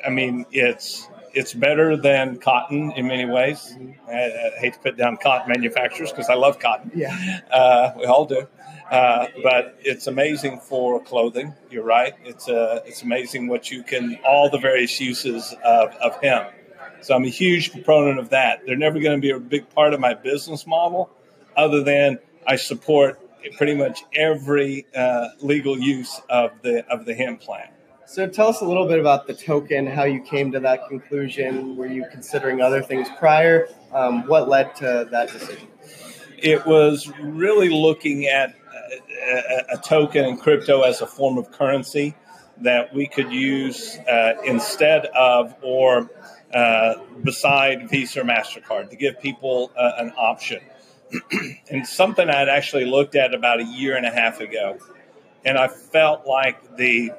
I 0.05 0.09
mean 0.09 0.45
it's 0.51 1.07
it's 1.33 1.53
better 1.53 1.97
than 1.97 2.37
cotton 2.37 2.91
in 2.93 3.07
many 3.07 3.25
ways. 3.25 3.75
I, 4.07 4.13
I 4.13 4.59
hate 4.59 4.73
to 4.73 4.79
put 4.79 4.97
down 4.97 5.17
cotton 5.17 5.49
manufacturers 5.49 6.11
because 6.11 6.29
I 6.29 6.35
love 6.35 6.59
cotton. 6.59 6.91
yeah. 6.95 7.39
Uh, 7.51 7.91
we 7.97 8.05
all 8.05 8.25
do. 8.25 8.47
Uh, 8.93 9.25
but 9.41 9.75
it's 9.79 10.05
amazing 10.05 10.59
for 10.59 11.01
clothing. 11.01 11.51
You're 11.71 11.83
right. 11.83 12.13
It's 12.23 12.47
uh, 12.47 12.81
it's 12.85 13.01
amazing 13.01 13.47
what 13.47 13.71
you 13.71 13.81
can 13.81 14.19
all 14.23 14.51
the 14.51 14.59
various 14.59 15.01
uses 15.01 15.51
of, 15.65 15.95
of 15.95 16.21
hemp. 16.21 16.51
So 17.01 17.15
I'm 17.15 17.23
a 17.23 17.29
huge 17.29 17.71
proponent 17.71 18.19
of 18.19 18.29
that. 18.29 18.67
They're 18.67 18.75
never 18.75 18.99
going 18.99 19.17
to 19.17 19.21
be 19.21 19.31
a 19.31 19.39
big 19.39 19.67
part 19.71 19.95
of 19.95 19.99
my 19.99 20.13
business 20.13 20.67
model, 20.67 21.09
other 21.57 21.83
than 21.83 22.19
I 22.45 22.55
support 22.55 23.19
pretty 23.57 23.73
much 23.73 24.03
every 24.13 24.85
uh, 24.95 25.29
legal 25.39 25.79
use 25.79 26.21
of 26.29 26.51
the 26.61 26.85
of 26.87 27.05
the 27.05 27.15
hemp 27.15 27.41
plant. 27.41 27.71
So, 28.05 28.27
tell 28.27 28.49
us 28.49 28.61
a 28.61 28.65
little 28.65 28.87
bit 28.87 28.99
about 28.99 29.25
the 29.25 29.33
token. 29.33 29.87
How 29.87 30.03
you 30.03 30.21
came 30.21 30.51
to 30.51 30.59
that 30.59 30.87
conclusion? 30.87 31.75
Were 31.75 31.87
you 31.87 32.05
considering 32.11 32.61
other 32.61 32.83
things 32.83 33.07
prior? 33.17 33.69
Um, 33.91 34.27
what 34.27 34.49
led 34.49 34.75
to 34.75 35.07
that 35.09 35.31
decision? 35.31 35.67
It 36.37 36.63
was 36.67 37.11
really 37.21 37.69
looking 37.69 38.27
at 38.27 38.53
a, 39.73 39.77
token 39.77 40.25
and 40.25 40.39
crypto 40.39 40.81
as 40.81 41.01
a 41.01 41.07
form 41.07 41.37
of 41.37 41.51
currency 41.51 42.15
that 42.61 42.93
we 42.93 43.07
could 43.07 43.31
use 43.31 43.97
uh, 43.97 44.33
instead 44.45 45.05
of 45.07 45.55
or 45.61 46.09
uh, 46.53 46.95
beside 47.23 47.89
Visa 47.89 48.21
or 48.21 48.23
Mastercard 48.23 48.89
to 48.89 48.95
give 48.95 49.19
people 49.19 49.71
uh, 49.77 49.91
an 49.97 50.13
option. 50.17 50.61
and 51.69 51.87
something 51.87 52.29
I'd 52.29 52.49
actually 52.49 52.85
looked 52.85 53.15
at 53.15 53.33
about 53.33 53.59
a 53.59 53.65
year 53.65 53.95
and 53.95 54.05
a 54.05 54.11
half 54.11 54.39
ago, 54.39 54.77
and 55.45 55.57
I 55.57 55.67
felt 55.67 56.25
like 56.25 56.77
the 56.77 57.11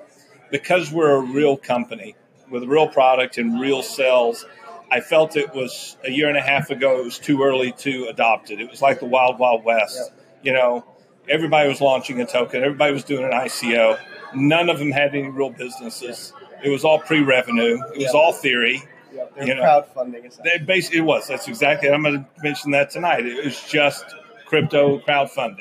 because 0.51 0.93
we're 0.93 1.17
a 1.17 1.21
real 1.21 1.57
company 1.57 2.17
with 2.51 2.63
a 2.63 2.69
real 2.69 2.89
product 2.89 3.39
and 3.39 3.61
real 3.61 3.83
sales. 3.83 4.45
I 4.91 5.01
felt 5.01 5.37
it 5.37 5.55
was 5.55 5.97
a 6.05 6.11
year 6.11 6.29
and 6.29 6.37
a 6.37 6.43
half 6.43 6.71
ago. 6.71 7.01
It 7.01 7.05
was 7.05 7.19
too 7.19 7.43
early 7.43 7.73
to 7.79 8.07
adopt 8.07 8.51
it. 8.51 8.61
It 8.61 8.71
was 8.71 8.83
like 8.83 9.01
the 9.01 9.07
wild, 9.07 9.39
wild 9.39 9.65
west. 9.65 10.13
You 10.43 10.53
know, 10.53 10.85
everybody 11.29 11.69
was 11.69 11.81
launching 11.81 12.21
a 12.21 12.27
token. 12.27 12.63
Everybody 12.63 12.93
was 12.93 13.05
doing 13.05 13.25
an 13.25 13.33
ICO. 13.33 13.99
None 14.35 14.69
of 14.69 14.79
them 14.79 14.91
had 14.91 15.15
any 15.15 15.29
real 15.29 15.51
businesses. 15.51 16.33
It 16.63 16.71
was 16.71 16.85
all 16.85 16.99
pre-revenue. 16.99 17.79
It 17.93 17.99
was 17.99 18.05
Yeah. 18.05 18.19
all 18.19 18.33
theory. 18.33 18.83
Yeah, 19.15 19.25
they're 19.37 19.47
You 19.47 19.55
know, 19.55 19.63
crowdfunding. 19.63 20.43
They 20.43 20.59
basically, 20.65 20.99
it 20.99 21.03
was. 21.03 21.29
That's 21.29 21.47
exactly. 21.47 21.89
I'm 21.91 22.03
going 22.03 22.21
to 22.25 22.27
mention 22.43 22.73
that 22.73 22.91
tonight. 22.91 23.25
It 23.27 23.45
was 23.45 23.61
just 23.63 24.05
crypto 24.47 24.99
crowdfunding, 25.01 25.61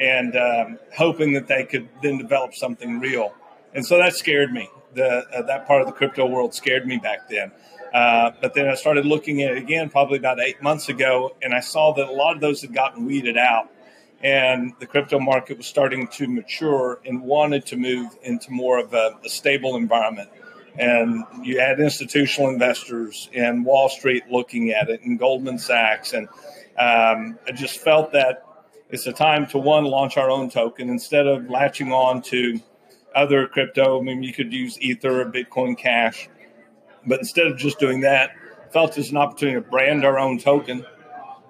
and 0.00 0.36
um, 0.36 0.78
hoping 0.96 1.32
that 1.34 1.48
they 1.48 1.64
could 1.64 1.88
then 2.02 2.18
develop 2.18 2.54
something 2.54 2.98
real. 3.00 3.34
And 3.74 3.84
so 3.84 3.98
that 3.98 4.14
scared 4.14 4.52
me. 4.52 4.70
The 4.94 5.26
uh, 5.34 5.42
that 5.42 5.66
part 5.66 5.82
of 5.82 5.86
the 5.86 5.92
crypto 5.92 6.24
world 6.26 6.54
scared 6.54 6.86
me 6.86 6.96
back 6.96 7.28
then. 7.28 7.52
Uh, 7.92 8.30
but 8.40 8.54
then 8.54 8.68
I 8.68 8.74
started 8.74 9.04
looking 9.06 9.42
at 9.42 9.52
it 9.52 9.58
again, 9.58 9.88
probably 9.90 10.16
about 10.18 10.40
eight 10.40 10.62
months 10.62 10.88
ago, 10.88 11.34
and 11.42 11.54
I 11.54 11.60
saw 11.60 11.92
that 11.94 12.08
a 12.08 12.12
lot 12.12 12.34
of 12.34 12.40
those 12.40 12.60
had 12.62 12.72
gotten 12.74 13.04
weeded 13.06 13.36
out, 13.36 13.68
and 14.22 14.72
the 14.80 14.86
crypto 14.86 15.18
market 15.18 15.56
was 15.56 15.66
starting 15.66 16.08
to 16.08 16.26
mature 16.26 17.00
and 17.06 17.22
wanted 17.22 17.64
to 17.66 17.76
move 17.76 18.16
into 18.22 18.50
more 18.50 18.78
of 18.78 18.92
a, 18.92 19.18
a 19.24 19.28
stable 19.28 19.76
environment. 19.76 20.28
And 20.76 21.24
you 21.42 21.58
had 21.60 21.80
institutional 21.80 22.50
investors 22.50 23.28
and 23.34 23.64
Wall 23.64 23.88
Street 23.88 24.24
looking 24.30 24.70
at 24.70 24.88
it, 24.88 25.02
and 25.02 25.18
Goldman 25.18 25.58
Sachs, 25.58 26.12
and 26.12 26.28
um, 26.78 27.38
I 27.46 27.52
just 27.52 27.80
felt 27.80 28.12
that 28.12 28.44
it's 28.90 29.06
a 29.06 29.12
time 29.12 29.46
to 29.48 29.58
one 29.58 29.84
launch 29.84 30.16
our 30.16 30.30
own 30.30 30.50
token 30.50 30.88
instead 30.88 31.26
of 31.26 31.50
latching 31.50 31.92
on 31.92 32.22
to 32.22 32.60
other 33.14 33.48
crypto. 33.48 33.98
I 33.98 34.02
mean, 34.02 34.22
you 34.22 34.32
could 34.32 34.52
use 34.52 34.80
Ether 34.80 35.20
or 35.20 35.24
Bitcoin 35.24 35.76
Cash, 35.76 36.28
but 37.06 37.18
instead 37.18 37.46
of 37.48 37.58
just 37.58 37.78
doing 37.80 38.00
that, 38.02 38.30
felt 38.70 38.96
it's 38.96 39.10
an 39.10 39.16
opportunity 39.16 39.56
to 39.56 39.68
brand 39.68 40.04
our 40.04 40.18
own 40.18 40.38
token 40.38 40.86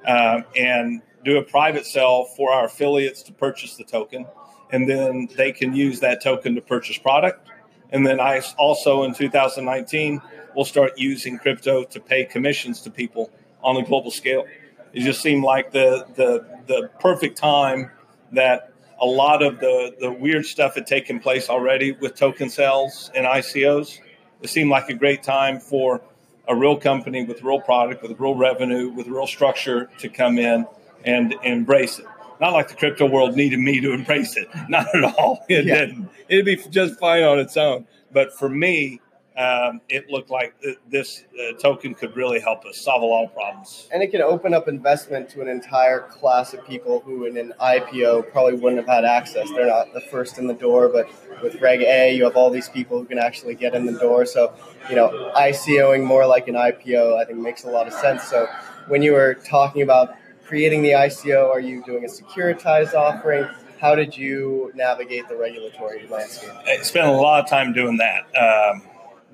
um, 0.06 0.44
and 0.56 1.02
do 1.28 1.36
a 1.36 1.42
private 1.42 1.84
sale 1.84 2.24
for 2.24 2.50
our 2.50 2.64
affiliates 2.64 3.22
to 3.24 3.32
purchase 3.32 3.76
the 3.76 3.84
token, 3.84 4.26
and 4.70 4.88
then 4.88 5.28
they 5.36 5.52
can 5.52 5.74
use 5.74 6.00
that 6.00 6.22
token 6.22 6.54
to 6.54 6.60
purchase 6.60 6.96
product. 6.96 7.48
And 7.90 8.06
then 8.06 8.18
I 8.18 8.42
also 8.56 9.02
in 9.02 9.14
2019 9.14 10.22
will 10.56 10.64
start 10.64 10.92
using 10.96 11.38
crypto 11.38 11.84
to 11.84 12.00
pay 12.00 12.24
commissions 12.24 12.80
to 12.82 12.90
people 12.90 13.30
on 13.62 13.76
a 13.76 13.82
global 13.82 14.10
scale. 14.10 14.46
It 14.92 15.00
just 15.00 15.20
seemed 15.20 15.44
like 15.44 15.70
the 15.70 16.06
the 16.16 16.46
the 16.66 16.90
perfect 16.98 17.36
time 17.36 17.90
that 18.32 18.72
a 19.00 19.06
lot 19.06 19.42
of 19.42 19.60
the 19.60 19.94
the 20.00 20.10
weird 20.10 20.46
stuff 20.46 20.74
had 20.76 20.86
taken 20.86 21.20
place 21.20 21.50
already 21.50 21.92
with 21.92 22.14
token 22.14 22.48
sales 22.48 23.10
and 23.14 23.26
ICOs. 23.26 24.00
It 24.40 24.48
seemed 24.48 24.70
like 24.70 24.88
a 24.88 24.94
great 24.94 25.22
time 25.22 25.60
for 25.60 26.00
a 26.46 26.56
real 26.56 26.76
company 26.76 27.24
with 27.24 27.42
real 27.42 27.60
product, 27.60 28.02
with 28.02 28.18
real 28.18 28.34
revenue, 28.34 28.88
with 28.88 29.06
real 29.08 29.26
structure 29.26 29.90
to 29.98 30.08
come 30.08 30.38
in 30.38 30.66
and 31.05 31.34
embrace 31.42 31.99
it. 31.99 32.07
Not 32.40 32.53
like 32.53 32.68
the 32.68 32.74
crypto 32.74 33.07
world 33.07 33.34
needed 33.34 33.59
me 33.59 33.80
to 33.80 33.92
embrace 33.94 34.36
it. 34.36 34.49
Not 34.68 34.94
at 34.94 35.05
all. 35.05 35.44
It 35.49 35.64
yeah. 35.64 35.86
didn't. 35.86 36.11
It'd 36.28 36.44
be 36.44 36.57
just 36.57 36.99
fine 36.99 37.22
on 37.22 37.38
its 37.38 37.57
own. 37.57 37.86
But 38.12 38.32
for 38.32 38.49
me, 38.49 39.01
um, 39.38 39.80
it 39.88 40.11
looked 40.11 40.30
like 40.30 40.53
this 40.90 41.24
uh, 41.38 41.57
token 41.59 41.94
could 41.94 42.16
really 42.16 42.40
help 42.40 42.64
us 42.64 42.80
solve 42.80 43.03
a 43.03 43.07
lot 43.07 43.24
of 43.24 43.32
problems. 43.32 43.88
And 43.92 44.03
it 44.03 44.11
can 44.11 44.20
open 44.20 44.53
up 44.53 44.66
investment 44.66 45.30
to 45.30 45.40
an 45.40 45.49
entire 45.49 46.01
class 46.01 46.55
of 46.55 46.66
people 46.66 47.01
who, 47.01 47.24
in 47.24 47.36
an 47.36 47.55
IPO, 47.61 48.32
probably 48.32 48.55
wouldn't 48.55 48.78
have 48.78 48.88
had 48.88 49.05
access. 49.05 49.49
They're 49.51 49.68
not 49.68 49.94
the 49.94 50.01
first 50.01 50.38
in 50.38 50.49
the 50.49 50.55
door, 50.55 50.88
but 50.88 51.09
with 51.40 51.61
Reg 51.61 51.82
A, 51.82 52.12
you 52.12 52.24
have 52.24 52.34
all 52.34 52.51
these 52.51 52.68
people 52.68 52.99
who 52.99 53.05
can 53.05 53.18
actually 53.18 53.55
get 53.55 53.76
in 53.76 53.86
the 53.86 53.96
door. 54.01 54.26
So, 54.26 54.53
you 54.90 54.96
know, 54.96 55.32
ICOing 55.36 56.03
more 56.03 56.26
like 56.26 56.49
an 56.49 56.57
IPO, 56.57 57.16
I 57.16 57.24
think 57.24 57.38
makes 57.38 57.62
a 57.62 57.70
lot 57.70 57.86
of 57.86 57.92
sense. 57.92 58.24
So, 58.24 58.49
when 58.88 59.03
you 59.03 59.12
were 59.12 59.34
talking 59.34 59.82
about 59.82 60.16
creating 60.49 60.82
the 60.82 60.92
ICO, 60.92 61.51
are 61.51 61.61
you 61.61 61.84
doing 61.84 62.05
a 62.05 62.09
securitized 62.09 62.94
offering? 62.94 63.46
How 63.78 63.94
did 63.94 64.16
you 64.16 64.72
navigate 64.74 65.28
the 65.28 65.36
regulatory 65.36 66.07
landscape? 66.09 66.51
I 66.66 66.78
spent 66.78 67.07
a 67.07 67.12
lot 67.12 67.44
of 67.44 67.51
time 67.51 67.74
doing 67.74 67.99
that. 67.99 68.24
Um, 68.34 68.82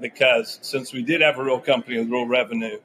because 0.01 0.59
since 0.61 0.93
we 0.93 1.03
did 1.03 1.21
have 1.21 1.39
a 1.39 1.45
real 1.45 1.61
company 1.61 1.99
with 1.99 2.11
real 2.11 2.27
revenue, 2.27 2.79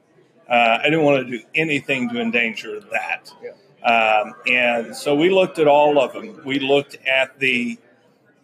uh, 0.48 0.78
I 0.80 0.84
didn't 0.84 1.02
want 1.02 1.26
to 1.26 1.38
do 1.38 1.44
anything 1.56 2.08
to 2.10 2.20
endanger 2.20 2.80
that. 2.92 3.32
Yeah. 3.42 3.50
Um, 3.84 4.34
and 4.46 4.94
so 4.94 5.16
we 5.16 5.28
looked 5.30 5.58
at 5.58 5.66
all 5.66 5.98
of 6.00 6.12
them. 6.12 6.40
We 6.44 6.60
looked 6.60 6.96
at 7.06 7.38
the, 7.40 7.78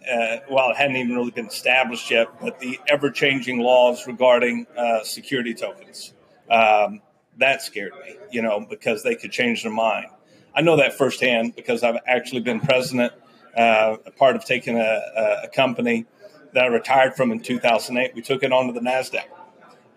uh, 0.03 0.39
well, 0.51 0.71
it 0.71 0.77
hadn't 0.77 0.97
even 0.97 1.15
really 1.15 1.31
been 1.31 1.47
established 1.47 2.11
yet, 2.11 2.29
but 2.41 2.59
the 2.59 2.81
ever 2.89 3.11
changing 3.11 3.61
laws 3.61 4.07
regarding 4.07 4.67
uh, 4.77 5.05
security 5.05 5.55
tokens. 5.55 6.13
Um, 6.51 7.03
that 7.39 7.63
scared 7.63 7.93
me, 8.05 8.17
you 8.31 8.43
know, 8.43 8.67
because 8.69 9.03
they 9.03 9.15
could 9.15 9.33
change 9.33 9.63
their 9.63 9.73
mind. 9.73 10.07
I 10.55 10.63
know 10.63 10.77
that 10.77 10.95
firsthand 10.95 11.55
because 11.55 11.83
I've 11.83 11.99
actually 12.07 12.41
been 12.41 12.61
president, 12.61 13.13
uh, 13.57 13.97
part 14.17 14.37
of 14.37 14.45
taking 14.45 14.79
a, 14.79 15.43
a 15.45 15.49
company 15.49 16.07
that 16.55 16.65
I 16.65 16.69
retired 16.69 17.15
from 17.15 17.33
in 17.33 17.41
2008. 17.41 18.15
We 18.15 18.23
took 18.23 18.43
it 18.43 18.53
onto 18.53 18.73
the 18.73 18.81
NASDAQ. 18.81 19.25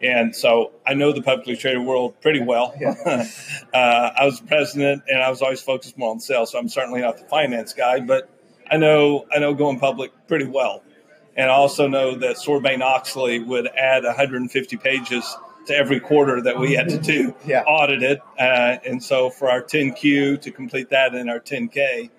And 0.02 0.36
so 0.36 0.72
I 0.86 0.94
know 0.94 1.12
the 1.12 1.22
publicly 1.22 1.56
traded 1.58 1.86
world 1.86 2.20
pretty 2.22 2.42
well. 2.42 2.74
Uh, 3.72 4.12
I 4.18 4.26
was 4.26 4.42
president 4.42 5.04
and 5.08 5.22
I 5.22 5.30
was 5.30 5.44
always 5.44 5.62
focused 5.62 5.96
more 5.96 6.10
on 6.10 6.20
sales. 6.20 6.52
So 6.52 6.58
I'm 6.58 6.70
certainly 6.70 7.02
not 7.02 7.20
the 7.20 7.26
finance 7.26 7.74
guy, 7.74 8.00
but 8.00 8.28
I 8.70 8.78
know, 8.78 9.28
I 9.32 9.38
know 9.38 9.54
going 9.54 9.80
public 9.80 10.12
pretty 10.28 10.48
well. 10.48 10.82
And 11.38 11.52
I 11.52 11.54
also 11.54 11.88
know 11.88 12.16
that 12.16 12.38
Sarbanes 12.38 12.82
Oxley 12.82 13.38
would 13.38 13.68
add 13.68 14.04
150 14.06 14.78
pages 14.78 15.38
to 15.66 15.76
every 15.76 16.00
quarter 16.00 16.42
that 16.42 16.60
we 16.60 16.74
had 16.74 16.90
to 16.90 16.98
do 16.98 17.36
yeah. 17.46 17.64
audit 17.64 18.22
Uh, 18.38 18.78
and 18.86 19.04
so 19.04 19.30
for 19.30 19.50
our 19.50 19.62
10Q 19.62 20.42
to 20.42 20.52
complete 20.52 20.90
that 20.90 21.14
in 21.14 21.30
our 21.30 21.40
10K, 21.40 22.10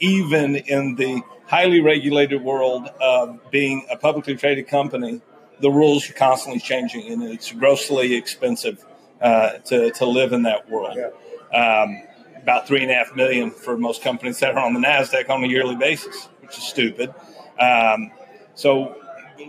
even 0.00 0.56
in 0.56 0.96
the 0.96 1.22
highly 1.46 1.80
regulated 1.80 2.42
world 2.42 2.88
of 3.00 3.38
being 3.50 3.86
a 3.90 3.96
publicly 3.96 4.34
traded 4.34 4.68
company, 4.68 5.22
the 5.60 5.70
rules 5.70 6.08
are 6.10 6.12
constantly 6.12 6.60
changing, 6.60 7.10
and 7.10 7.22
it's 7.22 7.52
grossly 7.52 8.14
expensive 8.14 8.84
uh, 9.20 9.52
to 9.58 9.90
to 9.92 10.04
live 10.04 10.32
in 10.32 10.42
that 10.42 10.68
world. 10.68 10.96
Yeah. 10.96 11.58
Um, 11.58 12.02
about 12.42 12.68
three 12.68 12.82
and 12.82 12.90
a 12.90 12.94
half 12.94 13.16
million 13.16 13.50
for 13.50 13.76
most 13.76 14.02
companies 14.02 14.38
that 14.40 14.54
are 14.54 14.64
on 14.64 14.74
the 14.74 14.80
Nasdaq 14.80 15.28
on 15.30 15.42
a 15.42 15.48
yearly 15.48 15.74
basis, 15.74 16.28
which 16.40 16.56
is 16.58 16.64
stupid. 16.64 17.12
Um, 17.58 18.12
so 18.54 18.96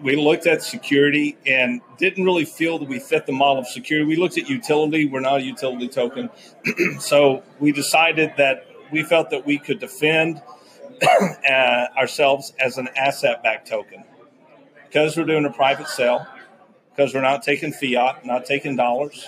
we 0.01 0.15
looked 0.15 0.47
at 0.47 0.61
security 0.61 1.37
and 1.45 1.81
didn't 1.97 2.23
really 2.23 2.45
feel 2.45 2.79
that 2.79 2.87
we 2.87 2.99
fit 2.99 3.25
the 3.25 3.31
model 3.31 3.59
of 3.59 3.67
security. 3.67 4.07
We 4.07 4.15
looked 4.15 4.37
at 4.37 4.49
utility. 4.49 5.05
We're 5.05 5.19
not 5.19 5.39
a 5.39 5.43
utility 5.43 5.87
token, 5.87 6.29
so 6.99 7.43
we 7.59 7.71
decided 7.71 8.33
that 8.37 8.67
we 8.91 9.03
felt 9.03 9.29
that 9.31 9.45
we 9.45 9.57
could 9.57 9.79
defend 9.79 10.41
uh, 11.01 11.85
ourselves 11.97 12.53
as 12.59 12.77
an 12.77 12.89
asset 12.95 13.43
backed 13.43 13.67
token. 13.67 14.03
Because 14.85 15.17
we're 15.17 15.25
doing 15.25 15.45
a 15.45 15.51
private 15.51 15.87
sale, 15.87 16.25
because 16.95 17.13
we're 17.13 17.21
not 17.21 17.43
taking 17.43 17.73
fiat, 17.73 18.25
not 18.25 18.45
taking 18.45 18.75
dollars, 18.75 19.27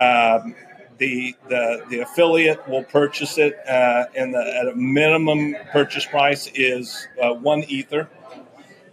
um, 0.00 0.54
the, 0.98 1.34
the, 1.48 1.82
the 1.88 2.00
affiliate 2.00 2.68
will 2.68 2.84
purchase 2.84 3.38
it, 3.38 3.58
uh, 3.66 4.04
and 4.14 4.34
the, 4.34 4.56
at 4.60 4.68
a 4.68 4.76
minimum 4.76 5.56
purchase 5.72 6.04
price 6.04 6.50
is 6.54 7.08
uh, 7.20 7.32
one 7.32 7.64
ether. 7.64 8.08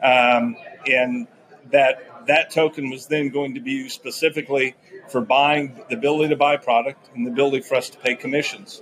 Um, 0.02 0.56
and 0.90 1.28
that, 1.72 2.28
that 2.28 2.52
token 2.52 2.90
was 2.90 3.08
then 3.08 3.30
going 3.30 3.56
to 3.56 3.62
be 3.62 3.72
used 3.72 3.96
specifically 3.96 4.76
for 5.10 5.22
buying 5.22 5.82
the 5.90 5.96
ability 5.96 6.30
to 6.30 6.36
buy 6.36 6.58
product 6.58 7.10
and 7.16 7.26
the 7.26 7.32
ability 7.32 7.62
for 7.62 7.76
us 7.76 7.90
to 7.90 7.98
pay 7.98 8.16
commissions 8.16 8.82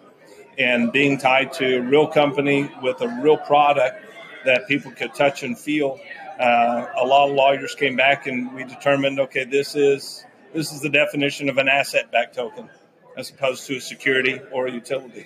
and 0.57 0.91
being 0.91 1.17
tied 1.17 1.53
to 1.53 1.77
a 1.77 1.81
real 1.81 2.07
company 2.07 2.69
with 2.81 3.01
a 3.01 3.07
real 3.21 3.37
product 3.37 4.03
that 4.45 4.67
people 4.67 4.91
could 4.91 5.13
touch 5.13 5.43
and 5.43 5.57
feel. 5.57 5.99
Uh, 6.39 6.85
a 6.97 7.05
lot 7.05 7.29
of 7.29 7.35
lawyers 7.35 7.75
came 7.75 7.95
back 7.95 8.27
and 8.27 8.53
we 8.53 8.63
determined, 8.63 9.19
okay, 9.19 9.43
this 9.43 9.75
is 9.75 10.25
this 10.53 10.71
is 10.71 10.79
the 10.79 10.89
definition 10.89 11.49
of 11.49 11.57
an 11.57 11.67
asset-backed 11.67 12.35
token, 12.35 12.69
as 13.17 13.29
opposed 13.29 13.67
to 13.67 13.75
a 13.75 13.81
security 13.81 14.39
or 14.53 14.67
a 14.67 14.71
utility. 14.71 15.25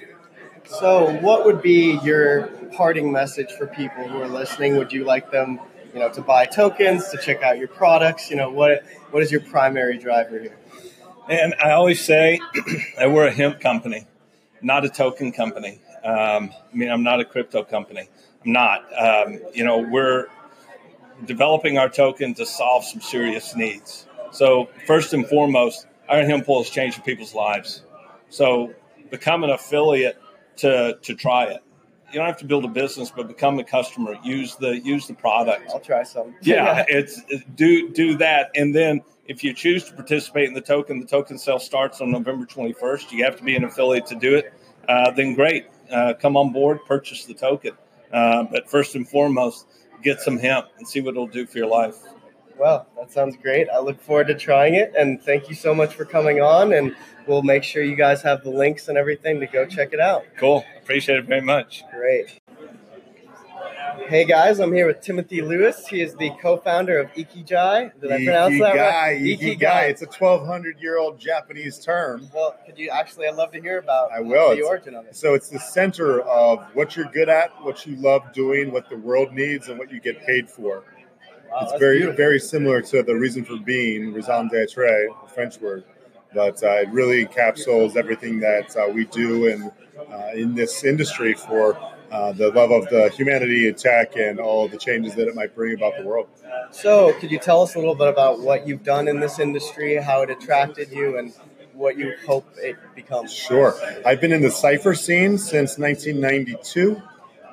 So, 0.65 1.11
what 1.21 1.45
would 1.45 1.61
be 1.61 1.99
your 2.03 2.47
parting 2.73 3.11
message 3.11 3.51
for 3.51 3.67
people 3.67 4.07
who 4.07 4.21
are 4.21 4.27
listening? 4.27 4.75
Would 4.77 4.91
you 4.91 5.03
like 5.05 5.31
them, 5.31 5.59
you 5.93 5.99
know, 5.99 6.09
to 6.09 6.21
buy 6.21 6.45
tokens, 6.45 7.09
to 7.09 7.17
check 7.17 7.41
out 7.43 7.57
your 7.57 7.67
products? 7.67 8.29
You 8.29 8.37
know, 8.37 8.49
what 8.49 8.83
what 9.11 9.23
is 9.23 9.31
your 9.31 9.41
primary 9.41 9.97
driver 9.97 10.39
here? 10.39 10.57
And 11.27 11.53
I 11.63 11.71
always 11.71 12.03
say 12.03 12.39
that 12.97 13.11
we're 13.11 13.27
a 13.27 13.31
hemp 13.31 13.59
company 13.59 14.07
not 14.61 14.85
a 14.85 14.89
token 14.89 15.31
company. 15.31 15.79
Um, 16.03 16.51
I 16.71 16.75
mean, 16.75 16.89
I'm 16.89 17.03
not 17.03 17.19
a 17.19 17.25
crypto 17.25 17.63
company. 17.63 18.09
I'm 18.45 18.51
not. 18.51 18.85
Um, 18.97 19.39
you 19.53 19.63
know, 19.63 19.79
we're 19.79 20.27
developing 21.25 21.77
our 21.77 21.89
token 21.89 22.33
to 22.35 22.45
solve 22.45 22.85
some 22.85 23.01
serious 23.01 23.55
needs. 23.55 24.05
So, 24.31 24.69
first 24.85 25.13
and 25.13 25.27
foremost, 25.27 25.87
Iron 26.07 26.29
Hemp 26.29 26.47
Oil 26.47 26.61
is 26.61 26.69
changing 26.69 27.03
people's 27.03 27.33
lives. 27.33 27.83
So, 28.29 28.73
become 29.09 29.43
an 29.43 29.49
affiliate 29.49 30.21
to 30.57 30.97
to 31.01 31.15
try 31.15 31.45
it. 31.45 31.63
You 32.11 32.19
don't 32.19 32.25
have 32.25 32.37
to 32.37 32.45
build 32.45 32.65
a 32.65 32.69
business, 32.69 33.11
but 33.15 33.27
become 33.27 33.59
a 33.59 33.63
customer. 33.63 34.15
Use 34.23 34.55
the 34.55 34.79
use 34.79 35.07
the 35.07 35.13
product. 35.13 35.69
I'll 35.69 35.79
try 35.79 36.03
some. 36.03 36.35
yeah, 36.41 36.85
it's 36.89 37.21
do 37.55 37.89
do 37.89 38.17
that, 38.17 38.51
and 38.55 38.73
then 38.73 39.01
if 39.29 39.43
you 39.43 39.53
choose 39.53 39.85
to 39.85 39.93
participate 39.93 40.47
in 40.47 40.55
the 40.55 40.61
token, 40.61 40.99
the 40.99 41.05
token 41.05 41.37
sale 41.37 41.59
starts 41.59 42.01
on 42.01 42.11
November 42.11 42.47
21st. 42.47 43.11
You 43.11 43.23
have 43.23 43.37
to 43.37 43.43
be 43.43 43.55
an 43.55 43.63
affiliate 43.63 44.07
to 44.07 44.15
do 44.15 44.35
it. 44.35 44.51
Uh, 44.87 45.11
then 45.11 45.35
great, 45.35 45.67
uh, 45.91 46.15
come 46.19 46.35
on 46.35 46.51
board, 46.51 46.79
purchase 46.87 47.25
the 47.25 47.35
token. 47.35 47.73
Uh, 48.11 48.43
but 48.43 48.67
first 48.67 48.95
and 48.95 49.07
foremost, 49.07 49.67
get 50.01 50.19
some 50.19 50.37
hemp 50.37 50.65
and 50.79 50.87
see 50.87 50.99
what 50.99 51.11
it'll 51.11 51.27
do 51.27 51.45
for 51.45 51.59
your 51.59 51.67
life. 51.67 51.97
Well, 52.59 52.87
that 52.97 53.11
sounds 53.11 53.37
great. 53.37 53.69
I 53.69 53.79
look 53.79 54.01
forward 54.01 54.27
to 54.27 54.35
trying 54.35 54.75
it. 54.75 54.93
And 54.97 55.21
thank 55.21 55.49
you 55.49 55.55
so 55.55 55.73
much 55.73 55.95
for 55.95 56.03
coming 56.03 56.41
on. 56.41 56.73
And 56.73 56.95
we'll 57.25 57.41
make 57.41 57.63
sure 57.63 57.81
you 57.81 57.95
guys 57.95 58.21
have 58.23 58.43
the 58.43 58.49
links 58.49 58.89
and 58.89 58.97
everything 58.97 59.39
to 59.39 59.47
go 59.47 59.65
check 59.65 59.93
it 59.93 59.99
out. 59.99 60.23
Cool. 60.37 60.65
Appreciate 60.81 61.19
it 61.19 61.25
very 61.25 61.41
much. 61.41 61.83
Great. 61.91 62.41
Hey 64.07 64.25
guys, 64.25 64.59
I'm 64.59 64.73
here 64.73 64.87
with 64.87 65.01
Timothy 65.01 65.41
Lewis. 65.41 65.85
He 65.87 66.01
is 66.01 66.15
the 66.15 66.31
co-founder 66.41 66.97
of 66.97 67.11
Ikijai. 67.13 67.91
Did 68.01 68.11
I 68.11 68.17
pronounce 68.17 68.59
that 68.59 68.75
right? 68.75 69.21
Ikigai. 69.21 69.89
It's 69.89 70.01
a 70.01 70.07
1,200-year-old 70.07 71.19
Japanese 71.19 71.77
term. 71.77 72.27
Well, 72.33 72.55
could 72.65 72.79
you 72.79 72.89
actually? 72.89 73.27
I'd 73.27 73.35
love 73.35 73.51
to 73.51 73.61
hear 73.61 73.77
about. 73.77 74.11
I 74.11 74.19
will. 74.21 74.55
The 74.55 74.63
origin 74.63 74.95
of 74.95 75.05
it. 75.05 75.15
So 75.15 75.35
it's 75.35 75.49
the 75.49 75.59
center 75.59 76.21
of 76.21 76.63
what 76.73 76.95
you're 76.95 77.09
good 77.11 77.29
at, 77.29 77.51
what 77.63 77.85
you 77.85 77.97
love 77.97 78.23
doing, 78.33 78.71
what 78.71 78.89
the 78.89 78.97
world 78.97 79.31
needs, 79.33 79.67
and 79.67 79.77
what 79.77 79.91
you 79.91 79.99
get 79.99 80.25
paid 80.25 80.49
for. 80.49 80.83
Wow, 81.51 81.59
it's 81.61 81.79
very, 81.79 81.97
beautiful. 81.97 82.17
very 82.17 82.39
similar 82.39 82.81
to 82.81 83.03
the 83.03 83.15
reason 83.15 83.43
for 83.43 83.57
being, 83.57 84.13
raison 84.13 84.47
d'être, 84.47 84.83
a 84.85 85.27
French 85.27 85.59
word, 85.59 85.83
but 86.33 86.61
uh, 86.63 86.81
it 86.81 86.89
really 86.89 87.25
encapsulates 87.25 87.95
everything 87.95 88.39
that 88.39 88.75
uh, 88.77 88.87
we 88.87 89.05
do 89.05 89.47
and 89.47 89.71
uh, 90.11 90.29
in 90.33 90.55
this 90.55 90.83
industry 90.83 91.33
for 91.33 91.77
uh, 92.11 92.31
the 92.33 92.49
love 92.51 92.71
of 92.71 92.87
the 92.89 93.09
humanity 93.09 93.67
and 93.67 93.77
tech 93.77 94.15
and 94.15 94.39
all 94.39 94.67
the 94.67 94.77
changes 94.77 95.15
that 95.15 95.27
it 95.27 95.35
might 95.35 95.55
bring 95.55 95.75
about 95.75 95.93
the 95.97 96.03
world. 96.03 96.27
So, 96.71 97.13
could 97.19 97.31
you 97.31 97.39
tell 97.39 97.61
us 97.61 97.75
a 97.75 97.79
little 97.79 97.95
bit 97.95 98.07
about 98.07 98.39
what 98.39 98.67
you've 98.67 98.83
done 98.83 99.07
in 99.07 99.19
this 99.19 99.39
industry, 99.39 99.95
how 99.95 100.21
it 100.21 100.29
attracted 100.29 100.91
you, 100.91 101.17
and 101.17 101.33
what 101.73 101.97
you 101.97 102.13
hope 102.25 102.47
it 102.57 102.77
becomes? 102.95 103.33
Sure. 103.33 103.75
I've 104.05 104.21
been 104.21 104.31
in 104.31 104.41
the 104.41 104.51
Cypher 104.51 104.93
scene 104.93 105.37
since 105.37 105.77
1992. 105.77 107.01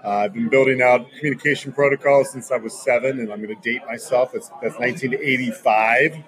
Uh, 0.07 0.19
I've 0.19 0.33
been 0.33 0.49
building 0.49 0.81
out 0.83 1.11
communication 1.19 1.73
protocols 1.73 2.31
since 2.31 2.53
I 2.53 2.59
was 2.59 2.81
seven, 2.81 3.19
and 3.19 3.33
I'm 3.33 3.43
going 3.43 3.55
to 3.55 3.61
date 3.61 3.85
myself. 3.87 4.33
That's, 4.33 4.51
that's 4.63 4.79
1985. 4.79 6.23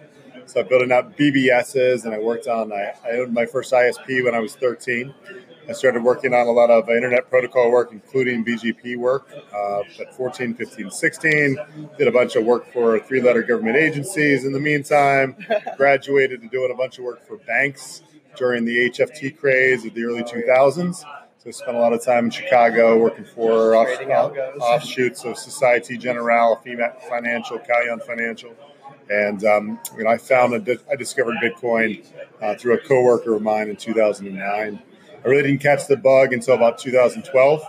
So 0.46 0.60
I'm 0.60 0.66
building 0.66 0.90
out 0.90 1.16
BBSs, 1.16 2.04
and 2.04 2.12
I 2.12 2.18
worked 2.18 2.48
on, 2.48 2.72
I, 2.72 2.94
I 3.06 3.10
owned 3.18 3.32
my 3.32 3.46
first 3.46 3.72
ISP 3.72 4.24
when 4.24 4.34
I 4.34 4.40
was 4.40 4.56
13. 4.56 5.14
I 5.68 5.72
started 5.72 6.02
working 6.02 6.34
on 6.34 6.48
a 6.48 6.50
lot 6.50 6.70
of 6.70 6.88
internet 6.88 7.30
protocol 7.30 7.70
work, 7.70 7.92
including 7.92 8.44
BGP 8.44 8.96
work 8.96 9.30
uh, 9.54 9.82
at 10.00 10.12
14, 10.12 10.54
15, 10.54 10.90
16. 10.90 11.58
Did 11.98 12.08
a 12.08 12.10
bunch 12.10 12.34
of 12.34 12.44
work 12.44 12.72
for 12.72 12.98
three 12.98 13.20
letter 13.20 13.44
government 13.44 13.76
agencies 13.76 14.44
in 14.44 14.52
the 14.52 14.60
meantime. 14.60 15.36
Graduated 15.76 16.40
to 16.40 16.48
doing 16.48 16.72
a 16.72 16.76
bunch 16.76 16.98
of 16.98 17.04
work 17.04 17.24
for 17.28 17.36
banks 17.36 18.02
during 18.36 18.64
the 18.64 18.90
HFT 18.90 19.38
craze 19.38 19.84
of 19.84 19.94
the 19.94 20.02
early 20.02 20.24
2000s. 20.24 21.04
So 21.48 21.62
I 21.62 21.64
spent 21.64 21.76
a 21.78 21.80
lot 21.80 21.94
of 21.94 22.04
time 22.04 22.26
in 22.26 22.30
Chicago 22.30 22.98
working 22.98 23.24
for 23.24 23.74
off, 23.74 23.88
offshoots 24.60 25.24
of 25.24 25.38
Societe 25.38 25.96
Generale, 25.96 26.60
Fimat 26.62 27.00
Financial, 27.08 27.58
Calyon 27.58 28.00
Financial. 28.00 28.54
And 29.08 29.42
um, 29.46 29.80
you 29.96 30.04
know, 30.04 30.10
I 30.10 30.18
found 30.18 30.68
I 30.90 30.96
discovered 30.96 31.36
Bitcoin 31.42 32.04
uh, 32.42 32.54
through 32.56 32.74
a 32.74 32.78
coworker 32.78 33.34
of 33.34 33.40
mine 33.40 33.70
in 33.70 33.76
2009. 33.76 34.82
I 35.24 35.26
really 35.26 35.42
didn't 35.42 35.62
catch 35.62 35.86
the 35.86 35.96
bug 35.96 36.34
until 36.34 36.54
about 36.54 36.76
2012, 36.76 37.62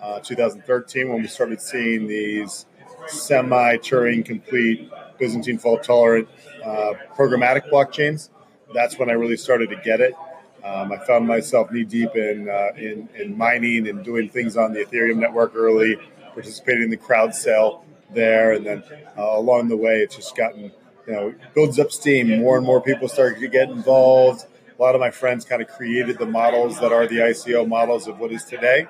uh, 0.00 0.20
2013, 0.20 1.10
when 1.10 1.20
we 1.20 1.28
started 1.28 1.60
seeing 1.60 2.06
these 2.06 2.64
semi 3.08 3.76
Turing 3.76 4.24
complete 4.24 4.90
Byzantine 5.18 5.58
fault 5.58 5.82
tolerant 5.82 6.28
uh, 6.64 6.94
programmatic 7.14 7.68
blockchains. 7.68 8.30
That's 8.72 8.98
when 8.98 9.10
I 9.10 9.14
really 9.14 9.36
started 9.36 9.68
to 9.68 9.76
get 9.76 10.00
it. 10.00 10.14
Um, 10.68 10.92
I 10.92 10.98
found 10.98 11.26
myself 11.26 11.70
knee 11.70 11.84
deep 11.84 12.14
in, 12.14 12.48
uh, 12.48 12.70
in, 12.76 13.08
in 13.14 13.36
mining 13.36 13.88
and 13.88 14.04
doing 14.04 14.28
things 14.28 14.56
on 14.56 14.72
the 14.72 14.84
Ethereum 14.84 15.16
network 15.16 15.52
early, 15.54 15.96
participating 16.34 16.84
in 16.84 16.90
the 16.90 16.96
crowd 16.96 17.34
sale 17.34 17.84
there, 18.14 18.52
and 18.52 18.66
then 18.66 18.82
uh, 19.16 19.22
along 19.22 19.68
the 19.68 19.76
way, 19.76 20.00
it's 20.00 20.16
just 20.16 20.36
gotten 20.36 20.72
you 21.06 21.12
know 21.12 21.34
builds 21.54 21.78
up 21.78 21.90
steam. 21.90 22.40
More 22.40 22.56
and 22.56 22.66
more 22.66 22.82
people 22.82 23.08
start 23.08 23.38
to 23.38 23.48
get 23.48 23.70
involved 23.70 24.44
a 24.78 24.82
lot 24.82 24.94
of 24.94 25.00
my 25.00 25.10
friends 25.10 25.44
kind 25.44 25.60
of 25.60 25.68
created 25.68 26.18
the 26.18 26.26
models 26.26 26.78
that 26.78 26.92
are 26.92 27.06
the 27.06 27.16
ICO 27.16 27.66
models 27.66 28.06
of 28.06 28.18
what 28.20 28.30
is 28.30 28.44
today. 28.44 28.86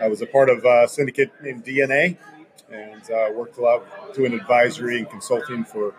I 0.00 0.06
was 0.06 0.22
a 0.22 0.26
part 0.26 0.48
of 0.48 0.64
a 0.64 0.86
syndicate 0.86 1.32
named 1.42 1.64
DNA 1.64 2.16
and 2.70 3.10
uh, 3.10 3.30
worked 3.34 3.58
a 3.58 3.60
lot 3.60 4.14
doing 4.14 4.32
advisory 4.32 4.98
and 4.98 5.10
consulting 5.10 5.64
for 5.64 5.94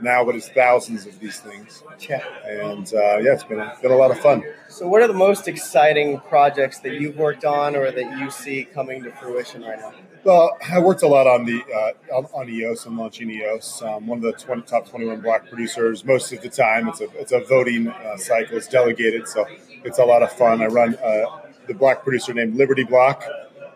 now 0.00 0.28
it 0.28 0.36
is 0.36 0.48
thousands 0.48 1.06
of 1.06 1.18
these 1.18 1.40
things. 1.40 1.82
Yeah. 2.08 2.22
And 2.44 2.86
uh, 2.92 3.18
yeah, 3.18 3.32
it's 3.32 3.44
been 3.44 3.60
a, 3.60 3.76
been 3.80 3.92
a 3.92 3.96
lot 3.96 4.10
of 4.10 4.18
fun. 4.18 4.42
So, 4.68 4.88
what 4.88 5.02
are 5.02 5.08
the 5.08 5.14
most 5.14 5.48
exciting 5.48 6.20
projects 6.20 6.80
that 6.80 6.94
you've 7.00 7.16
worked 7.16 7.44
on 7.44 7.76
or 7.76 7.90
that 7.90 8.18
you 8.18 8.30
see 8.30 8.64
coming 8.64 9.02
to 9.04 9.12
fruition 9.12 9.62
right 9.62 9.78
now? 9.78 9.92
Well, 10.24 10.56
I 10.70 10.78
worked 10.78 11.02
a 11.02 11.06
lot 11.06 11.26
on 11.26 11.44
the 11.44 11.62
uh, 12.10 12.14
on 12.14 12.48
EOS 12.48 12.86
and 12.86 12.96
launching 12.96 13.30
EOS. 13.30 13.82
Um, 13.82 14.06
one 14.06 14.18
of 14.18 14.24
the 14.24 14.32
20, 14.32 14.62
top 14.62 14.88
21 14.88 15.20
block 15.20 15.48
producers. 15.48 16.04
Most 16.04 16.32
of 16.32 16.40
the 16.40 16.48
time, 16.48 16.88
it's 16.88 17.00
a 17.00 17.10
it's 17.18 17.32
a 17.32 17.40
voting 17.40 17.88
uh, 17.88 18.16
cycle. 18.16 18.56
It's 18.56 18.68
delegated, 18.68 19.28
so 19.28 19.46
it's 19.84 19.98
a 19.98 20.04
lot 20.04 20.22
of 20.22 20.32
fun. 20.32 20.62
I 20.62 20.66
run 20.66 20.96
uh, 20.96 21.24
the 21.66 21.74
block 21.74 22.02
producer 22.02 22.32
named 22.32 22.56
Liberty 22.56 22.84
Block. 22.84 23.24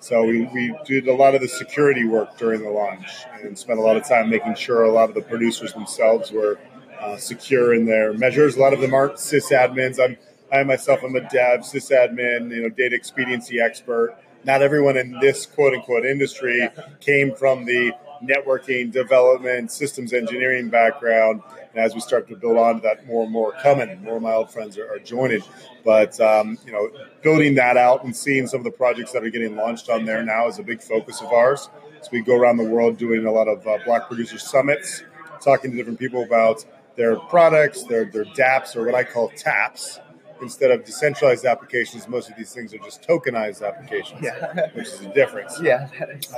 So 0.01 0.25
we, 0.25 0.45
we 0.55 0.75
did 0.85 1.09
a 1.09 1.15
lot 1.15 1.35
of 1.35 1.41
the 1.41 1.49
security 1.49 2.05
work 2.05 2.37
during 2.39 2.63
the 2.63 2.71
launch 2.71 3.07
and 3.43 3.59
spent 3.59 3.79
a 3.79 3.83
lot 3.83 3.97
of 3.97 4.07
time 4.07 4.31
making 4.31 4.55
sure 4.55 4.85
a 4.85 4.93
lot 4.93 5.09
of 5.09 5.15
the 5.15 5.23
producers 5.23 5.73
themselves 5.73 6.31
were 6.31 6.59
uh, 7.01 7.17
secure 7.17 7.75
in 7.75 7.85
their 7.85 8.13
measures. 8.13 8.57
A 8.57 8.61
lot 8.61 8.73
of 8.73 8.81
them 8.81 8.95
aren't 8.95 9.15
sysadmins. 9.15 9.99
I'm 10.03 10.17
I 10.51 10.63
myself 10.63 11.05
am 11.05 11.15
a 11.15 11.21
dev, 11.29 11.61
sysadmin, 11.61 12.51
you 12.51 12.63
know, 12.63 12.71
data 12.71 12.97
expediency 12.97 13.61
expert 13.61 14.17
not 14.45 14.63
everyone 14.63 14.97
in 14.97 15.19
this 15.21 15.47
quote 15.47 15.75
unquote 15.75 16.07
industry 16.07 16.69
came 17.01 17.35
from 17.35 17.65
the 17.65 17.93
networking, 18.23 18.91
development, 18.91 19.71
systems 19.71 20.13
engineering 20.13 20.69
background. 20.69 21.43
And 21.75 21.85
as 21.85 21.95
we 21.95 22.01
start 22.01 22.29
to 22.29 22.37
build 22.37 22.57
onto 22.57 22.83
that, 22.83 23.07
more 23.07 23.25
and 23.25 23.33
more 23.33 23.53
coming, 23.63 24.03
more 24.03 24.17
of 24.17 24.23
my 24.23 24.33
old 24.33 24.51
friends 24.51 24.79
are, 24.79 24.91
are 24.91 24.99
joining. 24.99 25.43
But 25.85 26.19
um, 26.21 26.59
you 26.65 26.73
know, 26.73 26.91
building 27.23 27.55
that 27.57 27.77
out 27.77 28.05
and 28.05 28.17
seeing 28.17 28.47
some 28.47 28.61
of 28.61 28.65
the 28.65 28.71
projects 28.71 29.13
that 29.13 29.25
are 29.25 29.31
getting 29.31 29.57
launched 29.57 29.89
on 29.89 30.05
there 30.05 30.23
now 30.23 30.49
is 30.49 30.59
a 30.59 30.63
big 30.63 30.83
focus 30.83 31.21
of 31.21 31.29
ours. 31.33 31.69
So 32.03 32.09
we 32.13 32.21
go 32.21 32.37
around 32.37 32.59
the 32.59 32.65
world 32.65 32.97
doing 32.97 33.27
a 33.27 33.33
lot 33.33 33.49
of 33.49 33.67
uh, 33.67 33.79
block 33.85 34.09
producer 34.09 34.39
summits, 34.39 35.03
talking 35.43 35.73
to 35.73 35.77
different 35.77 35.99
people 35.99 36.23
about 36.23 36.65
their 36.97 37.17
products, 37.17 37.85
their 37.85 38.05
their 38.05 38.25
DApps, 38.25 38.77
or 38.77 38.85
what 38.87 38.95
I 38.95 39.05
call 39.05 39.31
TAPs 39.31 40.01
instead 40.43 40.71
of 40.71 40.85
decentralized 40.85 41.45
applications, 41.45 42.09
most 42.09 42.31
of 42.31 42.37
these 42.37 42.53
things 42.53 42.73
are 42.75 42.79
just 42.79 43.03
tokenized 43.03 43.67
applications, 43.67 44.21
yeah. 44.23 44.69
which 44.73 44.87
is 44.87 45.01
a 45.01 45.13
difference. 45.13 45.59
Yeah. 45.69 45.89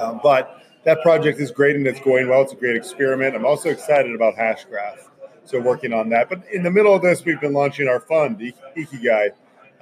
Um, 0.01 0.19
but 0.23 0.63
that 0.85 1.03
project 1.03 1.39
is 1.39 1.51
great 1.51 1.77
and 1.77 1.87
it's 1.87 2.01
going 2.01 2.29
well. 2.29 2.43
It's 2.43 2.53
a 2.53 2.57
great 2.57 2.75
experiment. 2.75 3.37
I'm 3.37 3.45
also 3.45 3.69
excited 3.69 4.15
about 4.15 4.35
Hashgraph, 4.35 5.09
so 5.51 5.61
working 5.61 5.93
on 5.93 6.09
that. 6.11 6.29
But 6.29 6.43
in 6.53 6.63
the 6.63 6.71
middle 6.71 6.95
of 6.95 7.03
this, 7.03 7.25
we've 7.25 7.41
been 7.41 7.53
launching 7.53 7.89
our 7.89 8.01
fund, 8.01 8.39
Ikigai. 8.77 9.31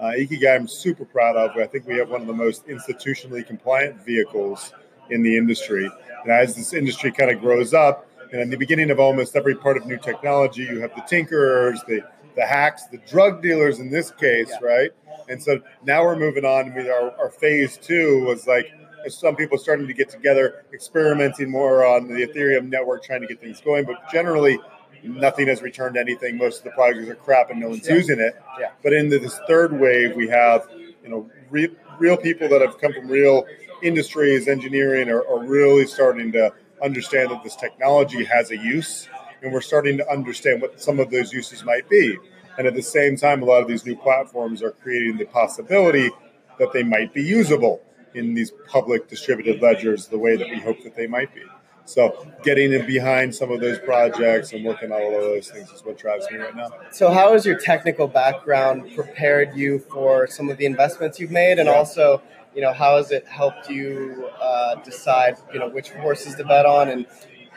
Uh, 0.00 0.04
Ikigai, 0.04 0.54
I'm 0.54 0.68
super 0.68 1.04
proud 1.04 1.36
of. 1.36 1.56
I 1.56 1.66
think 1.66 1.86
we 1.86 1.98
have 1.98 2.08
one 2.08 2.20
of 2.20 2.26
the 2.26 2.32
most 2.32 2.66
institutionally 2.66 3.46
compliant 3.46 4.04
vehicles 4.04 4.72
in 5.10 5.22
the 5.22 5.36
industry. 5.36 5.90
And 6.22 6.32
as 6.32 6.56
this 6.56 6.72
industry 6.72 7.12
kind 7.12 7.30
of 7.30 7.40
grows 7.40 7.74
up, 7.74 8.06
and 8.32 8.40
in 8.40 8.50
the 8.50 8.56
beginning 8.56 8.90
of 8.90 9.00
almost 9.00 9.36
every 9.36 9.54
part 9.54 9.76
of 9.76 9.86
new 9.86 9.98
technology, 9.98 10.62
you 10.62 10.80
have 10.80 10.94
the 10.94 11.02
tinkerers, 11.02 11.84
the 11.86 12.02
the 12.36 12.46
hacks, 12.46 12.84
the 12.84 12.98
drug 12.98 13.42
dealers 13.42 13.80
in 13.80 13.90
this 13.90 14.12
case, 14.12 14.48
yeah. 14.48 14.66
right? 14.66 14.90
And 15.28 15.42
so 15.42 15.60
now 15.84 16.04
we're 16.04 16.16
moving 16.16 16.44
on. 16.44 16.72
with 16.72 16.86
our, 16.86 17.10
our 17.18 17.30
phase 17.30 17.76
two 17.76 18.24
was 18.24 18.46
like 18.46 18.70
some 19.08 19.34
people 19.34 19.58
starting 19.58 19.88
to 19.88 19.92
get 19.92 20.08
together, 20.08 20.64
experimenting 20.72 21.50
more 21.50 21.84
on 21.84 22.06
the 22.06 22.26
Ethereum 22.26 22.68
network, 22.68 23.02
trying 23.02 23.22
to 23.22 23.26
get 23.26 23.40
things 23.40 23.60
going. 23.60 23.84
But 23.84 23.96
generally, 24.12 24.60
nothing 25.02 25.48
has 25.48 25.62
returned 25.62 25.96
anything. 25.96 26.36
Most 26.36 26.58
of 26.58 26.64
the 26.64 26.70
projects 26.70 27.08
are 27.08 27.14
crap, 27.14 27.50
and 27.50 27.60
no 27.60 27.68
one's 27.68 27.88
yeah. 27.88 27.94
using 27.94 28.20
it. 28.20 28.40
Yeah. 28.58 28.70
But 28.82 28.92
in 28.92 29.08
this 29.08 29.38
third 29.46 29.78
wave, 29.78 30.16
we 30.16 30.28
have 30.28 30.68
you 31.02 31.08
know 31.08 31.30
re- 31.50 31.74
real 31.98 32.16
people 32.16 32.48
that 32.48 32.60
have 32.60 32.78
come 32.80 32.92
from 32.92 33.08
real 33.08 33.46
industries, 33.82 34.48
engineering, 34.48 35.08
are, 35.08 35.26
are 35.28 35.44
really 35.44 35.86
starting 35.86 36.32
to 36.32 36.52
understand 36.82 37.30
that 37.30 37.42
this 37.42 37.56
technology 37.56 38.24
has 38.24 38.50
a 38.50 38.56
use 38.56 39.08
and 39.42 39.52
we're 39.52 39.60
starting 39.60 39.96
to 39.96 40.10
understand 40.10 40.60
what 40.60 40.80
some 40.80 40.98
of 40.98 41.10
those 41.10 41.32
uses 41.32 41.64
might 41.64 41.88
be. 41.88 42.16
And 42.56 42.66
at 42.66 42.74
the 42.74 42.82
same 42.82 43.16
time, 43.16 43.42
a 43.42 43.44
lot 43.44 43.62
of 43.62 43.68
these 43.68 43.86
new 43.86 43.96
platforms 43.96 44.62
are 44.62 44.72
creating 44.72 45.16
the 45.16 45.26
possibility 45.26 46.10
that 46.58 46.72
they 46.72 46.82
might 46.82 47.14
be 47.14 47.22
usable 47.22 47.80
in 48.14 48.34
these 48.34 48.52
public 48.66 49.08
distributed 49.08 49.62
ledgers 49.62 50.08
the 50.08 50.18
way 50.18 50.36
that 50.36 50.48
we 50.48 50.58
hope 50.58 50.82
that 50.82 50.96
they 50.96 51.06
might 51.06 51.32
be. 51.34 51.42
So 51.88 52.26
getting 52.42 52.72
in 52.72 52.86
behind 52.86 53.34
some 53.34 53.50
of 53.50 53.60
those 53.60 53.78
projects 53.78 54.52
and 54.52 54.62
working 54.62 54.92
on 54.92 55.00
all 55.00 55.16
of 55.16 55.22
those 55.22 55.50
things 55.50 55.70
is 55.70 55.82
what 55.82 55.96
drives 55.96 56.30
me 56.30 56.36
right 56.36 56.54
now. 56.54 56.68
So 56.90 57.10
how 57.10 57.32
has 57.32 57.46
your 57.46 57.58
technical 57.58 58.06
background 58.06 58.94
prepared 58.94 59.56
you 59.56 59.78
for 59.78 60.26
some 60.26 60.50
of 60.50 60.58
the 60.58 60.66
investments 60.66 61.18
you've 61.18 61.30
made, 61.30 61.58
and 61.58 61.66
yeah. 61.66 61.74
also, 61.74 62.20
you 62.54 62.60
know, 62.60 62.74
how 62.74 62.98
has 62.98 63.10
it 63.10 63.26
helped 63.26 63.70
you 63.70 64.28
uh, 64.38 64.74
decide, 64.84 65.38
you 65.52 65.58
know, 65.58 65.68
which 65.70 65.90
horses 65.92 66.34
to 66.34 66.44
bet 66.44 66.66
on 66.66 66.90
and 66.90 67.06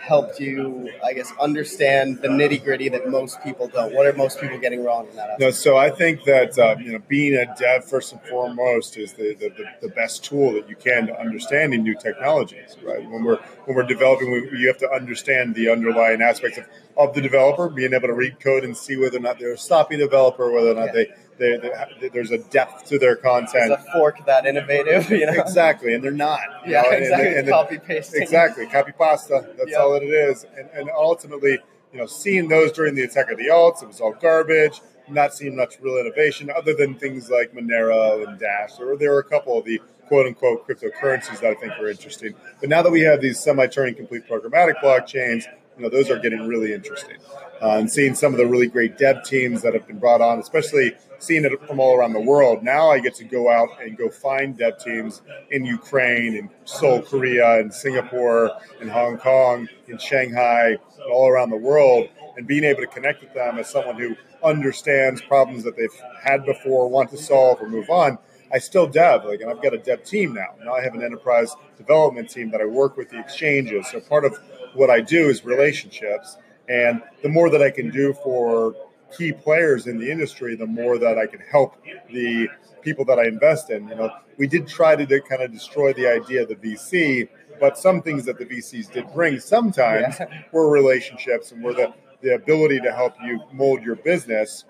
helped 0.02 0.40
you, 0.40 0.90
I 1.06 1.14
guess, 1.14 1.32
understand 1.40 2.22
the 2.22 2.28
nitty 2.28 2.64
gritty 2.64 2.90
that 2.90 3.08
most 3.08 3.42
people 3.44 3.68
don't? 3.68 3.94
What 3.94 4.08
are 4.08 4.14
most 4.14 4.42
people 4.42 4.58
getting 4.58 4.84
wrong 4.84 5.08
in 5.08 5.16
that? 5.16 5.40
No, 5.40 5.52
so 5.52 5.78
I 5.78 5.90
think 5.90 6.24
that 6.24 6.58
uh, 6.58 6.76
you 6.80 6.94
know, 6.94 7.00
being 7.08 7.36
a 7.36 7.46
dev 7.56 7.86
first 7.86 8.12
and 8.12 8.22
foremost 8.24 8.98
is 8.98 9.14
the, 9.14 9.36
the, 9.36 9.52
the, 9.82 9.90
best 9.90 10.24
tool 10.24 10.54
that 10.54 10.68
you 10.68 10.76
can 10.76 11.08
to 11.08 11.20
understanding 11.20 11.84
new 11.84 11.96
technologies. 11.96 12.76
Right? 12.84 13.08
When 13.08 13.24
we're 13.24 13.38
when 13.66 13.76
we're 13.76 13.84
developing, 13.84 14.32
we, 14.32 14.60
you 14.60 14.68
have 14.68 14.80
to 14.80 14.92
understand 14.92 15.54
the 15.54 15.70
underlying 15.70 16.22
aspects 16.22 16.58
of, 16.58 16.66
of 16.98 17.14
the 17.14 17.22
developer, 17.22 17.70
being 17.70 17.94
able 17.94 18.08
to 18.08 18.14
read 18.14 18.40
code 18.40 18.64
and 18.64 18.76
see 18.76 18.98
whether 18.98 19.18
or 19.18 19.22
not 19.22 19.40
they're 19.40 19.54
a 19.54 19.58
stopping 19.58 20.00
developer, 20.00 20.52
whether 20.52 20.72
or 20.72 20.76
not 20.76 20.88
yeah. 20.88 20.92
they 20.94 21.08
they, 21.42 21.58
they, 22.00 22.10
there's 22.10 22.32
a 22.32 22.38
depth 22.38 22.86
to 22.86 23.00
their 23.00 23.16
content. 23.16 23.70
There's 23.70 23.72
a 23.72 23.92
fork 23.92 24.24
that 24.28 24.46
innovative, 24.46 25.10
you 25.10 25.26
know? 25.26 25.34
Exactly, 25.34 25.94
and 25.94 26.04
they're 26.04 26.12
not. 26.12 26.42
Yeah, 26.66 26.84
know? 26.84 26.90
exactly. 26.92 27.28
And, 27.30 27.38
and, 27.40 27.50
copy 27.50 27.80
paste. 27.80 28.14
Exactly, 28.16 28.68
copy 28.68 28.92
pasta. 28.92 29.50
That's 29.58 29.76
all 29.76 29.94
that 29.94 30.04
it 30.04 30.14
is. 30.14 30.46
And, 30.58 30.70
and 30.74 30.90
ultimately, 30.96 31.58
you 31.92 32.00
know, 32.00 32.06
seeing 32.06 32.48
those 32.48 32.72
during 32.72 32.96
the 32.96 33.02
attack 33.02 33.32
of 33.32 33.38
the 33.38 33.48
alts, 33.48 33.82
it 33.82 33.88
was 33.88 34.00
all 34.00 34.14
garbage. 34.14 34.82
Not 35.10 35.34
seeing 35.34 35.58
much 35.58 35.78
real 35.82 35.98
innovation 35.98 36.50
other 36.56 36.74
than 36.74 36.96
things 36.96 37.30
like 37.30 37.54
Monero 37.54 38.26
and 38.26 38.40
Dash, 38.40 38.80
or 38.80 38.96
there 38.96 39.12
were 39.12 39.20
a 39.20 39.24
couple 39.24 39.58
of 39.58 39.66
the 39.66 39.82
quote 40.08 40.28
unquote 40.28 40.68
cryptocurrencies 40.68 41.42
that 41.42 41.52
I 41.52 41.54
think 41.56 41.74
were 41.80 41.90
interesting. 41.90 42.34
But 42.62 42.70
now 42.70 42.82
that 42.82 42.92
we 42.92 43.02
have 43.02 43.20
these 43.20 43.40
semi 43.40 43.66
Turing 43.68 43.98
complete 43.98 44.28
programmatic 44.28 44.76
blockchains, 44.82 45.46
you 45.76 45.84
know, 45.84 45.90
those 45.90 46.10
are 46.10 46.20
getting 46.20 46.48
really 46.48 46.74
interesting. 46.74 47.18
Uh, 47.62 47.78
and 47.78 47.92
seeing 47.92 48.16
some 48.16 48.34
of 48.34 48.38
the 48.38 48.46
really 48.46 48.68
great 48.68 48.98
dev 48.98 49.24
teams 49.24 49.62
that 49.64 49.74
have 49.74 49.88
been 49.88 50.00
brought 50.00 50.22
on, 50.22 50.40
especially 50.40 50.96
seeing 51.22 51.46
it 51.46 51.52
from 51.68 51.80
all 51.80 51.96
around 51.96 52.14
the 52.14 52.20
world. 52.20 52.64
Now 52.64 52.90
I 52.90 53.00
get 53.00 53.16
to 53.16 53.24
go 53.24 53.50
out 53.50 53.70
and 53.82 53.98
go 53.98 54.10
find 54.10 54.58
dev 54.58 54.80
teams 54.80 55.22
in 55.52 55.66
Ukraine, 55.66 56.36
in 56.36 56.50
Seoul, 56.66 57.02
Korea, 57.02 57.60
in 57.60 57.72
Singapore, 57.72 58.52
in 58.82 58.88
Hong 58.90 59.18
Kong, 59.18 59.68
in 59.88 59.98
Shanghai, 59.98 60.78
all 61.12 61.28
around 61.28 61.50
the 61.50 61.58
world, 61.58 62.10
and 62.38 62.48
being 62.48 62.64
able 62.64 62.82
to 62.82 62.88
connect 62.88 63.22
with 63.22 63.34
them 63.34 63.58
as 63.60 63.70
someone 63.70 63.98
who 64.00 64.16
understands 64.44 65.22
problems 65.22 65.64
that 65.64 65.78
they've 65.78 65.90
had 66.24 66.46
before, 66.46 66.90
want 66.90 67.10
to 67.12 67.18
solve, 67.18 67.62
or 67.62 67.70
move 67.70 67.90
on. 67.90 68.18
I 68.54 68.58
still 68.58 68.88
dev, 68.88 69.24
like, 69.24 69.42
and 69.42 69.50
I've 69.50 69.62
got 69.62 69.74
a 69.74 69.78
dev 69.78 70.04
team 70.04 70.34
now. 70.34 70.56
Now 70.64 70.74
I 70.74 70.82
have 70.82 70.94
an 70.94 71.04
enterprise 71.04 71.56
development 71.78 72.30
team 72.30 72.52
that 72.52 72.60
I 72.62 72.66
work 72.66 72.98
with 72.98 73.10
the 73.10 73.20
exchanges. 73.20 73.88
So 73.92 74.00
part 74.02 74.26
of 74.26 74.38
what 74.74 74.90
I 74.90 75.02
do 75.02 75.30
is 75.30 75.46
relationships, 75.46 76.38
and 76.68 77.02
the 77.24 77.30
more 77.30 77.50
that 77.50 77.62
I 77.62 77.70
can 77.70 77.90
do 77.92 78.14
for 78.14 78.76
key 79.18 79.32
players 79.32 79.88
in 79.88 79.98
the 79.98 80.10
industry, 80.10 80.56
the 80.56 80.66
more 80.66 80.98
that 80.98 81.18
I 81.18 81.26
can 81.26 81.40
help 81.40 81.76
the 82.12 82.48
people 82.82 83.06
that 83.06 83.20
I 83.20 83.26
invest 83.26 83.70
in. 83.70 83.88
You 83.88 83.96
know, 83.96 84.12
we 84.38 84.48
did 84.48 84.68
try 84.68 84.96
to 84.96 85.22
kind 85.22 85.42
of 85.42 85.52
destroy 85.52 85.94
the 85.94 86.08
idea 86.08 86.44
of 86.44 86.50
the 86.50 86.56
VC, 86.56 87.30
but 87.60 87.78
some 87.78 88.02
things 88.02 88.26
that 88.26 88.38
the 88.38 88.46
VCs 88.46 88.92
did 88.92 89.12
bring 89.14 89.40
sometimes 89.40 90.16
yeah. 90.20 90.44
were 90.52 90.70
relationships 90.70 91.52
and 91.52 91.64
were 91.64 91.74
the, 91.74 91.94
the 92.22 92.36
ability 92.36 92.80
to 92.82 92.92
help 92.92 93.14
you 93.24 93.40
mold 93.52 93.84
your 93.84 93.96
business. 93.98 94.66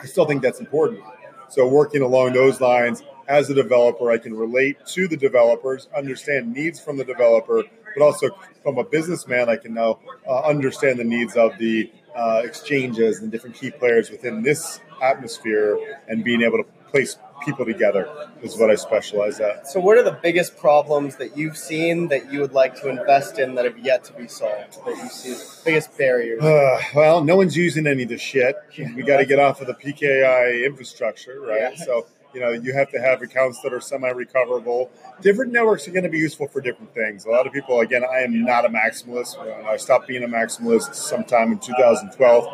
I 0.00 0.06
still 0.06 0.26
think 0.26 0.42
that's 0.42 0.60
important. 0.60 1.00
So 1.48 1.68
working 1.68 2.02
along 2.02 2.32
those 2.32 2.60
lines 2.60 3.02
as 3.28 3.50
a 3.50 3.54
developer, 3.54 4.10
I 4.10 4.18
can 4.18 4.34
relate 4.34 4.84
to 4.86 5.08
the 5.08 5.16
developers, 5.16 5.88
understand 5.96 6.52
needs 6.52 6.80
from 6.80 6.96
the 6.96 7.04
developer, 7.04 7.62
but 7.96 8.04
also 8.04 8.28
from 8.62 8.78
a 8.78 8.84
businessman, 8.84 9.48
I 9.48 9.56
can 9.56 9.74
now 9.74 10.00
uh, 10.28 10.40
understand 10.42 10.98
the 10.98 11.04
needs 11.04 11.36
of 11.36 11.56
the 11.58 11.90
uh, 12.16 12.42
exchanges 12.44 13.20
and 13.20 13.30
different 13.30 13.56
key 13.56 13.70
players 13.70 14.10
within 14.10 14.42
this 14.42 14.80
atmosphere 15.02 15.78
and 16.08 16.24
being 16.24 16.42
able 16.42 16.58
to 16.58 16.64
place 16.90 17.18
people 17.44 17.64
together 17.66 18.08
is 18.42 18.56
what 18.56 18.70
I 18.70 18.74
specialize 18.74 19.40
at. 19.40 19.68
So, 19.68 19.80
what 19.80 19.98
are 19.98 20.02
the 20.02 20.18
biggest 20.22 20.56
problems 20.56 21.16
that 21.16 21.36
you've 21.36 21.56
seen 21.56 22.08
that 22.08 22.32
you 22.32 22.40
would 22.40 22.52
like 22.52 22.74
to 22.80 22.88
invest 22.88 23.38
in 23.38 23.54
that 23.56 23.64
have 23.64 23.78
yet 23.78 24.04
to 24.04 24.12
be 24.14 24.28
solved? 24.28 24.78
That 24.86 24.96
you 24.96 25.08
see 25.08 25.30
the 25.30 25.60
biggest 25.64 25.96
barriers? 25.98 26.42
Uh, 26.42 26.80
well, 26.94 27.22
no 27.22 27.36
one's 27.36 27.56
using 27.56 27.86
any 27.86 28.04
of 28.04 28.08
the 28.08 28.18
shit. 28.18 28.56
We 28.78 29.02
got 29.02 29.18
to 29.18 29.26
get 29.26 29.38
off 29.38 29.60
of 29.60 29.66
the 29.66 29.74
PKI 29.74 30.64
infrastructure, 30.64 31.40
right? 31.40 31.76
Yeah. 31.76 31.84
So. 31.84 32.06
You 32.36 32.42
know, 32.42 32.50
you 32.50 32.74
have 32.74 32.90
to 32.90 33.00
have 33.00 33.22
accounts 33.22 33.62
that 33.62 33.72
are 33.72 33.80
semi-recoverable. 33.80 34.90
Different 35.22 35.52
networks 35.52 35.88
are 35.88 35.90
going 35.90 36.04
to 36.04 36.10
be 36.10 36.18
useful 36.18 36.48
for 36.48 36.60
different 36.60 36.92
things. 36.92 37.24
A 37.24 37.30
lot 37.30 37.46
of 37.46 37.52
people, 37.54 37.80
again, 37.80 38.04
I 38.04 38.18
am 38.18 38.44
not 38.44 38.66
a 38.66 38.68
maximalist. 38.68 39.38
I 39.64 39.78
stopped 39.78 40.06
being 40.06 40.22
a 40.22 40.28
maximalist 40.28 40.94
sometime 40.94 41.52
in 41.52 41.60
2012 41.60 42.44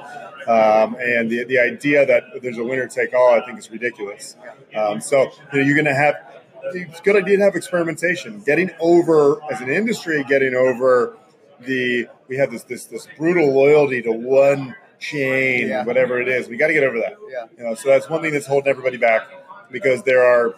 um, 0.46 0.96
and 1.00 1.28
the, 1.28 1.42
the 1.42 1.58
idea 1.58 2.06
that 2.06 2.22
there's 2.42 2.58
a 2.58 2.64
winner 2.64 2.86
take 2.86 3.12
all, 3.12 3.34
I 3.34 3.44
think, 3.44 3.58
is 3.58 3.72
ridiculous. 3.72 4.36
Um, 4.72 5.00
so 5.00 5.32
you 5.52 5.58
know, 5.58 5.64
you're 5.64 5.74
going 5.74 5.86
to 5.86 5.94
have 5.94 6.14
it's 6.74 7.00
a 7.00 7.02
good 7.02 7.16
idea 7.16 7.38
to 7.38 7.42
have 7.42 7.56
experimentation. 7.56 8.40
Getting 8.40 8.70
over 8.78 9.42
as 9.52 9.60
an 9.60 9.68
industry, 9.68 10.22
getting 10.28 10.54
over 10.54 11.18
the 11.60 12.06
we 12.28 12.36
have 12.36 12.52
this 12.52 12.62
this 12.62 12.84
this 12.84 13.08
brutal 13.18 13.52
loyalty 13.52 14.00
to 14.02 14.12
one 14.12 14.76
chain, 15.00 15.68
yeah. 15.68 15.84
whatever 15.84 16.20
it 16.20 16.28
is. 16.28 16.48
We 16.48 16.56
got 16.56 16.68
to 16.68 16.72
get 16.72 16.84
over 16.84 17.00
that. 17.00 17.14
Yeah. 17.28 17.46
You 17.58 17.64
know, 17.64 17.74
so 17.74 17.88
that's 17.88 18.08
one 18.08 18.22
thing 18.22 18.32
that's 18.32 18.46
holding 18.46 18.68
everybody 18.68 18.96
back 18.96 19.28
because 19.72 20.02
there 20.02 20.22
are 20.22 20.54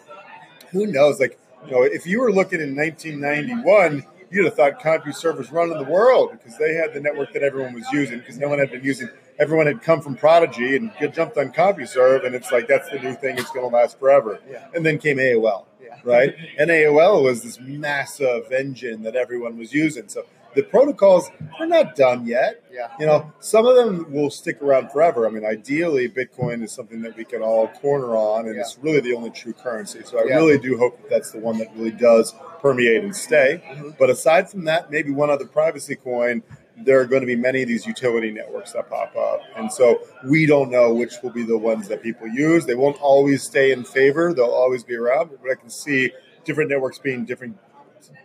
who 0.71 0.87
knows 0.87 1.21
like 1.21 1.39
you 1.67 1.73
know 1.73 1.83
if 1.83 2.07
you 2.07 2.21
were 2.21 2.33
looking 2.33 2.61
in 2.61 2.77
1991 2.77 4.05
you'd 4.31 4.45
have 4.45 4.55
thought 4.55 4.81
CompuServe 4.81 5.39
was 5.39 5.53
running 5.53 5.79
the 5.79 5.85
world 5.85 6.33
because 6.33 6.59
they 6.59 6.75
had 6.75 6.93
the 6.93 7.01
network 7.01 7.33
that 7.33 7.43
everyone 7.43 7.73
was 7.73 7.87
using 7.93 8.19
because 8.19 8.39
no 8.39 8.49
one 8.49 8.59
had 8.59 8.71
been 8.71 8.85
using 8.85 9.09
everyone 9.39 9.67
had 9.67 9.83
come 9.83 10.01
from 10.01 10.15
Prodigy 10.15 10.77
and 10.77 10.93
jumped 11.13 11.37
on 11.37 11.53
CompuServe, 11.53 12.25
and 12.27 12.35
it's 12.35 12.53
like 12.53 12.69
that's 12.69 12.89
the 12.91 12.99
new 12.99 13.15
thing; 13.15 13.39
it's 13.39 13.51
going 13.51 13.69
to 13.69 13.75
last 13.75 13.99
forever. 13.99 14.41
Yeah. 14.51 14.67
And 14.75 14.85
then 14.85 14.99
came 14.99 15.19
AOL, 15.19 15.67
yeah. 15.83 15.99
right? 16.05 16.35
and 16.59 16.71
AOL 16.71 17.23
was 17.23 17.43
this 17.43 17.59
massive 17.61 18.53
engine 18.53 19.03
that 19.03 19.17
everyone 19.17 19.59
was 19.59 19.73
using. 19.73 20.09
So 20.09 20.25
the 20.55 20.63
protocols 20.63 21.31
are 21.59 21.67
not 21.67 21.95
done 21.95 22.27
yet. 22.27 22.63
Yeah. 22.73 22.91
You 22.99 23.07
know, 23.07 23.33
some 23.41 23.67
of 23.67 23.77
them 23.77 24.13
will 24.13 24.31
stick 24.31 24.61
around 24.63 24.91
forever. 24.91 25.27
I 25.27 25.31
mean, 25.31 25.45
ideally, 25.45 26.09
Bitcoin 26.09 26.63
is 26.63 26.73
something 26.73 27.03
that 27.03 27.17
we 27.17 27.25
can 27.25 27.43
all 27.43 27.69
corner 27.69 28.17
on, 28.17 28.47
and 28.47 28.55
yeah. 28.55 28.63
it's 28.63 28.79
really 28.79 29.01
the 29.01 29.15
only 29.15 29.31
true 29.31 29.53
currency. 29.53 30.03
So 30.05 30.19
I 30.19 30.25
yeah. 30.27 30.37
really 30.37 30.59
do 30.59 30.77
hope 30.79 31.01
that 31.03 31.11
that's 31.11 31.33
the 31.33 31.39
one 31.39 31.59
that 31.59 31.75
really 31.77 31.91
does 31.91 32.35
permeate 32.61 33.05
and 33.05 33.15
stay. 33.15 33.63
Mm-hmm. 33.67 33.91
But 33.99 34.11
aside 34.11 34.51
from 34.51 34.65
that, 34.65 34.91
maybe 34.91 35.11
one 35.11 35.31
other 35.31 35.47
privacy 35.47 35.97
coin 35.97 36.43
there 36.77 37.01
are 37.01 37.07
going 37.07 37.21
to 37.21 37.27
be 37.27 37.37
many 37.37 37.63
of 37.63 37.69
these 37.69 37.87
utility 37.87 38.31
networks 38.33 38.73
that 38.73 38.91
pop 38.91 39.15
up. 39.17 39.41
And 39.57 39.73
so 39.73 40.01
we 40.25 40.47
don't 40.47 40.71
know 40.71 40.93
which 40.93 41.15
will 41.23 41.31
be 41.31 41.45
the 41.45 41.57
ones 41.57 41.89
that 41.89 42.03
people 42.03 42.27
use. 42.27 42.67
They 42.67 42.75
won't 42.75 43.01
always 43.01 43.45
stay 43.45 43.71
in 43.71 43.85
favor, 43.85 44.35
they'll 44.35 44.47
always 44.47 44.83
be 44.83 44.97
around. 44.97 45.31
But 45.41 45.51
I 45.51 45.55
can 45.55 45.71
see 45.71 46.11
different 46.45 46.71
networks 46.71 46.99
being 46.99 47.25
different 47.25 47.59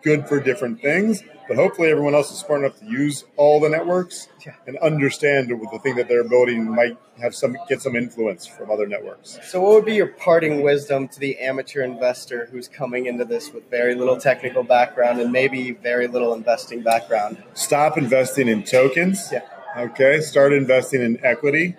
good 0.02 0.28
for 0.28 0.40
different 0.40 0.82
things. 0.82 1.24
But 1.50 1.58
hopefully, 1.58 1.90
everyone 1.90 2.14
else 2.14 2.32
is 2.32 2.38
smart 2.38 2.62
enough 2.62 2.80
to 2.80 2.86
use 2.86 3.26
all 3.36 3.60
the 3.60 3.70
networks 3.70 4.30
and 4.68 4.78
understand 4.78 5.50
the 5.50 5.80
thing 5.80 5.96
that 5.96 6.08
they're 6.08 6.24
building 6.24 6.70
might 6.70 6.96
have 7.20 7.34
some 7.34 7.58
get 7.68 7.82
some 7.82 7.96
influence 7.96 8.46
from 8.46 8.70
other 8.70 8.86
networks. 8.86 9.40
So, 9.44 9.60
what 9.60 9.74
would 9.74 9.86
be 9.86 9.96
your 9.96 10.08
parting 10.08 10.62
wisdom 10.62 11.08
to 11.08 11.20
the 11.20 11.40
amateur 11.40 11.82
investor 11.82 12.48
who's 12.52 12.68
coming 12.68 13.08
into 13.08 13.26
this 13.26 13.52
with 13.52 13.68
very 13.72 13.96
little 13.96 14.18
technical 14.18 14.62
background 14.62 15.20
and 15.20 15.32
maybe 15.32 15.72
very 15.72 16.06
little 16.06 16.36
investing 16.36 16.84
background? 16.84 17.42
Stop 17.56 17.98
investing 17.98 18.48
in 18.48 18.64
tokens. 18.64 19.30
Yeah. 19.32 19.42
Okay. 19.76 20.22
Start 20.22 20.54
investing 20.54 21.02
in 21.02 21.20
equity. 21.26 21.76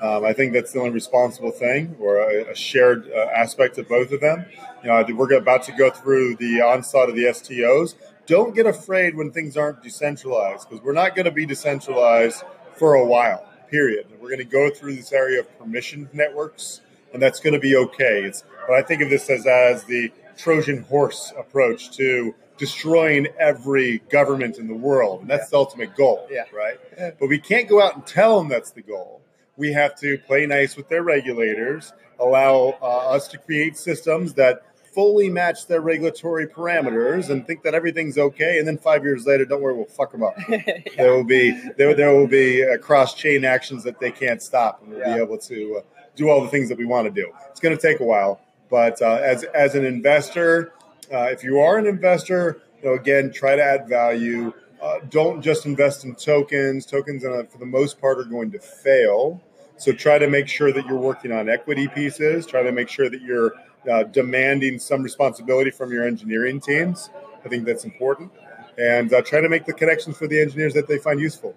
Um, 0.00 0.24
I 0.24 0.32
think 0.32 0.52
that's 0.52 0.72
the 0.72 0.80
only 0.80 0.90
responsible 0.90 1.52
thing, 1.52 1.94
or 2.00 2.16
a, 2.16 2.50
a 2.50 2.54
shared 2.56 3.08
uh, 3.08 3.28
aspect 3.36 3.78
of 3.78 3.88
both 3.88 4.10
of 4.10 4.20
them. 4.20 4.46
You 4.82 4.88
know, 4.88 5.06
we're 5.14 5.32
about 5.34 5.62
to 5.64 5.72
go 5.72 5.90
through 5.90 6.34
the 6.36 6.60
onslaught 6.60 7.08
of 7.08 7.14
the 7.14 7.26
STOs. 7.26 7.94
Don't 8.26 8.54
get 8.54 8.66
afraid 8.66 9.16
when 9.16 9.30
things 9.32 9.56
aren't 9.56 9.82
decentralized, 9.82 10.68
because 10.68 10.84
we're 10.84 10.92
not 10.92 11.14
going 11.14 11.24
to 11.24 11.32
be 11.32 11.46
decentralized 11.46 12.42
for 12.76 12.94
a 12.94 13.04
while. 13.04 13.46
Period. 13.70 14.06
We're 14.20 14.28
going 14.28 14.38
to 14.38 14.44
go 14.44 14.70
through 14.70 14.96
this 14.96 15.12
area 15.12 15.40
of 15.40 15.58
permissioned 15.58 16.12
networks, 16.14 16.80
and 17.12 17.20
that's 17.20 17.40
going 17.40 17.54
to 17.54 17.60
be 17.60 17.76
okay. 17.76 18.22
It's, 18.24 18.44
but 18.66 18.74
I 18.74 18.82
think 18.82 19.02
of 19.02 19.10
this 19.10 19.28
as 19.30 19.46
as 19.46 19.84
the 19.84 20.12
Trojan 20.36 20.82
horse 20.84 21.32
approach 21.38 21.96
to 21.96 22.34
destroying 22.58 23.26
every 23.38 23.98
government 24.10 24.58
in 24.58 24.68
the 24.68 24.74
world, 24.74 25.22
and 25.22 25.30
that's 25.30 25.46
yeah. 25.46 25.50
the 25.50 25.56
ultimate 25.56 25.96
goal, 25.96 26.28
yeah. 26.30 26.44
right? 26.54 26.78
But 27.18 27.28
we 27.28 27.38
can't 27.38 27.68
go 27.68 27.82
out 27.82 27.96
and 27.96 28.06
tell 28.06 28.38
them 28.38 28.48
that's 28.48 28.70
the 28.70 28.82
goal 28.82 29.22
we 29.56 29.72
have 29.72 29.94
to 30.00 30.18
play 30.18 30.46
nice 30.46 30.76
with 30.76 30.88
their 30.88 31.02
regulators, 31.02 31.92
allow 32.18 32.76
uh, 32.80 33.10
us 33.10 33.28
to 33.28 33.38
create 33.38 33.76
systems 33.76 34.34
that 34.34 34.62
fully 34.92 35.30
match 35.30 35.66
their 35.66 35.80
regulatory 35.80 36.46
parameters 36.46 37.30
and 37.30 37.46
think 37.46 37.62
that 37.62 37.74
everything's 37.74 38.18
okay. 38.18 38.58
And 38.58 38.68
then 38.68 38.78
five 38.78 39.04
years 39.04 39.26
later, 39.26 39.44
don't 39.44 39.62
worry, 39.62 39.74
we'll 39.74 39.86
fuck 39.86 40.12
them 40.12 40.22
up. 40.22 40.34
yeah. 40.48 40.78
There 40.96 41.12
will 41.14 41.24
be 41.24 41.50
there, 41.76 41.94
there 41.94 42.14
will 42.14 42.26
be 42.26 42.64
uh, 42.64 42.78
cross 42.78 43.14
chain 43.14 43.44
actions 43.44 43.84
that 43.84 43.98
they 43.98 44.10
can't 44.10 44.42
stop, 44.42 44.82
and 44.82 44.90
we'll 44.90 45.00
yeah. 45.00 45.16
be 45.16 45.22
able 45.22 45.38
to 45.38 45.78
uh, 45.78 46.00
do 46.14 46.28
all 46.28 46.42
the 46.42 46.48
things 46.48 46.68
that 46.68 46.78
we 46.78 46.84
want 46.84 47.06
to 47.06 47.10
do. 47.10 47.32
It's 47.50 47.60
going 47.60 47.76
to 47.76 47.80
take 47.80 48.00
a 48.00 48.04
while, 48.04 48.40
but 48.70 49.00
uh, 49.02 49.20
as 49.22 49.44
as 49.44 49.74
an 49.74 49.84
investor, 49.84 50.72
uh, 51.12 51.28
if 51.30 51.42
you 51.42 51.60
are 51.60 51.78
an 51.78 51.86
investor, 51.86 52.62
you 52.82 52.88
know, 52.88 52.94
again, 52.94 53.32
try 53.32 53.56
to 53.56 53.62
add 53.62 53.88
value. 53.88 54.52
Uh, 54.80 54.98
don't 55.10 55.42
just 55.42 55.64
invest 55.64 56.04
in 56.04 56.14
tokens. 56.16 56.84
Tokens, 56.84 57.24
uh, 57.24 57.44
for 57.48 57.58
the 57.58 57.66
most 57.66 58.00
part, 58.00 58.18
are 58.18 58.24
going 58.24 58.50
to 58.50 58.58
fail. 58.58 59.40
So 59.76 59.92
try 59.92 60.18
to 60.18 60.28
make 60.28 60.48
sure 60.48 60.72
that 60.72 60.86
you're 60.86 60.98
working 60.98 61.32
on 61.32 61.48
equity 61.48 61.88
pieces. 61.88 62.46
Try 62.46 62.62
to 62.62 62.72
make 62.72 62.88
sure 62.88 63.08
that 63.08 63.20
you're 63.22 63.54
uh, 63.90 64.04
demanding 64.04 64.78
some 64.78 65.02
responsibility 65.02 65.70
from 65.70 65.92
your 65.92 66.06
engineering 66.06 66.60
teams. 66.60 67.10
I 67.44 67.48
think 67.48 67.64
that's 67.64 67.84
important. 67.84 68.32
And 68.78 69.12
uh, 69.12 69.22
try 69.22 69.40
to 69.40 69.48
make 69.48 69.66
the 69.66 69.72
connections 69.72 70.16
for 70.16 70.26
the 70.26 70.40
engineers 70.40 70.74
that 70.74 70.88
they 70.88 70.98
find 70.98 71.20
useful. 71.20 71.54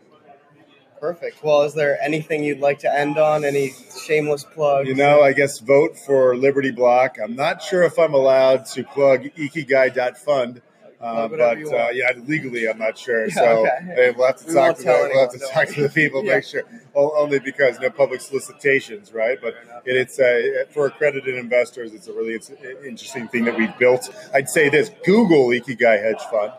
Perfect. 0.99 1.43
Well, 1.43 1.61
is 1.63 1.73
there 1.73 2.01
anything 2.01 2.43
you'd 2.43 2.59
like 2.59 2.79
to 2.79 2.93
end 2.93 3.17
on? 3.17 3.45
Any 3.45 3.73
shameless 4.05 4.43
plugs? 4.43 4.87
You 4.87 4.95
know, 4.95 5.21
I 5.21 5.33
guess 5.33 5.59
vote 5.59 5.97
for 5.97 6.35
Liberty 6.35 6.71
Block. 6.71 7.17
I'm 7.21 7.35
not 7.35 7.61
sure 7.61 7.83
if 7.83 7.99
I'm 7.99 8.13
allowed 8.13 8.65
to 8.67 8.83
plug 8.83 9.23
ikigai.fund 9.37 10.61
uh, 11.01 11.27
but 11.27 11.41
uh, 11.41 11.55
yeah, 11.93 12.11
legally, 12.25 12.67
I'm 12.67 12.77
not 12.77 12.97
sure. 12.97 13.25
Yeah, 13.27 13.33
so 13.33 13.67
okay. 13.67 14.13
we'll 14.15 14.27
have 14.27 14.37
to 14.37 14.47
we 14.47 14.53
talk 14.53 14.77
to 14.77 14.83
the, 14.83 15.09
we'll 15.13 15.21
have 15.21 15.31
to 15.31 15.47
talk 15.51 15.67
to 15.69 15.81
the 15.81 15.89
people, 15.89 16.23
yeah. 16.25 16.35
make 16.35 16.43
sure. 16.43 16.63
Only 16.93 17.39
because 17.39 17.79
no 17.79 17.89
public 17.89 18.21
solicitations, 18.21 19.13
right? 19.13 19.37
But 19.41 19.55
it, 19.85 19.95
it's 19.95 20.19
uh, 20.19 20.63
for 20.69 20.87
accredited 20.87 21.35
investors. 21.35 21.93
It's 21.93 22.07
a 22.07 22.13
really 22.13 22.33
it's 22.33 22.49
interesting 22.85 23.27
thing 23.27 23.45
that 23.45 23.57
we 23.57 23.67
built. 23.79 24.09
I'd 24.33 24.49
say 24.49 24.69
this: 24.69 24.91
Google 25.03 25.47
Ikigai 25.49 26.01
Hedge 26.01 26.21
Fund. 26.31 26.53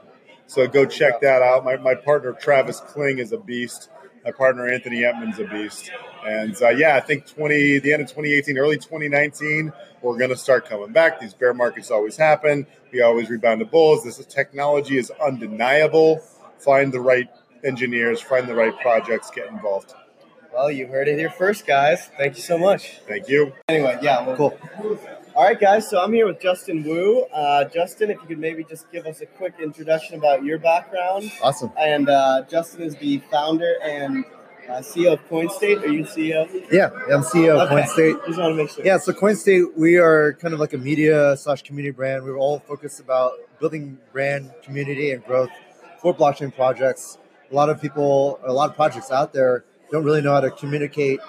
So 0.48 0.66
go 0.68 0.86
check 0.86 1.20
that 1.22 1.42
out. 1.42 1.64
My, 1.64 1.76
my 1.76 1.94
partner 1.94 2.32
Travis 2.32 2.80
Kling 2.80 3.18
is 3.18 3.32
a 3.32 3.38
beast. 3.38 3.90
My 4.26 4.32
partner 4.32 4.68
Anthony 4.68 5.04
Etman's 5.04 5.38
a 5.38 5.44
beast. 5.44 5.92
And 6.26 6.60
uh, 6.60 6.70
yeah, 6.70 6.96
I 6.96 7.00
think 7.00 7.26
20 7.28 7.78
the 7.78 7.92
end 7.92 8.02
of 8.02 8.08
2018, 8.08 8.58
early 8.58 8.76
2019, 8.76 9.72
we're 10.02 10.18
going 10.18 10.30
to 10.30 10.36
start 10.36 10.68
coming 10.68 10.90
back. 10.90 11.20
These 11.20 11.32
bear 11.32 11.54
markets 11.54 11.92
always 11.92 12.16
happen. 12.16 12.66
We 12.92 13.02
always 13.02 13.30
rebound 13.30 13.60
to 13.60 13.66
bulls. 13.66 14.02
This 14.02 14.16
technology 14.26 14.98
is 14.98 15.12
undeniable. 15.24 16.18
Find 16.58 16.92
the 16.92 16.98
right 16.98 17.28
engineers, 17.62 18.20
find 18.20 18.48
the 18.48 18.56
right 18.56 18.76
projects, 18.80 19.30
get 19.30 19.46
involved. 19.46 19.94
Well, 20.52 20.72
you 20.72 20.88
heard 20.88 21.06
it 21.06 21.18
here 21.18 21.30
first, 21.30 21.64
guys. 21.64 22.10
Thank 22.18 22.36
you 22.36 22.42
so 22.42 22.58
much. 22.58 22.98
Thank 23.06 23.28
you. 23.28 23.52
Anyway, 23.68 23.96
yeah, 24.02 24.26
well, 24.26 24.36
cool. 24.36 25.08
All 25.36 25.44
right, 25.44 25.60
guys. 25.60 25.86
So 25.90 26.00
I'm 26.02 26.14
here 26.14 26.26
with 26.26 26.40
Justin 26.40 26.82
Wu. 26.82 27.24
Uh, 27.24 27.64
Justin, 27.64 28.10
if 28.10 28.18
you 28.22 28.26
could 28.26 28.38
maybe 28.38 28.64
just 28.64 28.90
give 28.90 29.04
us 29.04 29.20
a 29.20 29.26
quick 29.26 29.52
introduction 29.60 30.16
about 30.16 30.42
your 30.44 30.58
background. 30.58 31.30
Awesome. 31.42 31.70
And 31.78 32.08
uh, 32.08 32.44
Justin 32.48 32.80
is 32.80 32.96
the 32.96 33.18
founder 33.30 33.74
and 33.84 34.24
uh, 34.66 34.78
CEO 34.78 35.12
of 35.12 35.28
CoinState. 35.28 35.82
Are 35.82 35.88
you 35.88 36.04
CEO? 36.04 36.48
Yeah, 36.72 36.88
I'm 37.12 37.20
CEO 37.22 37.60
of 37.60 37.70
Okay. 37.70 37.82
CoinState. 37.82 38.26
Just 38.26 38.38
want 38.38 38.52
to 38.52 38.54
make 38.54 38.70
sure. 38.70 38.82
Yeah, 38.82 38.96
so 38.96 39.12
CoinState, 39.12 39.76
we 39.76 39.98
are 39.98 40.32
kind 40.40 40.54
of 40.54 40.60
like 40.60 40.72
a 40.72 40.78
media 40.78 41.36
slash 41.36 41.60
community 41.60 41.92
brand. 41.92 42.24
We're 42.24 42.38
all 42.38 42.60
focused 42.60 42.98
about 43.00 43.32
building 43.60 43.98
brand 44.12 44.50
community 44.62 45.10
and 45.10 45.22
growth 45.22 45.50
for 46.00 46.14
blockchain 46.14 46.54
projects. 46.54 47.18
A 47.50 47.54
lot 47.54 47.68
of 47.68 47.78
people, 47.78 48.40
a 48.42 48.54
lot 48.54 48.70
of 48.70 48.74
projects 48.74 49.10
out 49.10 49.34
there 49.34 49.66
don't 49.90 50.02
really 50.02 50.22
know 50.22 50.32
how 50.32 50.40
to 50.40 50.50
communicate 50.50 51.20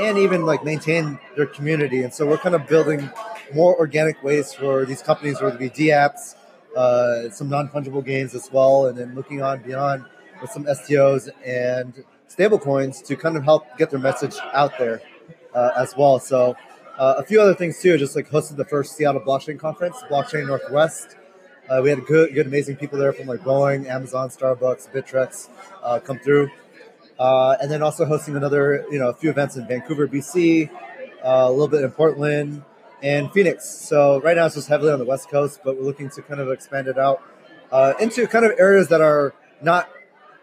and 0.00 0.18
even 0.18 0.44
like 0.44 0.64
maintain 0.64 1.18
their 1.36 1.46
community. 1.46 2.02
And 2.02 2.12
so 2.12 2.26
we're 2.26 2.38
kind 2.38 2.54
of 2.54 2.66
building 2.66 3.10
more 3.54 3.76
organic 3.78 4.22
ways 4.22 4.52
for 4.52 4.84
these 4.84 5.02
companies, 5.02 5.40
whether 5.40 5.54
it 5.54 5.58
be 5.58 5.68
D 5.68 5.88
apps, 5.88 6.34
uh, 6.76 7.30
some 7.30 7.48
non 7.48 7.68
fungible 7.68 8.04
gains 8.04 8.34
as 8.34 8.50
well, 8.52 8.86
and 8.86 8.98
then 8.98 9.14
looking 9.14 9.42
on 9.42 9.62
beyond 9.62 10.04
with 10.40 10.50
some 10.50 10.64
STOs 10.64 11.28
and 11.44 12.04
stablecoins 12.28 13.04
to 13.06 13.16
kind 13.16 13.36
of 13.36 13.44
help 13.44 13.64
get 13.78 13.90
their 13.90 14.00
message 14.00 14.34
out 14.52 14.76
there 14.78 15.00
uh, 15.54 15.70
as 15.76 15.96
well. 15.96 16.18
So 16.18 16.56
uh, 16.98 17.14
a 17.18 17.24
few 17.24 17.40
other 17.40 17.54
things 17.54 17.80
too, 17.80 17.96
just 17.96 18.16
like 18.16 18.28
hosted 18.28 18.56
the 18.56 18.64
first 18.64 18.96
Seattle 18.96 19.20
Blockchain 19.20 19.58
Conference, 19.58 19.96
Blockchain 20.10 20.46
Northwest. 20.46 21.16
Uh, 21.68 21.80
we 21.82 21.88
had 21.88 22.04
good, 22.06 22.34
good, 22.34 22.46
amazing 22.46 22.76
people 22.76 22.98
there 22.98 23.12
from 23.12 23.26
like 23.26 23.40
Boeing, 23.40 23.86
Amazon, 23.86 24.28
Starbucks, 24.28 24.92
Bittrex 24.92 25.48
uh, 25.82 25.98
come 25.98 26.18
through, 26.18 26.50
uh, 27.18 27.56
and 27.60 27.70
then 27.70 27.82
also 27.82 28.04
hosting 28.04 28.36
another, 28.36 28.84
you 28.90 28.98
know, 28.98 29.08
a 29.08 29.14
few 29.14 29.30
events 29.30 29.56
in 29.56 29.66
Vancouver, 29.66 30.08
BC, 30.08 30.70
uh, 30.70 30.76
a 31.22 31.50
little 31.50 31.68
bit 31.68 31.82
in 31.82 31.90
Portland 31.90 32.62
and 33.02 33.30
Phoenix. 33.32 33.68
So 33.68 34.20
right 34.20 34.36
now 34.36 34.46
it's 34.46 34.54
just 34.54 34.68
heavily 34.68 34.92
on 34.92 34.98
the 34.98 35.04
West 35.04 35.28
Coast, 35.30 35.60
but 35.64 35.76
we're 35.76 35.84
looking 35.84 36.10
to 36.10 36.22
kind 36.22 36.40
of 36.40 36.50
expand 36.50 36.88
it 36.88 36.98
out 36.98 37.22
uh, 37.70 37.94
into 38.00 38.26
kind 38.26 38.44
of 38.44 38.52
areas 38.58 38.88
that 38.88 39.00
are 39.00 39.34
not 39.62 39.88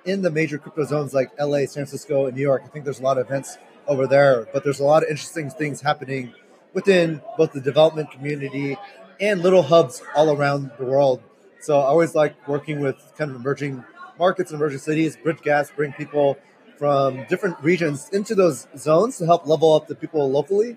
in 0.06 0.22
the 0.22 0.32
major 0.32 0.58
crypto 0.58 0.84
zones 0.84 1.14
like 1.14 1.32
LA, 1.40 1.60
San 1.60 1.86
Francisco, 1.86 2.26
and 2.26 2.36
New 2.36 2.42
York. 2.42 2.64
I 2.66 2.68
think 2.70 2.86
there's 2.86 3.00
a 3.00 3.04
lot 3.04 3.18
of 3.18 3.26
events 3.26 3.58
over 3.88 4.08
there, 4.08 4.48
but 4.54 4.64
there's 4.64 4.80
a 4.80 4.84
lot 4.84 5.04
of 5.04 5.10
interesting 5.10 5.50
things 5.50 5.82
happening 5.82 6.34
within 6.74 7.22
both 7.38 7.52
the 7.52 7.62
development 7.62 8.12
community 8.12 8.78
and 9.20 9.42
little 9.42 9.64
hubs 9.64 10.02
all 10.16 10.36
around 10.36 10.72
the 10.78 10.86
world. 10.86 11.22
So 11.60 11.80
I 11.80 11.84
always 11.84 12.16
like 12.16 12.48
working 12.48 12.80
with 12.80 12.96
kind 13.18 13.30
of 13.30 13.38
emerging 13.38 13.84
markets 14.18 14.52
and 14.52 14.60
emerging 14.60 14.80
cities, 14.80 15.16
bridge 15.16 15.42
gas, 15.42 15.72
bring 15.72 15.94
people 15.94 16.38
from 16.82 17.24
different 17.26 17.56
regions 17.62 18.10
into 18.10 18.34
those 18.34 18.66
zones 18.76 19.20
to 19.20 19.26
help 19.28 19.46
level 19.46 19.72
up 19.76 19.86
the 19.86 19.94
people 19.94 20.32
locally 20.32 20.76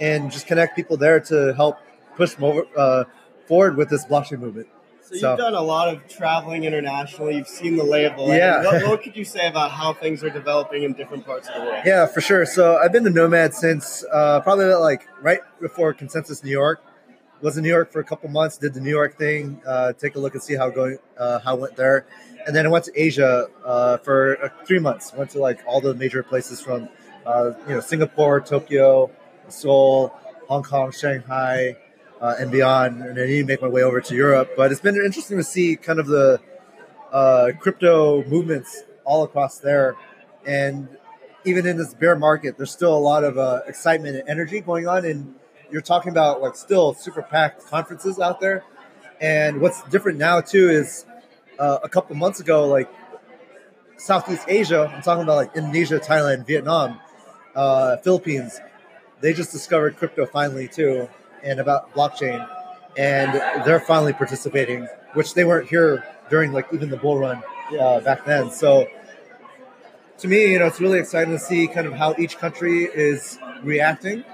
and 0.00 0.32
just 0.32 0.46
connect 0.46 0.74
people 0.74 0.96
there 0.96 1.20
to 1.20 1.52
help 1.52 1.76
push 2.16 2.38
more, 2.38 2.66
uh, 2.74 3.04
forward 3.46 3.76
with 3.76 3.90
this 3.90 4.02
blockchain 4.06 4.38
movement. 4.38 4.66
So 5.02 5.14
you've 5.14 5.38
done 5.38 5.52
a 5.52 5.60
lot 5.60 5.94
of 5.94 6.08
traveling 6.08 6.64
internationally. 6.64 7.36
You've 7.36 7.48
seen 7.48 7.76
the 7.76 7.84
lay 7.84 8.06
of 8.06 8.16
the 8.16 8.22
land. 8.22 8.38
Yeah. 8.38 8.64
What, 8.64 8.88
what 8.88 9.02
could 9.02 9.14
you 9.14 9.26
say 9.26 9.46
about 9.46 9.72
how 9.72 9.92
things 9.92 10.24
are 10.24 10.30
developing 10.30 10.84
in 10.84 10.94
different 10.94 11.26
parts 11.26 11.48
of 11.48 11.54
the 11.56 11.60
world? 11.60 11.82
Yeah, 11.84 12.06
for 12.06 12.22
sure. 12.22 12.46
So 12.46 12.78
I've 12.78 12.92
been 12.92 13.04
to 13.04 13.10
Nomad 13.10 13.52
since 13.52 14.06
uh, 14.10 14.40
probably 14.40 14.64
like 14.64 15.06
right 15.20 15.40
before 15.60 15.92
Consensus 15.92 16.42
New 16.42 16.50
York. 16.50 16.82
Was 17.42 17.56
in 17.56 17.64
New 17.64 17.70
York 17.70 17.90
for 17.90 17.98
a 17.98 18.04
couple 18.04 18.28
months. 18.28 18.56
Did 18.56 18.72
the 18.72 18.80
New 18.80 18.90
York 18.90 19.18
thing. 19.18 19.60
Uh, 19.66 19.92
take 19.94 20.14
a 20.14 20.20
look 20.20 20.34
and 20.34 20.42
see 20.42 20.54
how 20.54 20.70
going 20.70 20.98
uh, 21.18 21.40
how 21.40 21.56
it 21.56 21.60
went 21.60 21.74
there, 21.74 22.06
and 22.46 22.54
then 22.54 22.66
I 22.66 22.68
went 22.68 22.84
to 22.84 22.92
Asia 22.94 23.48
uh, 23.64 23.96
for 23.96 24.52
three 24.64 24.78
months. 24.78 25.12
Went 25.12 25.30
to 25.30 25.40
like 25.40 25.58
all 25.66 25.80
the 25.80 25.92
major 25.92 26.22
places 26.22 26.60
from 26.60 26.88
uh, 27.26 27.50
you 27.66 27.74
know 27.74 27.80
Singapore, 27.80 28.40
Tokyo, 28.40 29.10
Seoul, 29.48 30.14
Hong 30.46 30.62
Kong, 30.62 30.92
Shanghai, 30.92 31.76
uh, 32.20 32.36
and 32.38 32.52
beyond. 32.52 33.02
And 33.02 33.16
then 33.16 33.28
I 33.28 33.42
make 33.42 33.60
my 33.60 33.66
way 33.66 33.82
over 33.82 34.00
to 34.00 34.14
Europe. 34.14 34.52
But 34.56 34.70
it's 34.70 34.80
been 34.80 34.94
interesting 34.94 35.36
to 35.38 35.44
see 35.44 35.74
kind 35.74 35.98
of 35.98 36.06
the 36.06 36.40
uh, 37.12 37.50
crypto 37.58 38.22
movements 38.22 38.84
all 39.02 39.24
across 39.24 39.58
there, 39.58 39.96
and 40.46 40.86
even 41.44 41.66
in 41.66 41.76
this 41.76 41.92
bear 41.92 42.14
market, 42.14 42.56
there's 42.56 42.70
still 42.70 42.96
a 42.96 43.04
lot 43.12 43.24
of 43.24 43.66
excitement 43.66 44.14
and 44.14 44.28
energy 44.28 44.60
going 44.60 44.86
on. 44.86 45.04
And 45.04 45.34
you're 45.72 45.82
talking 45.82 46.12
about 46.12 46.42
like 46.42 46.54
still 46.54 46.94
super 46.94 47.22
packed 47.22 47.66
conferences 47.66 48.20
out 48.20 48.40
there. 48.40 48.62
And 49.20 49.60
what's 49.60 49.82
different 49.84 50.18
now 50.18 50.40
too 50.40 50.68
is 50.68 51.06
uh, 51.58 51.78
a 51.82 51.88
couple 51.88 52.14
months 52.16 52.40
ago, 52.40 52.68
like 52.68 52.88
Southeast 53.96 54.44
Asia, 54.48 54.92
I'm 54.94 55.02
talking 55.02 55.22
about 55.22 55.36
like 55.36 55.56
Indonesia, 55.56 55.98
Thailand, 55.98 56.46
Vietnam, 56.46 57.00
uh, 57.54 57.96
Philippines. 57.98 58.60
They 59.20 59.32
just 59.32 59.52
discovered 59.52 59.96
crypto 59.96 60.26
finally 60.26 60.68
too, 60.68 61.08
and 61.42 61.60
about 61.60 61.94
blockchain, 61.94 62.46
and 62.96 63.32
they're 63.64 63.80
finally 63.80 64.12
participating, 64.12 64.88
which 65.14 65.34
they 65.34 65.44
weren't 65.44 65.68
here 65.68 66.04
during 66.28 66.52
like 66.52 66.66
even 66.72 66.90
the 66.90 66.96
bull 66.96 67.18
run 67.18 67.42
uh, 67.78 68.00
back 68.00 68.24
then. 68.24 68.50
So 68.50 68.88
to 70.18 70.28
me, 70.28 70.52
you 70.52 70.58
know, 70.58 70.66
it's 70.66 70.80
really 70.80 70.98
exciting 70.98 71.32
to 71.32 71.38
see 71.38 71.68
kind 71.68 71.86
of 71.86 71.92
how 71.94 72.14
each 72.18 72.38
country 72.38 72.84
is 72.84 73.38
reacting. 73.62 74.24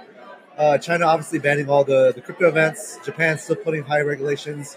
Uh, 0.59 0.77
China 0.77 1.07
obviously 1.07 1.39
banning 1.39 1.71
all 1.71 1.85
the, 1.85 2.13
the 2.13 2.21
crypto 2.21 2.49
events. 2.49 2.99
Japan 3.05 3.39
still 3.39 3.57
putting 3.57 3.85
high 3.85 4.01
regulations. 4.01 4.77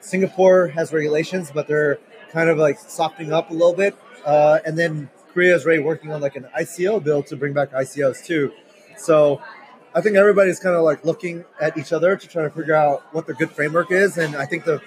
Singapore 0.00 0.68
has 0.68 0.92
regulations, 0.92 1.50
but 1.52 1.66
they're 1.66 1.98
kind 2.30 2.50
of 2.50 2.58
like 2.58 2.78
softening 2.78 3.32
up 3.32 3.50
a 3.50 3.54
little 3.54 3.72
bit. 3.72 3.96
Uh, 4.26 4.58
and 4.66 4.78
then 4.78 5.08
Korea 5.32 5.54
is 5.54 5.64
already 5.64 5.82
working 5.82 6.12
on 6.12 6.20
like 6.20 6.36
an 6.36 6.46
ICO 6.58 7.02
bill 7.02 7.22
to 7.24 7.36
bring 7.36 7.54
back 7.54 7.72
ICOs 7.72 8.24
too. 8.24 8.52
So 8.98 9.40
I 9.94 10.02
think 10.02 10.16
everybody's 10.16 10.60
kind 10.60 10.76
of 10.76 10.84
like 10.84 11.04
looking 11.04 11.46
at 11.60 11.78
each 11.78 11.92
other 11.92 12.16
to 12.16 12.28
try 12.28 12.42
to 12.42 12.50
figure 12.50 12.74
out 12.74 13.02
what 13.14 13.26
the 13.26 13.32
good 13.32 13.50
framework 13.50 13.90
is. 13.90 14.18
And 14.18 14.36
I 14.36 14.44
think 14.44 14.64
the 14.64 14.82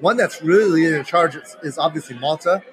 one 0.00 0.16
that's 0.16 0.42
really 0.42 0.68
leading 0.68 0.98
the 0.98 1.04
charge 1.04 1.36
is, 1.36 1.56
is 1.62 1.78
obviously 1.78 2.18
Malta. 2.18 2.64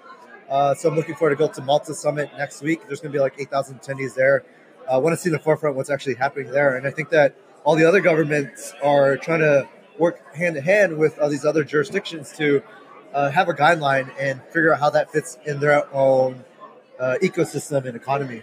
Uh, 0.50 0.74
so 0.74 0.90
I'm 0.90 0.96
looking 0.96 1.14
forward 1.14 1.36
to 1.36 1.48
go 1.48 1.48
to 1.48 1.62
Malta 1.62 1.94
Summit 1.94 2.32
next 2.36 2.64
week. 2.64 2.88
There's 2.88 3.00
going 3.00 3.12
to 3.12 3.16
be 3.16 3.22
like 3.22 3.36
8,000 3.38 3.80
attendees 3.82 4.16
there. 4.16 4.44
I 4.90 4.98
want 4.98 5.16
to 5.16 5.22
see 5.22 5.30
the 5.30 5.40
forefront 5.40 5.76
what's 5.76 5.90
actually 5.90 6.16
happening 6.16 6.52
there, 6.52 6.76
and 6.76 6.88
I 6.88 6.92
think 6.92 7.10
that 7.10 7.36
all 7.64 7.76
the 7.76 7.86
other 7.86 8.02
governments 8.02 8.74
are 8.84 9.18
trying 9.18 9.40
to 9.40 9.68
work 9.98 10.34
hand 10.36 10.58
in 10.58 10.64
hand 10.64 10.98
with 10.98 11.20
all 11.20 11.30
these 11.30 11.46
other 11.46 11.64
jurisdictions 11.64 12.32
to 12.38 12.64
uh, 13.14 13.30
have 13.30 13.50
a 13.50 13.54
guideline 13.54 14.10
and 14.20 14.42
figure 14.46 14.74
out 14.74 14.80
how 14.80 14.90
that 14.90 15.12
fits 15.12 15.38
in 15.46 15.60
their 15.60 15.94
own 15.94 16.44
uh, 17.00 17.16
ecosystem 17.22 17.86
and 17.86 17.96
economy. 17.96 18.42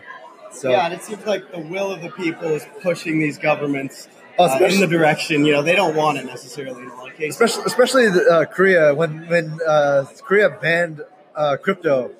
So 0.52 0.70
yeah, 0.70 0.84
and 0.86 0.94
it 0.94 1.02
seems 1.02 1.26
like 1.26 1.50
the 1.52 1.58
will 1.58 1.90
of 1.90 2.02
the 2.02 2.10
people 2.10 2.48
is 2.48 2.66
pushing 2.82 3.18
these 3.18 3.38
governments 3.38 4.08
uh, 4.38 4.58
in 4.60 4.80
the 4.80 4.86
direction. 4.86 5.44
You 5.44 5.52
know, 5.52 5.62
they 5.62 5.76
don't 5.76 5.94
want 5.94 6.18
it 6.18 6.26
necessarily 6.26 6.82
in 6.82 6.88
a 6.88 6.94
lot 6.94 7.10
of 7.10 7.16
cases. 7.16 7.40
especially 7.40 7.64
especially 7.66 8.10
the, 8.10 8.30
uh, 8.30 8.44
Korea 8.46 8.94
when 8.94 9.26
when 9.28 9.58
uh, 9.66 10.04
Korea 10.22 10.50
banned 10.50 11.02
uh, 11.34 11.56
crypto, 11.60 12.10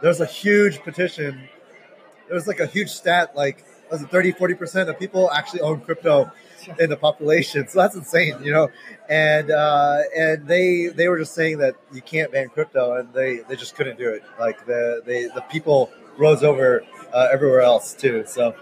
there 0.00 0.08
was 0.08 0.20
a 0.20 0.26
huge 0.26 0.80
petition. 0.80 1.48
There 2.28 2.34
was 2.34 2.46
like 2.46 2.60
a 2.60 2.66
huge 2.66 2.90
stat, 2.90 3.34
like 3.34 3.64
was 3.90 4.02
it 4.02 4.10
30, 4.10 4.32
40 4.32 4.54
percent 4.54 4.88
of 4.88 4.98
people 4.98 5.30
actually 5.30 5.60
own 5.60 5.80
crypto 5.80 6.30
in 6.78 6.90
the 6.90 6.96
population. 6.96 7.66
So 7.68 7.80
that's 7.80 7.94
insane, 7.94 8.36
you 8.42 8.52
know. 8.52 8.68
And 9.08 9.50
uh, 9.50 10.02
and 10.16 10.46
they 10.46 10.86
they 10.88 11.08
were 11.08 11.18
just 11.18 11.34
saying 11.34 11.58
that 11.58 11.74
you 11.92 12.02
can't 12.02 12.30
ban 12.32 12.48
crypto, 12.48 12.96
and 12.96 13.12
they, 13.12 13.38
they 13.48 13.56
just 13.56 13.74
couldn't 13.74 13.98
do 13.98 14.08
it. 14.10 14.22
Like 14.38 14.66
the 14.66 15.02
they 15.04 15.24
the 15.24 15.42
people 15.50 15.90
rose 16.16 16.42
over 16.42 16.84
uh, 17.12 17.28
everywhere 17.32 17.60
else 17.62 17.94
too. 17.94 18.24
So 18.26 18.54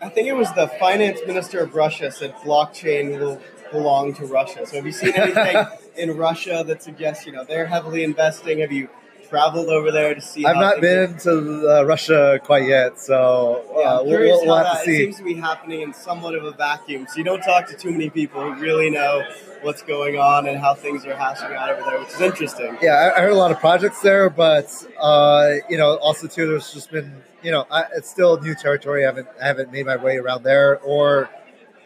I 0.00 0.08
think 0.08 0.28
it 0.28 0.34
was 0.34 0.52
the 0.54 0.68
finance 0.80 1.20
minister 1.26 1.60
of 1.60 1.74
Russia 1.74 2.10
said 2.10 2.34
blockchain 2.36 3.18
will 3.18 3.40
belong 3.70 4.14
to 4.14 4.26
Russia. 4.26 4.66
So 4.66 4.76
have 4.76 4.86
you 4.86 4.92
seen 4.92 5.12
anything 5.14 5.64
in 5.96 6.16
Russia 6.16 6.64
that 6.66 6.82
suggests 6.82 7.26
you 7.26 7.32
know 7.32 7.44
they're 7.44 7.66
heavily 7.66 8.02
investing? 8.02 8.58
Have 8.60 8.72
you 8.72 8.88
traveled 9.28 9.68
over 9.68 9.90
there 9.90 10.14
to 10.14 10.20
see? 10.20 10.44
I've 10.44 10.56
not 10.56 10.78
are- 10.78 10.80
been 10.80 11.18
to 11.18 11.68
uh, 11.80 11.84
Russia 11.84 12.40
quite 12.42 12.66
yet. 12.68 12.98
So 12.98 13.64
Yeah, 13.78 13.94
uh, 13.94 14.00
I'm 14.00 14.06
we'll, 14.06 14.46
we'll 14.46 14.56
have 14.56 14.76
to 14.76 14.82
It 14.82 14.84
see. 14.84 14.96
seems 14.98 15.16
to 15.18 15.24
be 15.24 15.34
happening 15.34 15.80
in 15.82 15.92
somewhat 15.92 16.34
of 16.34 16.44
a 16.44 16.52
vacuum. 16.52 17.06
So 17.08 17.18
you 17.18 17.24
don't 17.24 17.42
talk 17.42 17.66
to 17.68 17.76
too 17.76 17.90
many 17.90 18.10
people 18.10 18.40
who 18.40 18.54
really 18.60 18.90
know 18.90 19.22
what's 19.62 19.82
going 19.82 20.18
on 20.18 20.46
and 20.46 20.58
how 20.58 20.74
things 20.74 21.04
are 21.06 21.16
hashing 21.16 21.54
out 21.56 21.70
over 21.70 21.82
there, 21.90 21.98
which 22.00 22.10
is 22.10 22.20
interesting. 22.20 22.76
Yeah, 22.82 22.92
I, 23.14 23.18
I 23.18 23.20
heard 23.22 23.32
a 23.32 23.36
lot 23.36 23.50
of 23.50 23.58
projects 23.58 24.00
there, 24.02 24.28
but 24.30 24.66
uh, 25.00 25.54
you 25.68 25.76
know, 25.78 25.96
also 25.96 26.26
too, 26.26 26.46
there's 26.46 26.72
just 26.72 26.90
been 26.90 27.22
you 27.42 27.52
know, 27.52 27.66
I, 27.70 27.84
it's 27.96 28.10
still 28.10 28.40
new 28.40 28.54
territory. 28.54 29.04
I 29.04 29.06
haven't 29.06 29.28
I 29.40 29.46
haven't 29.46 29.70
made 29.72 29.86
my 29.86 29.96
way 29.96 30.16
around 30.16 30.42
there 30.42 30.78
or 30.80 31.30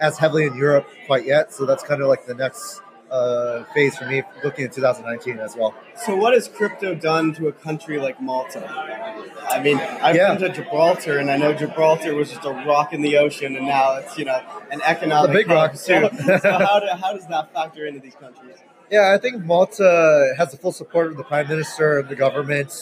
as 0.01 0.16
heavily 0.16 0.47
in 0.47 0.55
Europe 0.57 0.86
quite 1.07 1.26
yet. 1.26 1.53
So 1.53 1.66
that's 1.66 1.82
kind 1.82 2.01
of 2.01 2.09
like 2.09 2.24
the 2.26 2.34
next 2.34 2.80
uh, 3.11 3.64
phase 3.74 3.96
for 3.96 4.06
me, 4.06 4.22
looking 4.44 4.64
at 4.64 4.72
2019 4.72 5.38
as 5.38 5.56
well. 5.56 5.74
So 5.96 6.14
what 6.16 6.32
has 6.32 6.48
crypto 6.48 6.94
done 6.94 7.32
to 7.34 7.48
a 7.48 7.52
country 7.52 7.98
like 7.98 8.20
Malta? 8.20 8.68
I 9.50 9.61
mean, 9.61 9.78
I've 9.78 10.16
Yeah. 10.16 10.34
been 10.34 10.52
to 10.52 10.62
Gibraltar, 10.62 11.18
and 11.18 11.30
I 11.30 11.36
know 11.36 11.52
Gibraltar 11.52 12.14
was 12.14 12.30
just 12.30 12.44
a 12.44 12.50
rock 12.52 12.92
in 12.92 13.02
the 13.02 13.16
ocean, 13.18 13.56
and 13.56 13.66
now 13.66 13.96
it's 13.96 14.16
you 14.16 14.24
know 14.24 14.40
an 14.70 14.80
economic 14.82 15.30
The 15.32 15.38
big 15.38 15.48
rock, 15.48 15.72
too. 15.72 15.78
so 16.42 16.52
how, 16.52 16.80
do, 16.80 16.86
how 16.88 17.12
does 17.12 17.26
that 17.28 17.52
factor 17.52 17.86
into 17.86 18.00
these 18.00 18.14
countries? 18.14 18.56
Yeah, 18.90 19.12
I 19.14 19.18
think 19.18 19.44
Malta 19.44 20.34
has 20.36 20.50
the 20.50 20.56
full 20.56 20.72
support 20.72 21.08
of 21.08 21.16
the 21.16 21.24
prime 21.24 21.48
minister 21.48 21.98
and 22.00 22.08
the 22.08 22.16
government. 22.16 22.72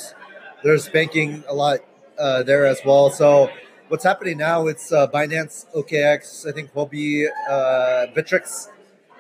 There's 0.63 0.89
banking 0.89 1.45
a 1.49 1.55
lot 1.55 1.81
uh, 2.19 2.43
there 2.43 2.67
as 2.67 2.81
well. 2.85 3.11
So 3.11 3.51
what's 3.89 4.05
happening 4.05 4.39
now? 4.39 4.67
It's 4.67 4.91
uh, 4.91 5.07
Binance, 5.09 5.67
OKX, 5.75 6.49
I 6.49 6.53
think 6.53 6.73
Huobi, 6.73 7.29
uh, 7.49 8.07
Bittrex. 8.15 8.69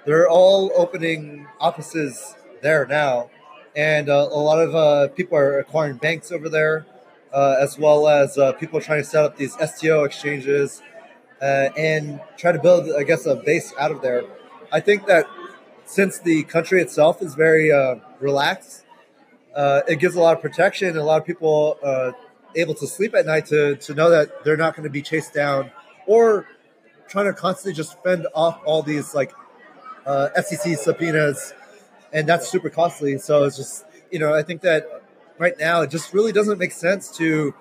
They're 0.07 0.29
all 0.29 0.73
opening 0.77 1.47
offices 1.61 2.37
there 2.63 2.87
now, 2.87 3.31
and 3.77 4.09
uh, 4.09 4.29
a 4.31 4.41
lot 4.41 4.61
of 4.61 4.75
uh, 4.75 5.09
people 5.09 5.37
are 5.39 5.59
acquiring 5.59 5.97
banks 5.99 6.33
over 6.33 6.49
there. 6.49 6.87
uh, 7.33 7.57
as 7.61 7.79
well 7.79 8.09
as 8.09 8.39
uh, 8.39 8.53
people 8.53 8.81
trying 8.81 9.03
to 9.03 9.09
set 9.09 9.25
up 9.25 9.37
these 9.37 9.55
STO 9.55 10.05
exchanges 10.05 10.83
uh, 11.43 11.69
and 11.77 12.21
try 12.37 12.53
to 12.53 12.59
build, 12.59 12.91
I 12.97 13.03
guess, 13.03 13.27
a 13.27 13.37
base 13.37 13.73
out 13.79 13.91
of 13.91 14.01
there. 14.03 14.25
I 14.73 14.81
think 14.81 15.07
that 15.07 15.27
since 15.85 16.19
the 16.21 16.45
country 16.45 16.81
itself 16.81 17.23
is 17.23 17.35
very 17.35 17.71
uh, 17.73 17.97
relaxed, 18.21 18.85
it 19.57 19.99
gives 19.99 20.15
a 20.15 20.21
lot 20.21 20.37
of 20.37 20.43
protection. 20.43 20.89
And 20.89 20.99
a 20.99 21.05
lot 21.05 21.21
of 21.21 21.27
people 21.27 21.79
able 22.55 22.75
to 22.75 22.87
sleep 22.87 23.15
at 23.15 23.27
night 23.27 23.47
to, 23.47 23.77
to 23.77 23.95
know 23.95 24.11
that 24.11 24.45
they're 24.45 24.57
not 24.57 24.75
going 24.75 24.85
to 24.85 24.91
be 24.91 25.03
chased 25.03 25.35
down 25.35 25.71
or 26.07 26.47
trying 27.09 27.27
to 27.27 27.33
constantly 27.33 27.75
just 27.75 28.03
fend 28.03 28.27
off 28.35 28.61
all 28.65 28.83
these 28.83 29.15
like 29.15 29.33
uh, 30.09 30.43
SEC 30.43 30.77
subpoenas, 30.79 31.55
and 32.13 32.29
that's 32.29 32.49
super 32.49 32.71
costly. 32.71 33.19
So 33.19 33.45
it's 33.45 33.57
just 33.57 33.85
you 34.11 34.19
know 34.19 34.35
I 34.35 34.43
think 34.43 34.63
that 34.63 35.03
right 35.39 35.55
now 35.59 35.83
it 35.83 35.91
just 35.91 36.13
really 36.13 36.33
doesn't 36.33 36.59
make 36.59 36.73
sense 36.73 37.17
to 37.19 37.55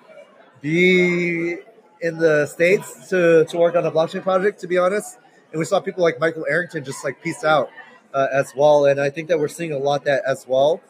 be 0.60 1.58
in 2.00 2.18
the 2.18 2.46
states 2.46 3.08
to 3.10 3.44
to 3.44 3.56
work 3.58 3.76
on 3.76 3.84
a 3.86 3.92
blockchain 3.92 4.22
project. 4.22 4.60
To 4.60 4.66
be 4.66 4.78
honest, 4.78 5.18
and 5.52 5.58
we 5.58 5.64
saw 5.64 5.78
people 5.78 6.02
like 6.02 6.18
Michael 6.18 6.46
Arrington 6.48 6.82
just 6.84 7.04
like 7.04 7.22
peace 7.22 7.44
out 7.44 7.70
uh, 8.14 8.26
as 8.32 8.52
well, 8.56 8.86
and 8.86 9.00
I 9.00 9.10
think 9.10 9.28
that 9.28 9.38
we're 9.38 9.48
seeing 9.48 9.72
a 9.72 9.78
lot 9.78 10.04
that 10.04 10.22
as 10.26 10.46
well. 10.48 10.80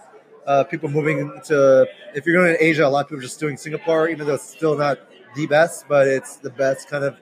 Uh, 0.47 0.65
people 0.65 0.89
moving 0.89 1.31
to 1.45 1.87
if 2.15 2.25
you're 2.25 2.41
going 2.41 2.57
to 2.57 2.65
Asia, 2.65 2.87
a 2.87 2.89
lot 2.89 3.05
of 3.05 3.09
people 3.09 3.21
just 3.21 3.39
doing 3.39 3.57
Singapore, 3.57 4.09
even 4.09 4.27
though 4.27 4.35
it's 4.35 4.49
still 4.49 4.79
not 4.79 4.99
the 5.35 5.47
best, 5.47 5.87
but 5.89 6.07
it's 6.07 6.37
the 6.37 6.49
best 6.51 6.89
kind 6.89 7.05
of 7.05 7.19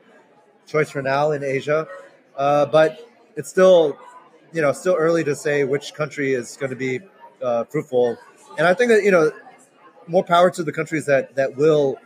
choice 0.66 0.90
for 0.90 1.02
now 1.02 1.32
in 1.32 1.42
Asia. 1.42 1.88
Uh, 2.36 2.66
but 2.66 3.00
it's 3.36 3.50
still, 3.50 3.98
you 4.52 4.62
know, 4.62 4.72
still 4.72 4.94
early 4.94 5.24
to 5.24 5.34
say 5.34 5.64
which 5.64 5.94
country 5.94 6.32
is 6.32 6.56
going 6.56 6.70
to 6.70 6.76
be 6.76 7.00
uh, 7.42 7.64
fruitful. 7.64 8.16
And 8.58 8.66
I 8.66 8.74
think 8.74 8.90
that 8.90 9.02
you 9.02 9.10
know, 9.10 9.30
more 10.06 10.24
power 10.24 10.50
to 10.50 10.62
the 10.62 10.72
countries 10.72 11.06
that 11.06 11.34
that 11.36 11.56
will 11.56 11.98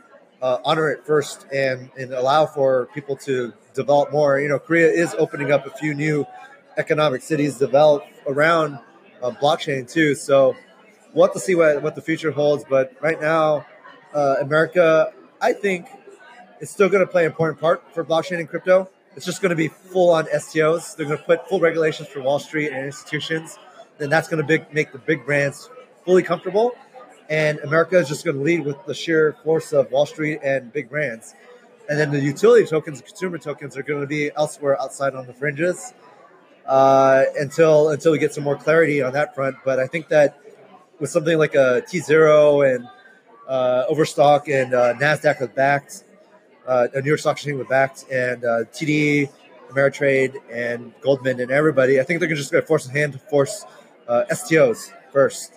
uh, 0.42 0.58
honor 0.64 0.90
it 0.90 1.04
first 1.04 1.46
and 1.52 1.90
and 1.98 2.12
allow 2.12 2.46
for 2.46 2.88
people 2.94 3.16
to 3.16 3.52
develop 3.74 4.12
more. 4.12 4.40
You 4.40 4.48
know, 4.48 4.58
Korea 4.58 4.88
is 4.88 5.14
opening 5.18 5.52
up 5.52 5.66
a 5.66 5.70
few 5.70 5.94
new 5.94 6.26
economic 6.76 7.22
cities 7.22 7.58
develop 7.58 8.04
around 8.26 8.78
uh, 9.22 9.30
blockchain 9.30 9.90
too. 9.90 10.14
So 10.14 10.56
we'll 11.12 11.26
have 11.26 11.34
to 11.34 11.40
see 11.40 11.54
what 11.54 11.82
what 11.82 11.94
the 11.94 12.02
future 12.02 12.30
holds. 12.30 12.64
But 12.68 12.94
right 13.00 13.20
now, 13.20 13.66
uh, 14.14 14.36
America, 14.40 15.12
I 15.40 15.52
think 15.52 15.86
is 16.60 16.70
still 16.70 16.88
going 16.88 17.04
to 17.04 17.10
play 17.10 17.24
an 17.24 17.30
important 17.30 17.60
part 17.60 17.82
for 17.94 18.04
blockchain 18.04 18.38
and 18.38 18.48
crypto. 18.48 18.88
It's 19.16 19.26
just 19.26 19.42
going 19.42 19.50
to 19.50 19.56
be 19.56 19.68
full 19.68 20.10
on 20.10 20.26
STOs. 20.26 20.96
They're 20.96 21.06
going 21.06 21.18
to 21.18 21.24
put 21.24 21.48
full 21.48 21.60
regulations 21.60 22.08
for 22.08 22.22
Wall 22.22 22.38
Street 22.38 22.72
and 22.72 22.86
institutions. 22.86 23.58
Then 23.98 24.08
that's 24.08 24.28
going 24.28 24.40
to 24.40 24.46
big, 24.46 24.72
make 24.72 24.92
the 24.92 24.98
big 24.98 25.26
brands 25.26 25.68
fully 26.04 26.22
comfortable. 26.22 26.72
And 27.28 27.58
America 27.60 27.98
is 27.98 28.08
just 28.08 28.24
going 28.24 28.36
to 28.36 28.42
lead 28.42 28.64
with 28.64 28.84
the 28.86 28.94
sheer 28.94 29.36
force 29.44 29.72
of 29.72 29.90
Wall 29.90 30.06
Street 30.06 30.40
and 30.42 30.72
big 30.72 30.88
brands. 30.88 31.34
And 31.88 31.98
then 31.98 32.10
the 32.12 32.20
utility 32.20 32.66
tokens, 32.66 33.00
consumer 33.00 33.38
tokens, 33.38 33.76
are 33.76 33.82
going 33.82 34.00
to 34.00 34.06
be 34.06 34.30
elsewhere 34.36 34.80
outside 34.80 35.14
on 35.14 35.26
the 35.26 35.34
fringes 35.34 35.92
uh, 36.66 37.24
until 37.38 37.90
until 37.90 38.12
we 38.12 38.18
get 38.18 38.32
some 38.32 38.44
more 38.44 38.56
clarity 38.56 39.02
on 39.02 39.12
that 39.14 39.34
front. 39.34 39.56
But 39.64 39.80
I 39.80 39.88
think 39.88 40.08
that 40.08 40.38
with 41.00 41.10
something 41.10 41.36
like 41.36 41.56
a 41.56 41.82
T 41.88 41.98
zero 41.98 42.62
and 42.62 42.86
uh, 43.48 43.84
Overstock 43.88 44.48
and 44.48 44.72
uh, 44.72 44.94
Nasdaq 44.94 45.40
with 45.40 45.54
backed 45.56 46.04
uh, 46.66 46.88
a 46.94 47.00
New 47.00 47.08
York 47.08 47.20
Stock 47.20 47.36
Exchange 47.36 47.58
with 47.58 47.68
Bakkt 47.68 48.04
and 48.10 48.44
uh, 48.44 48.64
TD, 48.72 49.30
Ameritrade, 49.70 50.36
and 50.50 50.92
Goldman, 51.00 51.40
and 51.40 51.50
everybody. 51.50 52.00
I 52.00 52.04
think 52.04 52.20
they're 52.20 52.34
just 52.34 52.52
going 52.52 52.62
to 52.62 52.66
force 52.66 52.86
hand 52.86 53.12
to 53.14 53.18
force 53.18 53.64
uh, 54.08 54.24
STOs 54.30 54.92
first, 55.12 55.54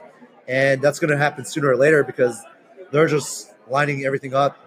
and 0.48 0.82
that's 0.82 1.00
going 1.00 1.12
to 1.12 1.18
happen 1.18 1.46
sooner 1.46 1.70
or 1.70 1.78
later 1.78 2.04
because 2.04 2.42
they're 2.92 3.08
just 3.08 3.54
lining 3.70 4.06
everything 4.06 4.34
up 4.34 4.58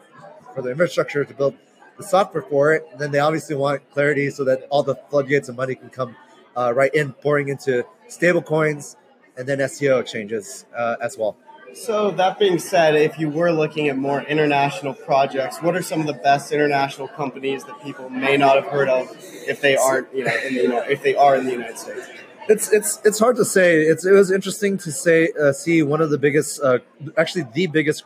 for 0.55 0.63
the 0.63 0.71
infrastructure 0.71 1.25
to 1.25 1.35
build 1.35 1.55
the 1.97 2.03
software 2.03 2.43
for 2.43 2.73
it. 2.73 2.87
And 2.91 3.01
then 3.01 3.11
they 3.11 3.19
obviously 3.19 3.57
want 3.57 3.89
clarity 3.93 4.31
so 4.31 4.45
that 4.45 4.67
all 4.71 4.83
the 4.83 4.97
floodgates 5.11 5.49
of 5.49 5.57
money 5.57 5.75
can 5.75 5.91
come 5.91 6.17
uh, 6.57 6.73
right 6.75 6.93
in, 6.95 7.13
pouring 7.13 7.49
into 7.49 7.85
stable 8.09 8.43
coins 8.43 8.97
and 9.37 9.47
then 9.47 9.67
STO 9.69 9.99
exchanges 9.99 10.65
uh, 10.77 10.97
as 11.01 11.19
well. 11.19 11.37
So 11.75 12.11
that 12.13 12.39
being 12.39 12.59
said, 12.59 12.95
if 12.95 13.19
you 13.19 13.29
were 13.29 13.53
looking 13.53 13.89
at 13.89 13.97
more 13.97 14.23
international 14.23 14.95
projects, 14.95 15.61
what 15.61 15.77
are 15.77 15.83
some 15.83 16.01
of 16.01 16.07
the 16.07 16.15
best 16.15 16.53
international 16.53 17.09
companies 17.09 17.65
that 17.65 17.83
people 17.83 18.09
may 18.09 18.37
not 18.37 18.57
have 18.57 18.67
heard 18.67 18.89
of 18.89 19.09
if 19.47 19.61
they 19.61 19.77
aren't, 19.77 20.13
you 20.15 20.25
know, 20.25 20.35
in 20.47 20.55
the, 20.55 20.91
if 20.91 21.03
they 21.03 21.15
are 21.15 21.37
in 21.37 21.45
the 21.45 21.53
United 21.53 21.79
States? 21.79 22.09
It's 22.49 22.73
it's 22.73 23.01
it's 23.05 23.19
hard 23.19 23.37
to 23.37 23.45
say. 23.45 23.83
It's 23.83 24.07
it 24.07 24.13
was 24.13 24.31
interesting 24.31 24.79
to 24.79 24.93
say 24.93 25.33
uh, 25.41 25.53
see 25.53 25.83
one 25.83 26.01
of 26.01 26.11
the 26.11 26.19
biggest, 26.19 26.61
uh, 26.63 26.79
actually 27.17 27.47
the 27.53 27.67
biggest 27.67 28.05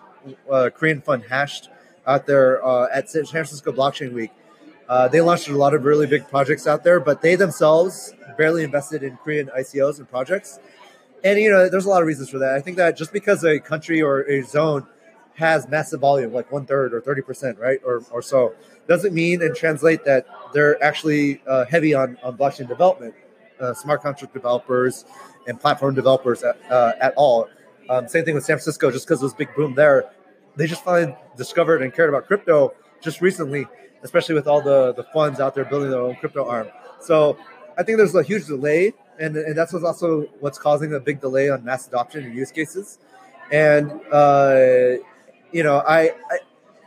uh, 0.50 0.70
Korean 0.74 1.02
fund 1.02 1.24
hashed 1.28 1.68
out 2.06 2.26
there 2.26 2.64
uh, 2.64 2.88
at 2.92 3.10
San 3.10 3.26
Francisco 3.26 3.70
Blockchain 3.70 4.12
Week. 4.12 4.30
Uh, 4.88 5.06
they 5.08 5.20
launched 5.20 5.48
a 5.48 5.56
lot 5.56 5.74
of 5.74 5.84
really 5.84 6.06
big 6.06 6.26
projects 6.28 6.66
out 6.66 6.82
there, 6.82 6.98
but 6.98 7.22
they 7.22 7.36
themselves 7.36 8.12
barely 8.36 8.64
invested 8.64 9.02
in 9.02 9.16
Korean 9.18 9.50
ICOs 9.56 9.98
and 9.98 10.08
projects 10.08 10.58
and 11.24 11.38
you 11.38 11.50
know, 11.50 11.68
there's 11.68 11.86
a 11.86 11.88
lot 11.88 12.02
of 12.02 12.06
reasons 12.06 12.30
for 12.30 12.38
that. 12.38 12.54
I 12.54 12.60
think 12.60 12.76
that 12.76 12.96
just 12.96 13.12
because 13.12 13.44
a 13.44 13.58
country 13.58 14.02
or 14.02 14.22
a 14.22 14.42
zone 14.42 14.86
has 15.34 15.68
massive 15.68 16.00
volume, 16.00 16.32
like 16.32 16.50
one 16.52 16.66
third 16.66 16.92
or 16.92 17.00
thirty 17.00 17.22
percent, 17.22 17.58
right, 17.58 17.80
or 17.84 18.02
or 18.10 18.22
so, 18.22 18.54
doesn't 18.86 19.14
mean 19.14 19.42
and 19.42 19.54
translate 19.54 20.04
that 20.04 20.26
they're 20.52 20.82
actually 20.82 21.42
uh, 21.46 21.64
heavy 21.64 21.94
on 21.94 22.18
on 22.22 22.36
blockchain 22.36 22.68
development, 22.68 23.14
uh, 23.60 23.72
smart 23.74 24.02
contract 24.02 24.34
developers, 24.34 25.04
and 25.46 25.60
platform 25.60 25.94
developers 25.94 26.42
at, 26.42 26.56
uh, 26.70 26.92
at 27.00 27.14
all. 27.16 27.48
Um, 27.88 28.06
same 28.08 28.24
thing 28.24 28.34
with 28.34 28.44
San 28.44 28.56
Francisco. 28.56 28.90
Just 28.90 29.06
because 29.06 29.20
it 29.20 29.24
was 29.24 29.34
big 29.34 29.54
boom 29.54 29.74
there, 29.74 30.10
they 30.56 30.66
just 30.66 30.84
finally 30.84 31.16
discovered 31.36 31.82
and 31.82 31.92
cared 31.92 32.08
about 32.08 32.26
crypto 32.26 32.74
just 33.00 33.20
recently, 33.20 33.66
especially 34.02 34.34
with 34.34 34.46
all 34.46 34.60
the 34.60 34.92
the 34.92 35.04
funds 35.04 35.40
out 35.40 35.54
there 35.54 35.64
building 35.64 35.90
their 35.90 36.00
own 36.00 36.16
crypto 36.16 36.46
arm. 36.46 36.68
So 37.00 37.38
I 37.78 37.82
think 37.82 37.98
there's 37.98 38.14
a 38.14 38.22
huge 38.22 38.46
delay 38.46 38.92
and 39.20 39.36
and 39.36 39.56
that's 39.56 39.72
what's 39.72 39.84
also 39.84 40.22
what's 40.40 40.58
causing 40.58 40.94
a 40.94 41.00
big 41.00 41.20
delay 41.20 41.50
on 41.50 41.64
mass 41.64 41.86
adoption 41.86 42.24
and 42.24 42.34
use 42.34 42.50
cases. 42.50 42.98
And 43.52 43.92
uh, 44.10 44.94
you 45.52 45.62
know, 45.62 45.78
I, 45.78 46.10
I, 46.30 46.38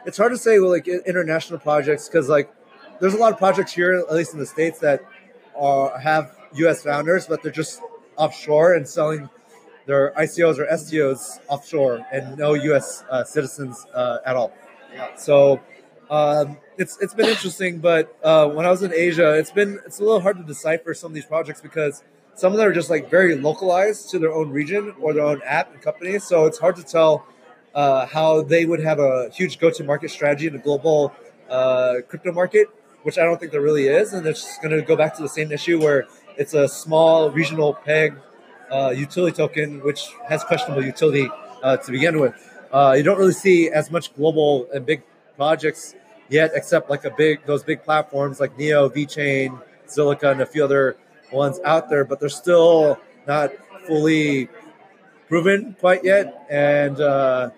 it's 0.06 0.18
hard 0.18 0.32
to 0.32 0.38
say 0.38 0.60
well, 0.60 0.72
like 0.72 0.88
international 0.88 1.60
projects 1.60 2.10
because 2.10 2.28
like 2.28 2.52
there's 3.00 3.14
a 3.14 3.18
lot 3.18 3.32
of 3.32 3.38
projects 3.38 3.74
here, 3.74 3.94
at 3.94 4.14
least 4.14 4.34
in 4.34 4.40
the 4.40 4.46
states, 4.46 4.80
that 4.80 5.02
are 5.56 5.98
have 6.00 6.36
U.S. 6.56 6.84
founders, 6.84 7.28
but 7.28 7.44
they're 7.44 7.52
just 7.52 7.82
offshore 8.18 8.74
and 8.74 8.88
selling 8.88 9.30
their 9.86 10.12
ICOs 10.12 10.58
or 10.58 10.66
STOs 10.66 11.40
offshore 11.50 12.06
and 12.12 12.38
no 12.38 12.54
U.S. 12.54 13.04
Uh, 13.10 13.24
citizens 13.24 13.86
uh, 13.94 14.20
at 14.26 14.36
all. 14.36 14.54
So 15.18 15.60
um, 16.10 16.58
it's 16.78 16.98
it's 17.02 17.14
been 17.14 17.28
interesting, 17.28 17.80
but 17.80 18.18
uh, 18.24 18.48
when 18.48 18.66
I 18.66 18.70
was 18.70 18.84
in 18.84 18.94
Asia, 18.94 19.34
it's 19.34 19.52
been 19.52 19.80
it's 19.86 20.00
a 20.00 20.04
little 20.04 20.22
hard 20.22 20.38
to 20.38 20.44
decipher 20.44 20.94
some 20.94 21.12
of 21.12 21.16
these 21.16 21.26
projects 21.26 21.62
because 21.62 22.04
some 22.36 22.52
of 22.52 22.58
them 22.58 22.68
are 22.68 22.74
just 22.74 22.90
like 22.90 23.10
very 23.10 23.36
localized 23.36 24.10
to 24.12 24.20
their 24.20 24.34
own 24.34 24.50
region 24.50 24.94
or 25.00 25.14
their 25.14 25.26
own 25.26 25.42
app 25.46 25.72
and 25.72 25.82
company. 25.82 26.20
So 26.20 26.46
it's 26.46 26.60
hard 26.60 26.76
to 26.78 26.84
tell 26.84 27.26
uh, 27.74 28.06
how 28.06 28.42
they 28.42 28.66
would 28.66 28.82
have 28.82 29.00
a 29.00 29.30
huge 29.34 29.60
go-to-market 29.60 30.10
strategy 30.12 30.48
in 30.48 30.56
a 30.56 30.60
global 30.60 31.14
uh, 31.50 31.96
crypto 32.08 32.32
market, 32.32 32.68
which 33.04 33.18
I 33.18 33.24
don't 33.24 33.40
think 33.40 33.52
there 33.52 33.62
really 33.62 33.88
is. 33.88 34.14
And 34.14 34.26
it's 34.26 34.58
going 34.60 34.72
to 34.72 34.82
go 34.82 34.96
back 34.96 35.16
to 35.18 35.22
the 35.22 35.30
same 35.30 35.52
issue 35.52 35.80
where 35.80 36.08
it's 36.38 36.54
a 36.54 36.68
small 36.68 37.30
regional 37.30 37.74
peg 37.74 38.16
uh, 38.72 38.90
utility 38.90 39.38
token, 39.38 39.84
which 39.84 40.08
has 40.28 40.44
questionable 40.44 40.84
utility 40.84 41.30
uh, 41.62 41.78
to 41.78 41.92
begin 41.92 42.20
with. 42.20 42.34
Uh, 42.72 42.96
you 42.98 43.04
don't 43.04 43.20
really 43.20 43.34
see 43.34 43.70
as 43.70 43.92
much 43.92 44.14
global 44.16 44.68
and 44.74 44.86
big 44.86 45.04
projects 45.36 45.94
yet, 46.30 46.52
except 46.56 46.90
like 46.90 47.06
a 47.06 47.12
big 47.12 47.46
those 47.46 47.64
big 47.64 47.84
platforms 47.84 48.40
like 48.40 48.58
Neo, 48.58 48.90
VeChain, 48.90 49.62
Zilliqa, 49.88 50.32
and 50.32 50.42
a 50.42 50.46
few 50.46 50.64
other 50.64 50.98
ones 51.34 51.60
out 51.66 51.90
there, 51.90 52.06
but 52.06 52.20
they're 52.20 52.30
still 52.30 53.00
not 53.28 53.52
fully 53.88 54.50
proven 55.28 55.76
quite 55.80 56.04
yet. 56.04 56.46
And 56.50 57.00
uh, 57.00 57.50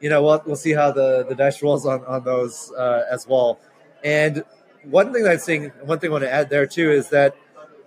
you 0.00 0.10
know, 0.10 0.22
we'll, 0.22 0.42
we'll 0.46 0.56
see 0.56 0.72
how 0.72 0.92
the, 0.92 1.24
the 1.28 1.34
dice 1.34 1.62
rolls 1.62 1.86
on 1.86 2.04
on 2.04 2.24
those 2.24 2.72
uh, 2.72 3.04
as 3.10 3.26
well. 3.26 3.58
And 4.02 4.44
one 4.84 5.12
thing 5.12 5.26
I'm 5.26 5.38
saying, 5.38 5.72
one 5.82 5.98
thing 5.98 6.10
I 6.10 6.12
want 6.12 6.24
to 6.24 6.32
add 6.32 6.50
there 6.50 6.66
too 6.66 6.90
is 6.90 7.08
that 7.10 7.36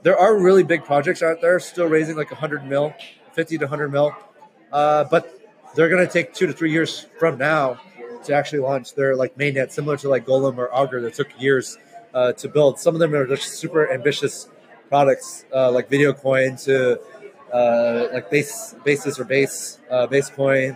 there 0.03 0.17
are 0.17 0.38
really 0.38 0.63
big 0.63 0.84
projects 0.84 1.21
out 1.21 1.41
there 1.41 1.59
still 1.59 1.88
raising 1.88 2.15
like 2.15 2.32
100 2.32 2.65
mil, 2.65 2.93
50 3.34 3.57
to 3.59 3.65
100 3.65 3.91
mil, 3.91 4.15
uh, 4.71 5.03
but 5.05 5.32
they're 5.75 5.89
going 5.89 6.05
to 6.05 6.11
take 6.11 6.34
two 6.34 6.47
to 6.47 6.53
three 6.53 6.71
years 6.71 7.07
from 7.19 7.38
now 7.38 7.80
to 8.23 8.34
actually 8.34 8.59
launch 8.59 8.95
their 8.95 9.15
like 9.15 9.38
mainnet, 9.38 9.71
similar 9.71 9.97
to 9.97 10.09
like 10.09 10.25
Golem 10.25 10.57
or 10.57 10.73
Augur 10.73 11.01
that 11.01 11.13
took 11.13 11.28
years 11.39 11.78
uh, 12.13 12.34
to 12.34 12.47
build. 12.47 12.80
Some 12.80 12.95
of 12.95 12.99
them 12.99 13.13
are 13.13 13.28
just 13.28 13.53
super 13.59 13.91
ambitious 13.91 14.47
products 14.88 15.46
uh, 15.54 15.72
like 15.72 15.90
video 15.90 16.14
coin 16.14 16.56
to 16.56 17.00
uh, 17.54 18.08
like 18.14 18.30
base 18.30 18.76
basis 18.84 19.20
or 19.20 19.26
base 19.26 19.80
uh, 19.90 20.08
base 20.08 20.30
coin 20.30 20.76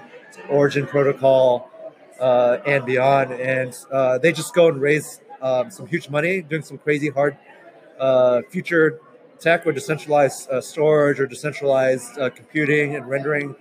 origin 0.49 0.85
protocol 0.85 1.69
uh, 2.19 2.57
and 2.65 2.85
beyond 2.85 3.31
and 3.33 3.75
uh, 3.91 4.17
they 4.17 4.31
just 4.31 4.53
go 4.53 4.67
and 4.69 4.81
raise 4.81 5.21
um, 5.41 5.71
some 5.71 5.87
huge 5.87 6.09
money 6.09 6.41
doing 6.41 6.61
some 6.61 6.77
crazy 6.77 7.09
hard 7.09 7.37
uh, 7.99 8.41
future 8.49 8.99
tech 9.39 9.65
or 9.65 9.71
decentralized 9.71 10.47
storage 10.63 11.19
or 11.19 11.25
decentralized 11.25 12.15
computing 12.35 12.95
and 12.95 13.07
rendering 13.09 13.55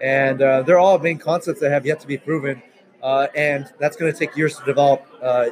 and 0.00 0.38
they're 0.40 0.78
all 0.78 0.98
main 0.98 1.18
concepts 1.18 1.60
that 1.60 1.70
have 1.70 1.84
yet 1.84 2.00
to 2.00 2.06
be 2.06 2.16
proven 2.16 2.62
and 3.34 3.70
that's 3.78 3.96
going 3.96 4.10
to 4.10 4.18
take 4.18 4.34
years 4.36 4.56
to 4.58 4.64
develop, 4.64 5.06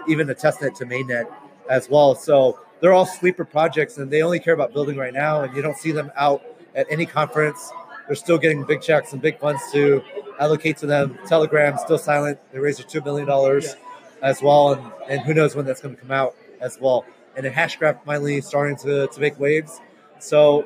even 0.09 0.31
a 0.31 0.35
testnet 0.35 0.75
to 0.77 0.87
mainnet 0.87 1.27
as 1.69 1.91
well. 1.91 2.15
So 2.15 2.59
they're 2.81 2.93
all 2.93 3.07
sleeper 3.07 3.45
projects, 3.45 3.99
and 3.99 4.11
they 4.11 4.23
only 4.23 4.41
care 4.41 4.55
about 4.55 4.73
building 4.73 4.97
right 4.97 5.15
now, 5.15 5.43
and 5.43 5.57
you 5.57 5.63
don't 5.63 5.77
see 5.77 5.93
them 5.93 6.11
out 6.17 6.43
at 6.75 6.87
any 6.91 7.07
conference. 7.07 7.71
They're 8.07 8.17
still 8.17 8.39
getting 8.39 8.65
big 8.65 8.83
checks 8.83 9.13
and 9.13 9.21
big 9.21 9.39
funds 9.39 9.63
to 9.73 10.03
allocate 10.39 10.77
to 10.79 10.87
them. 10.87 11.19
Telegram 11.27 11.79
still 11.79 11.99
silent. 11.99 12.39
They 12.53 12.59
raised 12.59 12.79
their 12.79 12.87
two 12.87 13.01
million 13.01 13.27
dollars 13.27 13.77
as 14.23 14.43
well, 14.43 14.75
and, 14.75 14.93
and 15.09 15.21
who 15.23 15.35
knows 15.35 15.57
when 15.57 15.65
that's 15.65 15.81
going 15.81 15.95
to 15.95 16.01
come 16.01 16.11
out 16.11 16.35
as 16.61 16.79
well. 16.81 17.05
And 17.37 17.45
then 17.45 17.53
Hashgraph 17.53 18.05
finally 18.05 18.41
starting 18.41 18.77
to, 18.79 19.07
to 19.09 19.21
make 19.21 19.39
waves. 19.39 19.81
So 20.19 20.65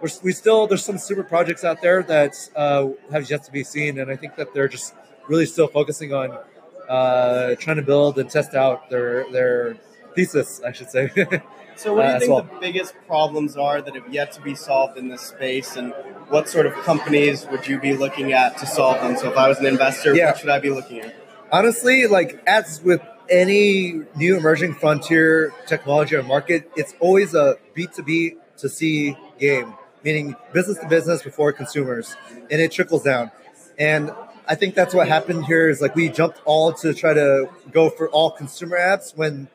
we're, 0.00 0.10
we 0.22 0.32
still 0.32 0.66
there's 0.66 0.84
some 0.84 0.98
super 0.98 1.22
projects 1.22 1.64
out 1.64 1.80
there 1.80 2.02
that 2.04 2.34
uh, 2.56 2.88
have 3.10 3.30
yet 3.30 3.44
to 3.44 3.52
be 3.52 3.64
seen, 3.64 3.98
and 3.98 4.10
I 4.10 4.16
think 4.16 4.36
that 4.36 4.52
they're 4.52 4.68
just 4.68 4.94
really 5.28 5.46
still 5.46 5.68
focusing 5.68 6.12
on 6.12 6.38
uh, 6.88 7.54
trying 7.56 7.76
to 7.76 7.82
build 7.82 8.18
and 8.18 8.28
test 8.28 8.54
out 8.54 8.90
their 8.90 9.30
their 9.30 9.76
thesis, 10.14 10.60
I 10.66 10.72
should 10.72 10.90
say. 10.90 11.10
So, 11.74 11.94
what 11.94 12.02
do 12.02 12.08
Uh, 12.08 12.10
you 12.10 12.14
as 12.16 12.20
think 12.20 12.32
well. 12.32 12.42
the 12.42 12.60
biggest 12.60 12.94
problems 13.06 13.56
are 13.56 13.80
that 13.80 13.94
have 13.94 14.12
yet 14.12 14.30
to 14.32 14.42
be 14.42 14.54
solved 14.54 14.98
in 14.98 15.08
this 15.08 15.22
space, 15.22 15.74
and 15.74 15.94
what 16.28 16.46
sort 16.46 16.66
of 16.66 16.74
companies 16.84 17.46
would 17.50 17.66
you 17.66 17.80
be 17.80 17.94
looking 17.96 18.34
at 18.34 18.58
to 18.58 18.66
solve 18.66 19.00
them? 19.00 19.16
So, 19.16 19.30
if 19.30 19.38
I 19.38 19.48
was 19.48 19.58
an 19.58 19.64
investor, 19.66 20.14
Yeah. 20.14 20.26
what 20.26 20.38
should 20.38 20.50
I 20.50 20.58
be 20.58 20.68
looking 20.70 21.00
at? 21.00 21.14
honestly, 21.50 22.06
like 22.06 22.40
as 22.46 22.82
with 22.84 23.00
any 23.30 24.02
new 24.16 24.36
emerging 24.36 24.74
frontier 24.74 25.52
technology 25.66 26.14
or 26.14 26.22
market, 26.22 26.70
it's 26.76 26.94
always 27.00 27.34
a 27.34 27.56
B 27.74 27.88
two 27.94 28.02
B 28.02 28.34
to 28.58 28.68
C 28.68 29.16
game, 29.38 29.72
meaning 30.04 30.36
business 30.52 30.76
to 30.78 30.86
business 30.88 31.22
before 31.22 31.52
consumers, 31.54 32.16
and 32.50 32.60
it 32.60 32.70
trickles 32.70 33.02
down. 33.02 33.30
And 33.78 34.12
I 34.46 34.56
think 34.56 34.74
that's 34.74 34.92
what 34.94 35.08
happened 35.08 35.46
here. 35.46 35.70
Is 35.70 35.80
like 35.80 35.94
we 35.96 36.10
jumped 36.10 36.42
all 36.44 36.70
to 36.74 36.92
try 36.92 37.14
to 37.14 37.48
go 37.72 37.88
for 37.88 38.10
all 38.10 38.30
consumer 38.30 38.76
apps 38.78 39.16
when 39.16 39.48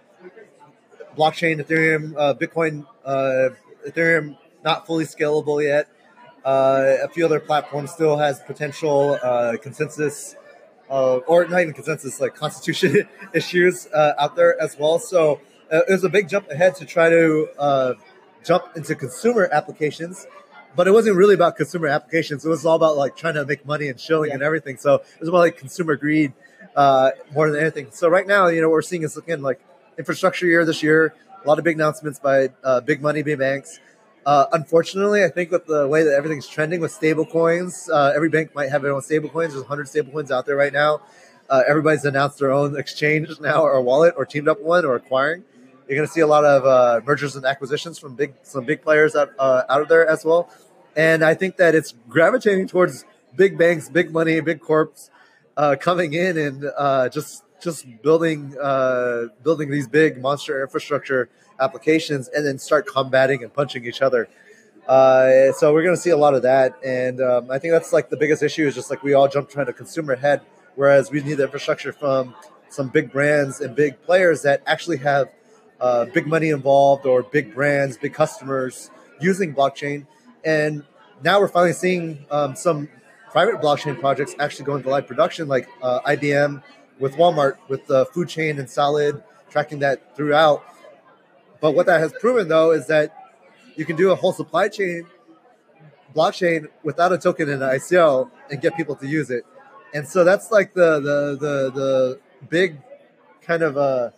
blockchain, 1.17 1.63
Ethereum, 1.63 2.13
uh, 2.17 2.33
Bitcoin, 2.33 2.85
uh, 3.03 3.49
Ethereum 3.87 4.37
not 4.63 4.85
fully 4.85 5.05
scalable 5.05 5.63
yet. 5.63 5.87
Uh, 6.45 6.97
a 7.03 7.09
few 7.09 7.25
other 7.25 7.39
platforms 7.39 7.91
still 7.91 8.17
has 8.17 8.39
potential 8.41 9.17
uh, 9.21 9.57
consensus 9.61 10.35
uh, 10.89 11.17
or 11.27 11.45
not 11.47 11.61
even 11.61 11.73
consensus, 11.73 12.21
like 12.21 12.35
constitution 12.35 13.07
issues 13.33 13.87
uh, 13.87 14.13
out 14.17 14.35
there 14.35 14.59
as 14.61 14.77
well. 14.77 14.99
So 14.99 15.41
uh, 15.71 15.81
it 15.87 15.91
was 15.91 16.03
a 16.03 16.09
big 16.09 16.29
jump 16.29 16.49
ahead 16.49 16.75
to 16.75 16.85
try 16.85 17.09
to 17.09 17.47
uh, 17.59 17.93
jump 18.43 18.65
into 18.75 18.95
consumer 18.95 19.49
applications, 19.51 20.25
but 20.75 20.87
it 20.87 20.91
wasn't 20.91 21.17
really 21.17 21.35
about 21.35 21.57
consumer 21.57 21.87
applications. 21.87 22.45
It 22.45 22.49
was 22.49 22.65
all 22.65 22.75
about 22.75 22.95
like 22.95 23.15
trying 23.15 23.33
to 23.35 23.45
make 23.45 23.65
money 23.65 23.89
and 23.89 23.99
shilling 23.99 24.31
and 24.31 24.41
everything. 24.41 24.77
So 24.77 24.95
it 24.95 25.19
was 25.19 25.29
about 25.29 25.39
like 25.39 25.57
consumer 25.57 25.95
greed 25.95 26.33
uh, 26.75 27.11
more 27.33 27.51
than 27.51 27.59
anything. 27.59 27.87
So 27.91 28.07
right 28.07 28.27
now, 28.27 28.47
you 28.47 28.61
know, 28.61 28.69
what 28.69 28.73
we're 28.73 28.81
seeing 28.83 29.03
is 29.03 29.17
again 29.17 29.41
like 29.41 29.59
infrastructure 29.97 30.45
year 30.45 30.65
this 30.65 30.83
year. 30.83 31.13
A 31.43 31.47
lot 31.47 31.59
of 31.59 31.65
big 31.65 31.75
announcements 31.75 32.19
by 32.19 32.49
uh, 32.63 32.81
big 32.81 33.01
money, 33.01 33.23
big 33.23 33.39
banks. 33.39 33.79
Uh, 34.25 34.45
unfortunately, 34.51 35.23
I 35.23 35.29
think 35.29 35.51
with 35.51 35.67
the 35.67 35.87
way 35.87 36.03
that 36.03 36.13
everything's 36.13 36.47
trending 36.47 36.81
with 36.81 36.91
stable 36.91 37.25
coins, 37.25 37.89
uh, 37.89 38.11
every 38.13 38.27
bank 38.27 38.53
might 38.53 38.69
have 38.69 38.81
their 38.81 38.91
own 38.91 39.01
stable 39.01 39.29
coins. 39.29 39.53
There's 39.53 39.63
100 39.63 39.87
stable 39.87 40.11
coins 40.11 40.31
out 40.31 40.45
there 40.45 40.57
right 40.57 40.73
now. 40.73 41.01
Uh, 41.49 41.63
everybody's 41.65 42.03
announced 42.03 42.39
their 42.39 42.51
own 42.51 42.77
exchange 42.77 43.39
now 43.39 43.61
or 43.61 43.81
wallet 43.81 44.15
or 44.17 44.25
teamed 44.25 44.49
up 44.49 44.61
one 44.61 44.83
or 44.83 44.95
acquiring. 44.95 45.45
You're 45.87 45.95
going 45.95 46.07
to 46.07 46.13
see 46.13 46.19
a 46.19 46.27
lot 46.27 46.43
of 46.43 46.65
uh, 46.65 46.99
mergers 47.05 47.37
and 47.37 47.45
acquisitions 47.45 47.97
from 47.97 48.15
big 48.15 48.33
some 48.43 48.65
big 48.65 48.81
players 48.81 49.15
out, 49.15 49.29
uh, 49.39 49.63
out 49.69 49.81
of 49.81 49.87
there 49.87 50.05
as 50.05 50.25
well. 50.25 50.49
And 50.97 51.23
I 51.23 51.33
think 51.33 51.55
that 51.57 51.73
it's 51.73 51.93
gravitating 52.09 52.67
towards 52.67 53.05
big 53.33 53.57
banks, 53.57 53.87
big 53.87 54.11
money, 54.11 54.41
big 54.41 54.59
corps 54.59 55.09
coming 55.79 56.11
in 56.13 56.37
and 56.37 57.13
just 57.13 57.43
just 57.61 57.85
building 58.01 58.55
uh, 58.61 59.25
building 59.43 59.69
these 59.69 59.87
big 59.87 60.21
monster 60.21 60.61
infrastructure 60.61 61.29
applications 61.59 62.27
and 62.29 62.45
then 62.45 62.57
start 62.57 62.87
combating 62.87 63.43
and 63.43 63.53
punching 63.53 63.85
each 63.85 64.01
other. 64.01 64.27
Uh, 64.87 65.51
so 65.51 65.73
we're 65.73 65.83
going 65.83 65.95
to 65.95 66.01
see 66.01 66.11
a 66.11 66.17
lot 66.17 66.33
of 66.33 66.43
that, 66.43 66.73
and 66.83 67.19
um, 67.21 67.51
I 67.51 67.59
think 67.59 67.73
that's 67.73 67.91
like 67.91 68.09
the 68.09 68.15
biggest 68.15 68.41
issue 68.41 68.65
is 68.65 68.73
just 68.73 68.89
like 68.89 69.03
we 69.03 69.13
all 69.13 69.27
jump 69.27 69.49
trying 69.49 69.65
to 69.65 69.73
consumer 69.73 70.15
head, 70.15 70.41
whereas 70.75 71.11
we 71.11 71.21
need 71.21 71.35
the 71.35 71.43
infrastructure 71.43 71.91
from 71.91 72.33
some 72.69 72.87
big 72.87 73.11
brands 73.11 73.59
and 73.59 73.75
big 73.75 74.01
players 74.03 74.43
that 74.43 74.61
actually 74.65 74.97
have 74.97 75.29
uh, 75.81 76.05
big 76.05 76.25
money 76.25 76.49
involved 76.49 77.05
or 77.05 77.21
big 77.21 77.53
brands, 77.53 77.97
big 77.97 78.13
customers 78.13 78.89
using 79.19 79.53
blockchain, 79.53 80.07
and 80.45 80.85
now 81.21 81.39
we're 81.39 81.49
finally 81.49 81.73
seeing 81.73 82.25
um, 82.31 82.55
some 82.55 82.87
private 83.31 83.61
blockchain 83.61 83.99
projects 83.99 84.35
actually 84.39 84.65
going 84.65 84.81
to 84.83 84.89
live 84.89 85.05
production, 85.05 85.49
like 85.49 85.67
uh, 85.81 85.99
IBM 86.01 86.63
with 86.99 87.15
Walmart 87.15 87.57
with 87.67 87.85
the 87.87 88.05
food 88.07 88.29
chain 88.29 88.59
and 88.59 88.69
solid 88.69 89.23
tracking 89.49 89.79
that 89.79 90.15
throughout. 90.15 90.63
But 91.61 91.71
what 91.71 91.85
that 91.87 91.99
has 91.99 92.13
proven 92.13 92.47
though 92.47 92.71
is 92.71 92.87
that 92.87 93.13
you 93.75 93.85
can 93.85 93.95
do 93.95 94.11
a 94.11 94.15
whole 94.15 94.33
supply 94.33 94.67
chain 94.69 95.05
blockchain 96.15 96.67
without 96.83 97.11
a 97.11 97.17
token 97.17 97.49
in 97.49 97.61
an 97.61 97.69
ICO 97.69 98.29
and 98.49 98.61
get 98.61 98.75
people 98.75 98.95
to 98.95 99.07
use 99.07 99.29
it. 99.29 99.45
And 99.93 100.07
so 100.07 100.23
that's 100.23 100.51
like 100.51 100.73
the 100.73 100.99
the 100.99 101.37
the, 101.39 101.71
the 101.71 102.19
big 102.49 102.77
kind 103.41 103.63
of 103.63 103.77
uh, 103.77 104.09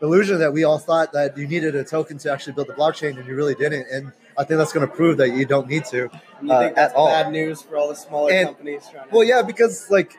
illusion 0.00 0.38
that 0.38 0.52
we 0.52 0.64
all 0.64 0.78
thought 0.78 1.12
that 1.12 1.36
you 1.36 1.46
needed 1.46 1.74
a 1.74 1.84
token 1.84 2.18
to 2.18 2.32
actually 2.32 2.52
build 2.54 2.68
the 2.68 2.72
blockchain 2.74 3.16
and 3.18 3.26
you 3.26 3.34
really 3.34 3.54
didn't. 3.54 3.86
And 3.92 4.12
I 4.36 4.44
think 4.44 4.58
that's 4.58 4.72
going 4.72 4.86
to 4.88 4.92
prove 4.92 5.18
that 5.18 5.30
you 5.30 5.44
don't 5.46 5.68
need 5.68 5.84
to 5.86 6.06
uh, 6.06 6.60
think 6.60 6.74
that's 6.74 6.92
at 6.92 6.96
all. 6.96 7.06
bad 7.08 7.30
news 7.30 7.62
for 7.62 7.76
all 7.76 7.88
the 7.88 7.94
smaller 7.96 8.32
And- 8.32 8.48
companies 8.48 8.88
Well, 9.12 9.24
yeah, 9.24 9.42
because 9.42 9.90
like 9.90 10.16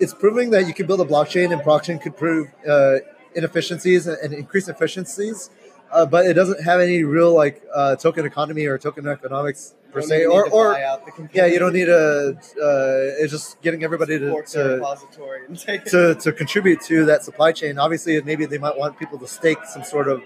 it's 0.00 0.14
proving 0.14 0.50
that 0.50 0.66
you 0.66 0.74
can 0.74 0.86
build 0.86 1.00
a 1.00 1.04
blockchain, 1.04 1.52
and 1.52 1.60
blockchain 1.62 2.00
could 2.00 2.16
prove 2.16 2.48
uh, 2.68 2.96
inefficiencies 3.34 4.06
and, 4.06 4.16
and 4.18 4.32
increase 4.32 4.68
efficiencies, 4.68 5.50
uh, 5.92 6.06
but 6.06 6.26
it 6.26 6.34
doesn't 6.34 6.62
have 6.62 6.80
any 6.80 7.04
real 7.04 7.34
like 7.34 7.62
uh, 7.74 7.96
token 7.96 8.24
economy 8.24 8.66
or 8.66 8.78
token 8.78 9.06
economics 9.06 9.74
per 9.92 10.02
se, 10.02 10.26
or 10.26 10.48
or 10.50 10.72
buy 10.72 10.82
out 10.82 11.06
the 11.06 11.28
yeah, 11.32 11.46
you 11.46 11.58
don't 11.58 11.72
need 11.72 11.88
a. 11.88 12.36
Uh, 12.36 13.22
it's 13.22 13.32
just 13.32 13.60
getting 13.62 13.84
everybody 13.84 14.18
to 14.18 14.42
to, 14.42 14.64
repository 14.74 15.46
and 15.46 15.58
take 15.58 15.84
to 15.84 16.14
to 16.16 16.32
contribute 16.32 16.80
to 16.82 17.04
that 17.06 17.22
supply 17.22 17.52
chain. 17.52 17.78
Obviously, 17.78 18.20
maybe 18.22 18.44
they 18.46 18.58
might 18.58 18.76
want 18.76 18.98
people 18.98 19.18
to 19.18 19.26
stake 19.26 19.64
some 19.64 19.84
sort 19.84 20.08
of. 20.08 20.22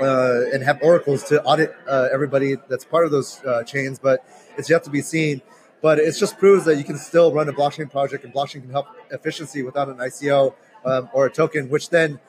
Uh, 0.00 0.46
and 0.52 0.64
have 0.64 0.82
oracles 0.82 1.22
to 1.22 1.40
audit 1.44 1.72
uh, 1.86 2.08
everybody 2.10 2.56
that's 2.66 2.84
part 2.84 3.04
of 3.04 3.12
those 3.12 3.44
uh, 3.44 3.62
chains, 3.62 4.00
but 4.00 4.24
it's 4.56 4.68
yet 4.68 4.82
to 4.82 4.90
be 4.90 5.00
seen. 5.00 5.42
But 5.82 5.98
it 5.98 6.14
just 6.16 6.38
proves 6.38 6.64
that 6.66 6.76
you 6.76 6.84
can 6.84 6.96
still 6.96 7.32
run 7.32 7.48
a 7.48 7.52
blockchain 7.52 7.90
project, 7.90 8.24
and 8.24 8.32
blockchain 8.32 8.62
can 8.62 8.70
help 8.70 8.86
efficiency 9.10 9.62
without 9.62 9.88
an 9.88 9.96
ICO 9.96 10.54
um, 10.84 11.08
or 11.12 11.26
a 11.26 11.30
token, 11.30 11.68
which 11.68 11.90
then 11.90 12.20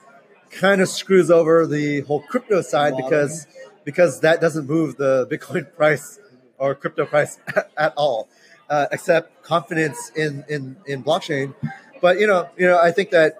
kind 0.49 0.81
of 0.81 0.89
screws 0.89 1.31
over 1.31 1.65
the 1.65 2.01
whole 2.01 2.21
crypto 2.21 2.61
side 2.61 2.95
because 2.97 3.47
because 3.83 4.21
that 4.21 4.41
doesn't 4.41 4.67
move 4.67 4.97
the 4.97 5.27
Bitcoin 5.31 5.73
price 5.75 6.19
or 6.57 6.75
crypto 6.75 7.05
price 7.05 7.39
at 7.77 7.93
all, 7.95 8.27
uh, 8.69 8.87
except 8.91 9.43
confidence 9.43 10.11
in, 10.15 10.43
in 10.49 10.77
in 10.85 11.03
blockchain. 11.03 11.53
But 12.01 12.19
you 12.19 12.27
know, 12.27 12.49
you 12.57 12.67
know, 12.67 12.79
I 12.79 12.91
think 12.91 13.11
that 13.11 13.37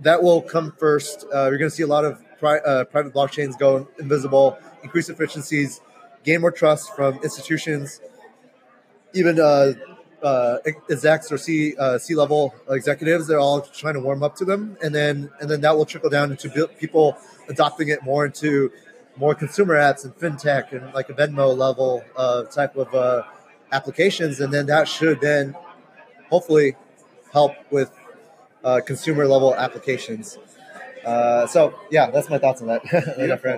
that 0.00 0.22
will 0.22 0.42
come 0.42 0.72
first. 0.78 1.24
Uh, 1.32 1.48
you're 1.48 1.58
going 1.58 1.70
to 1.70 1.76
see 1.76 1.82
a 1.82 1.86
lot 1.86 2.04
of 2.04 2.22
pri- 2.38 2.58
uh, 2.58 2.84
private 2.84 3.14
blockchains 3.14 3.58
go 3.58 3.88
invisible, 3.98 4.58
increase 4.82 5.08
efficiencies, 5.08 5.80
gain 6.24 6.40
more 6.40 6.50
trust 6.50 6.94
from 6.94 7.18
institutions, 7.22 8.00
even 9.14 9.40
uh, 9.40 9.72
uh, 10.22 10.58
execs 10.90 11.30
or 11.30 11.38
C 11.38 11.76
uh, 11.78 11.98
C 11.98 12.14
level 12.14 12.54
executives. 12.68 13.26
They're 13.26 13.40
all 13.40 13.60
trying 13.60 13.94
to 13.94 14.00
warm 14.00 14.22
up 14.22 14.36
to 14.36 14.44
them, 14.44 14.76
and 14.82 14.94
then 14.94 15.30
and 15.40 15.50
then 15.50 15.60
that 15.62 15.76
will 15.76 15.86
trickle 15.86 16.10
down 16.10 16.30
into 16.30 16.68
people 16.78 17.16
adopting 17.48 17.88
it 17.88 18.02
more 18.02 18.26
into 18.26 18.72
more 19.16 19.34
consumer 19.34 19.74
apps 19.74 20.04
and 20.04 20.14
fintech 20.16 20.72
and 20.72 20.92
like 20.94 21.08
a 21.08 21.14
Venmo 21.14 21.56
level 21.56 22.04
uh, 22.16 22.44
type 22.44 22.76
of 22.76 22.94
uh, 22.94 23.22
applications, 23.72 24.40
and 24.40 24.52
then 24.52 24.66
that 24.66 24.88
should 24.88 25.20
then 25.20 25.54
hopefully 26.28 26.76
help 27.32 27.52
with 27.70 27.90
uh, 28.64 28.80
consumer 28.84 29.26
level 29.26 29.54
applications. 29.54 30.38
Uh, 31.04 31.46
so 31.46 31.72
yeah, 31.90 32.10
that's 32.10 32.28
my 32.28 32.38
thoughts 32.38 32.60
on 32.60 32.66
that. 32.66 32.82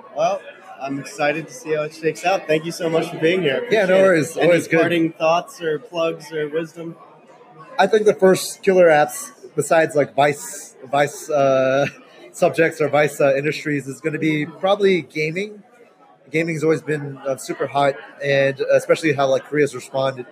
Well, 0.17 0.41
I'm 0.81 0.99
excited 0.99 1.47
to 1.49 1.53
see 1.53 1.75
how 1.75 1.83
it 1.83 1.95
shakes 1.95 2.25
out. 2.25 2.47
Thank 2.47 2.65
you 2.65 2.73
so 2.73 2.89
much 2.89 3.11
for 3.11 3.19
being 3.19 3.43
here. 3.43 3.67
Yeah, 3.71 3.85
no 3.87 3.97
Appreciate 3.97 3.99
it. 3.99 4.03
worries. 4.03 4.37
Any 4.37 4.47
Always 4.47 4.69
good. 4.69 4.81
parting 4.81 5.13
thoughts 5.13 5.61
or 5.61 5.79
plugs 5.79 6.33
or 6.33 6.49
wisdom? 6.49 6.97
I 7.79 7.87
think 7.87 8.07
the 8.07 8.15
first 8.15 8.63
killer 8.63 8.87
apps, 8.87 9.31
besides 9.55 9.95
like 9.95 10.15
Vice, 10.15 10.77
Vice 10.91 11.29
uh, 11.31 11.87
subjects 12.33 12.81
or 12.81 12.89
Vice 12.89 13.21
uh, 13.21 13.35
industries, 13.37 13.87
is 13.87 14.01
going 14.01 14.13
to 14.13 14.19
be 14.19 14.47
probably 14.47 15.03
gaming. 15.03 15.63
Gaming's 16.31 16.63
always 16.63 16.83
been 16.83 17.17
uh, 17.19 17.37
super 17.37 17.67
hot, 17.67 17.95
and 18.23 18.61
especially 18.61 19.13
how 19.15 19.29
like 19.29 19.45
Korea's 19.45 19.75
responded 19.75 20.27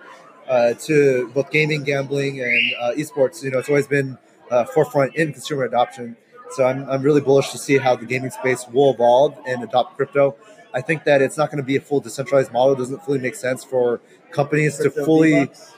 uh, 0.47 0.73
to 0.85 1.29
both 1.33 1.49
gaming, 1.51 1.83
gambling, 1.83 2.39
and 2.39 2.73
uh, 2.79 2.91
esports. 2.95 3.43
You 3.43 3.51
know, 3.51 3.59
it's 3.59 3.69
always 3.69 3.87
been 3.87 4.17
uh, 4.51 4.65
forefront 4.65 5.15
in 5.15 5.33
consumer 5.33 5.63
adoption. 5.63 6.15
So 6.51 6.65
I'm, 6.65 6.89
I'm 6.89 7.01
really 7.01 7.21
bullish 7.21 7.51
to 7.51 7.57
see 7.57 7.77
how 7.77 7.95
the 7.95 8.05
gaming 8.05 8.31
space 8.31 8.65
will 8.67 8.93
evolve 8.93 9.37
and 9.47 9.63
adopt 9.63 9.95
crypto. 9.95 10.35
I 10.73 10.81
think 10.81 11.05
that 11.05 11.21
it's 11.21 11.37
not 11.37 11.49
going 11.49 11.57
to 11.57 11.65
be 11.65 11.75
a 11.75 11.81
full 11.81 11.99
decentralized 11.99 12.51
model. 12.51 12.73
It 12.73 12.77
doesn't 12.77 13.03
fully 13.03 13.19
make 13.19 13.35
sense 13.35 13.63
for 13.63 14.01
companies 14.31 14.77
Crypto 14.77 14.99
to 14.99 15.05
fully 15.05 15.33
V-Bucks? 15.33 15.73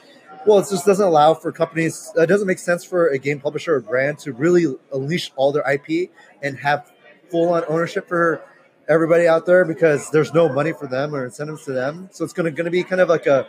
Well, 0.46 0.58
it 0.58 0.66
just 0.70 0.86
doesn't 0.86 1.06
allow 1.06 1.34
for 1.34 1.52
companies. 1.52 2.10
It 2.16 2.26
doesn't 2.26 2.46
make 2.46 2.58
sense 2.58 2.84
for 2.84 3.08
a 3.08 3.18
game 3.18 3.40
publisher 3.40 3.76
or 3.76 3.80
brand 3.80 4.18
to 4.20 4.32
really 4.32 4.66
unleash 4.92 5.32
all 5.36 5.52
their 5.52 5.64
IP 5.70 6.10
and 6.42 6.58
have 6.58 6.90
full 7.30 7.52
on 7.52 7.64
ownership 7.68 8.08
for 8.08 8.42
everybody 8.88 9.28
out 9.28 9.46
there 9.46 9.64
because 9.64 10.10
there's 10.10 10.32
no 10.32 10.48
money 10.48 10.72
for 10.72 10.86
them 10.86 11.14
or 11.14 11.24
incentives 11.24 11.64
to 11.66 11.72
them. 11.72 12.08
So 12.12 12.24
it's 12.24 12.32
going 12.32 12.46
to 12.46 12.50
going 12.50 12.64
to 12.64 12.70
be 12.70 12.82
kind 12.82 13.00
of 13.00 13.08
like 13.08 13.26
a 13.26 13.46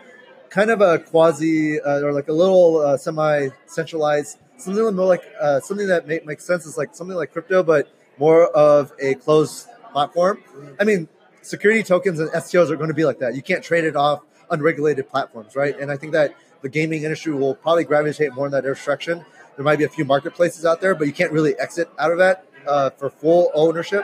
kind 0.49 0.69
of 0.69 0.81
a 0.81 0.99
quasi 0.99 1.79
uh, 1.79 2.01
or 2.01 2.11
like 2.11 2.27
a 2.27 2.33
little 2.33 2.77
uh, 2.77 2.97
semi 2.97 3.49
centralized 3.67 4.37
something 4.61 4.95
more 4.95 5.05
like 5.05 5.23
uh, 5.39 5.59
something 5.59 5.87
that 5.87 6.07
make, 6.07 6.25
makes 6.25 6.45
sense 6.45 6.65
is 6.65 6.77
like 6.77 6.95
something 6.95 7.15
like 7.15 7.31
crypto, 7.31 7.63
but 7.63 7.89
more 8.17 8.47
of 8.47 8.91
a 8.99 9.15
closed 9.15 9.67
platform. 9.91 10.43
I 10.79 10.83
mean, 10.83 11.07
security 11.41 11.83
tokens 11.83 12.19
and 12.19 12.29
STOs 12.31 12.69
are 12.69 12.75
going 12.75 12.89
to 12.89 12.93
be 12.93 13.05
like 13.05 13.19
that. 13.19 13.35
You 13.35 13.41
can't 13.41 13.63
trade 13.63 13.83
it 13.83 13.95
off 13.95 14.21
unregulated 14.49 15.09
platforms, 15.09 15.55
right? 15.55 15.77
And 15.79 15.91
I 15.91 15.97
think 15.97 16.13
that 16.13 16.35
the 16.61 16.69
gaming 16.69 17.03
industry 17.03 17.33
will 17.33 17.55
probably 17.55 17.83
gravitate 17.83 18.33
more 18.33 18.45
in 18.45 18.51
that 18.51 18.63
direction. 18.63 19.25
There 19.55 19.65
might 19.65 19.77
be 19.77 19.83
a 19.83 19.89
few 19.89 20.05
marketplaces 20.05 20.65
out 20.65 20.81
there, 20.81 20.95
but 20.95 21.07
you 21.07 21.13
can't 21.13 21.31
really 21.31 21.57
exit 21.59 21.89
out 21.97 22.11
of 22.11 22.17
that 22.19 22.45
uh, 22.67 22.89
for 22.91 23.09
full 23.09 23.51
ownership, 23.53 24.03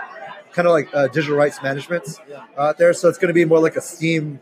kind 0.51 0.67
of 0.67 0.73
like 0.73 0.89
uh, 0.93 1.07
digital 1.07 1.37
rights 1.37 1.61
management 1.61 2.19
out 2.57 2.77
there. 2.77 2.93
So 2.93 3.09
it's 3.09 3.17
going 3.17 3.29
to 3.29 3.33
be 3.33 3.45
more 3.45 3.59
like 3.59 3.75
a 3.75 3.81
Steam, 3.81 4.39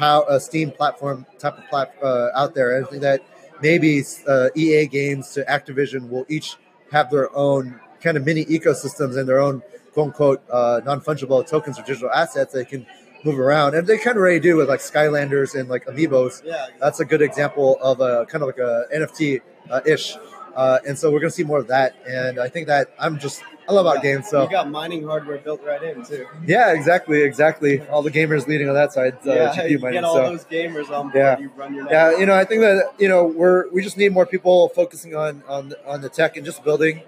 a 0.00 0.40
Steam 0.40 0.70
platform 0.70 1.26
type 1.38 1.58
of 1.58 1.68
plat, 1.68 1.94
uh, 2.02 2.28
out 2.34 2.54
there. 2.54 2.82
I 2.82 2.88
think 2.88 3.02
that 3.02 3.20
maybe 3.62 4.02
uh, 4.26 4.48
EA 4.54 4.86
games 4.86 5.32
to 5.32 5.44
Activision 5.44 6.08
will 6.08 6.26
each 6.28 6.56
have 6.92 7.10
their 7.10 7.34
own 7.36 7.80
kind 8.00 8.16
of 8.16 8.24
mini 8.24 8.44
ecosystems 8.46 9.16
and 9.16 9.28
their 9.28 9.40
own 9.40 9.62
quote 9.92 10.06
unquote 10.06 10.42
uh, 10.50 10.80
non 10.84 11.00
fungible 11.00 11.46
tokens 11.46 11.78
or 11.78 11.82
digital 11.82 12.10
assets 12.10 12.52
they 12.52 12.64
can 12.64 12.86
move 13.24 13.38
around, 13.38 13.74
and 13.74 13.86
they 13.86 13.98
kind 13.98 14.16
of 14.16 14.22
already 14.22 14.40
do 14.40 14.56
with 14.56 14.68
like 14.68 14.80
Skylanders 14.80 15.58
and 15.58 15.68
like 15.68 15.86
Amiibos. 15.86 16.42
Yeah, 16.44 16.66
that's 16.80 17.00
a 17.00 17.04
good 17.04 17.22
example 17.22 17.78
of 17.82 18.00
a 18.00 18.26
kind 18.26 18.42
of 18.42 18.48
like 18.48 18.58
a 18.58 18.84
NFT 18.94 19.40
uh, 19.70 19.80
ish. 19.84 20.16
Uh, 20.56 20.78
and 20.86 20.98
so 20.98 21.10
we're 21.10 21.20
gonna 21.20 21.30
see 21.30 21.44
more 21.44 21.58
of 21.58 21.68
that, 21.68 21.94
and 22.08 22.40
I 22.40 22.48
think 22.48 22.66
that 22.66 22.88
I'm 22.98 23.18
just 23.18 23.42
I 23.70 23.72
love 23.72 23.86
out 23.86 24.02
games. 24.02 24.28
So 24.28 24.42
you 24.42 24.50
got 24.50 24.68
mining 24.68 25.04
hardware 25.04 25.38
built 25.38 25.62
right 25.64 25.82
in 25.82 26.04
too. 26.04 26.26
Yeah, 26.44 26.72
exactly, 26.72 27.22
exactly. 27.22 27.80
All 27.88 28.02
the 28.02 28.10
gamers 28.10 28.46
leading 28.48 28.68
on 28.68 28.74
that 28.74 28.92
side. 28.92 29.14
Uh, 29.24 29.32
yeah, 29.32 29.54
GPU 29.54 29.70
you 29.70 29.78
mining, 29.78 29.96
get 29.98 30.04
all 30.04 30.16
so. 30.16 30.30
those 30.30 30.44
gamers 30.44 30.90
on 30.90 31.10
board. 31.10 31.14
Yeah. 31.14 31.38
You 31.38 31.50
run 31.56 31.74
your 31.74 31.90
Yeah, 31.90 32.18
you 32.18 32.26
know, 32.26 32.34
I 32.34 32.44
think 32.44 32.62
that 32.62 32.92
you 32.98 33.08
know 33.08 33.24
we're 33.24 33.70
we 33.70 33.82
just 33.82 33.96
need 33.96 34.12
more 34.12 34.26
people 34.26 34.70
focusing 34.70 35.14
on 35.14 35.42
on 35.46 35.74
on 35.86 36.00
the 36.00 36.08
tech 36.08 36.36
and 36.36 36.44
just 36.44 36.64
building. 36.64 37.02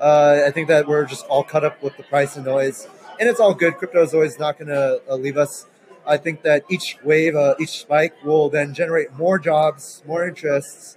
Uh, 0.00 0.42
I 0.46 0.50
think 0.50 0.68
that 0.68 0.86
we're 0.86 1.04
just 1.04 1.26
all 1.26 1.42
caught 1.42 1.64
up 1.64 1.82
with 1.82 1.96
the 1.96 2.02
price 2.02 2.36
and 2.36 2.44
noise, 2.44 2.88
and 3.20 3.28
it's 3.28 3.40
all 3.40 3.54
good. 3.54 3.76
Crypto 3.76 4.02
is 4.02 4.14
always 4.14 4.38
not 4.38 4.58
going 4.58 4.68
to 4.68 5.02
uh, 5.08 5.14
leave 5.16 5.36
us. 5.36 5.66
I 6.06 6.16
think 6.16 6.42
that 6.42 6.64
each 6.70 6.98
wave, 7.02 7.34
uh, 7.34 7.54
each 7.58 7.80
spike, 7.80 8.14
will 8.24 8.48
then 8.48 8.74
generate 8.74 9.12
more 9.14 9.38
jobs, 9.38 10.02
more 10.06 10.26
interests, 10.26 10.96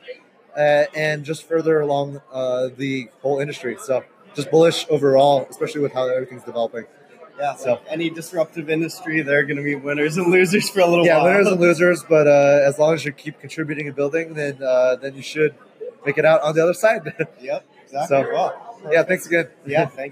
uh, 0.55 0.85
and 0.93 1.23
just 1.23 1.47
further 1.47 1.79
along 1.79 2.21
uh, 2.31 2.69
the 2.77 3.09
whole 3.21 3.39
industry. 3.39 3.77
So, 3.81 4.03
just 4.39 4.51
bullish 4.51 4.85
overall, 4.89 5.45
especially 5.49 5.81
with 5.81 5.93
how 5.93 6.07
everything's 6.07 6.43
developing. 6.43 6.85
Yeah, 7.37 7.55
So- 7.55 7.71
like 7.71 7.81
any 7.89 8.09
disruptive 8.09 8.69
industry, 8.69 9.21
there 9.21 9.39
are 9.39 9.43
going 9.43 9.57
to 9.57 9.63
be 9.63 9.75
winners 9.75 10.17
and 10.17 10.27
losers 10.31 10.69
for 10.69 10.81
a 10.81 10.85
little 10.87 11.05
yeah, 11.05 11.17
while. 11.17 11.27
Yeah, 11.27 11.31
winners 11.37 11.47
and 11.53 11.61
losers. 11.67 12.03
But 12.03 12.27
uh, 12.27 12.61
as 12.69 12.77
long 12.79 12.93
as 12.95 13.05
you 13.05 13.11
keep 13.13 13.39
contributing 13.39 13.87
and 13.87 13.95
building, 13.95 14.33
then 14.33 14.61
uh, 14.61 14.95
then 14.97 15.15
you 15.15 15.21
should 15.21 15.55
make 16.05 16.17
it 16.17 16.25
out 16.25 16.41
on 16.41 16.53
the 16.55 16.63
other 16.63 16.73
side. 16.73 17.01
Yep, 17.41 17.65
exactly. 17.85 18.17
So- 18.17 18.31
Well, 18.33 18.49
yeah, 18.91 19.03
thanks 19.03 19.25
again. 19.25 19.47
yeah, 19.65 19.85
thank 19.85 19.97
you. 19.97 20.03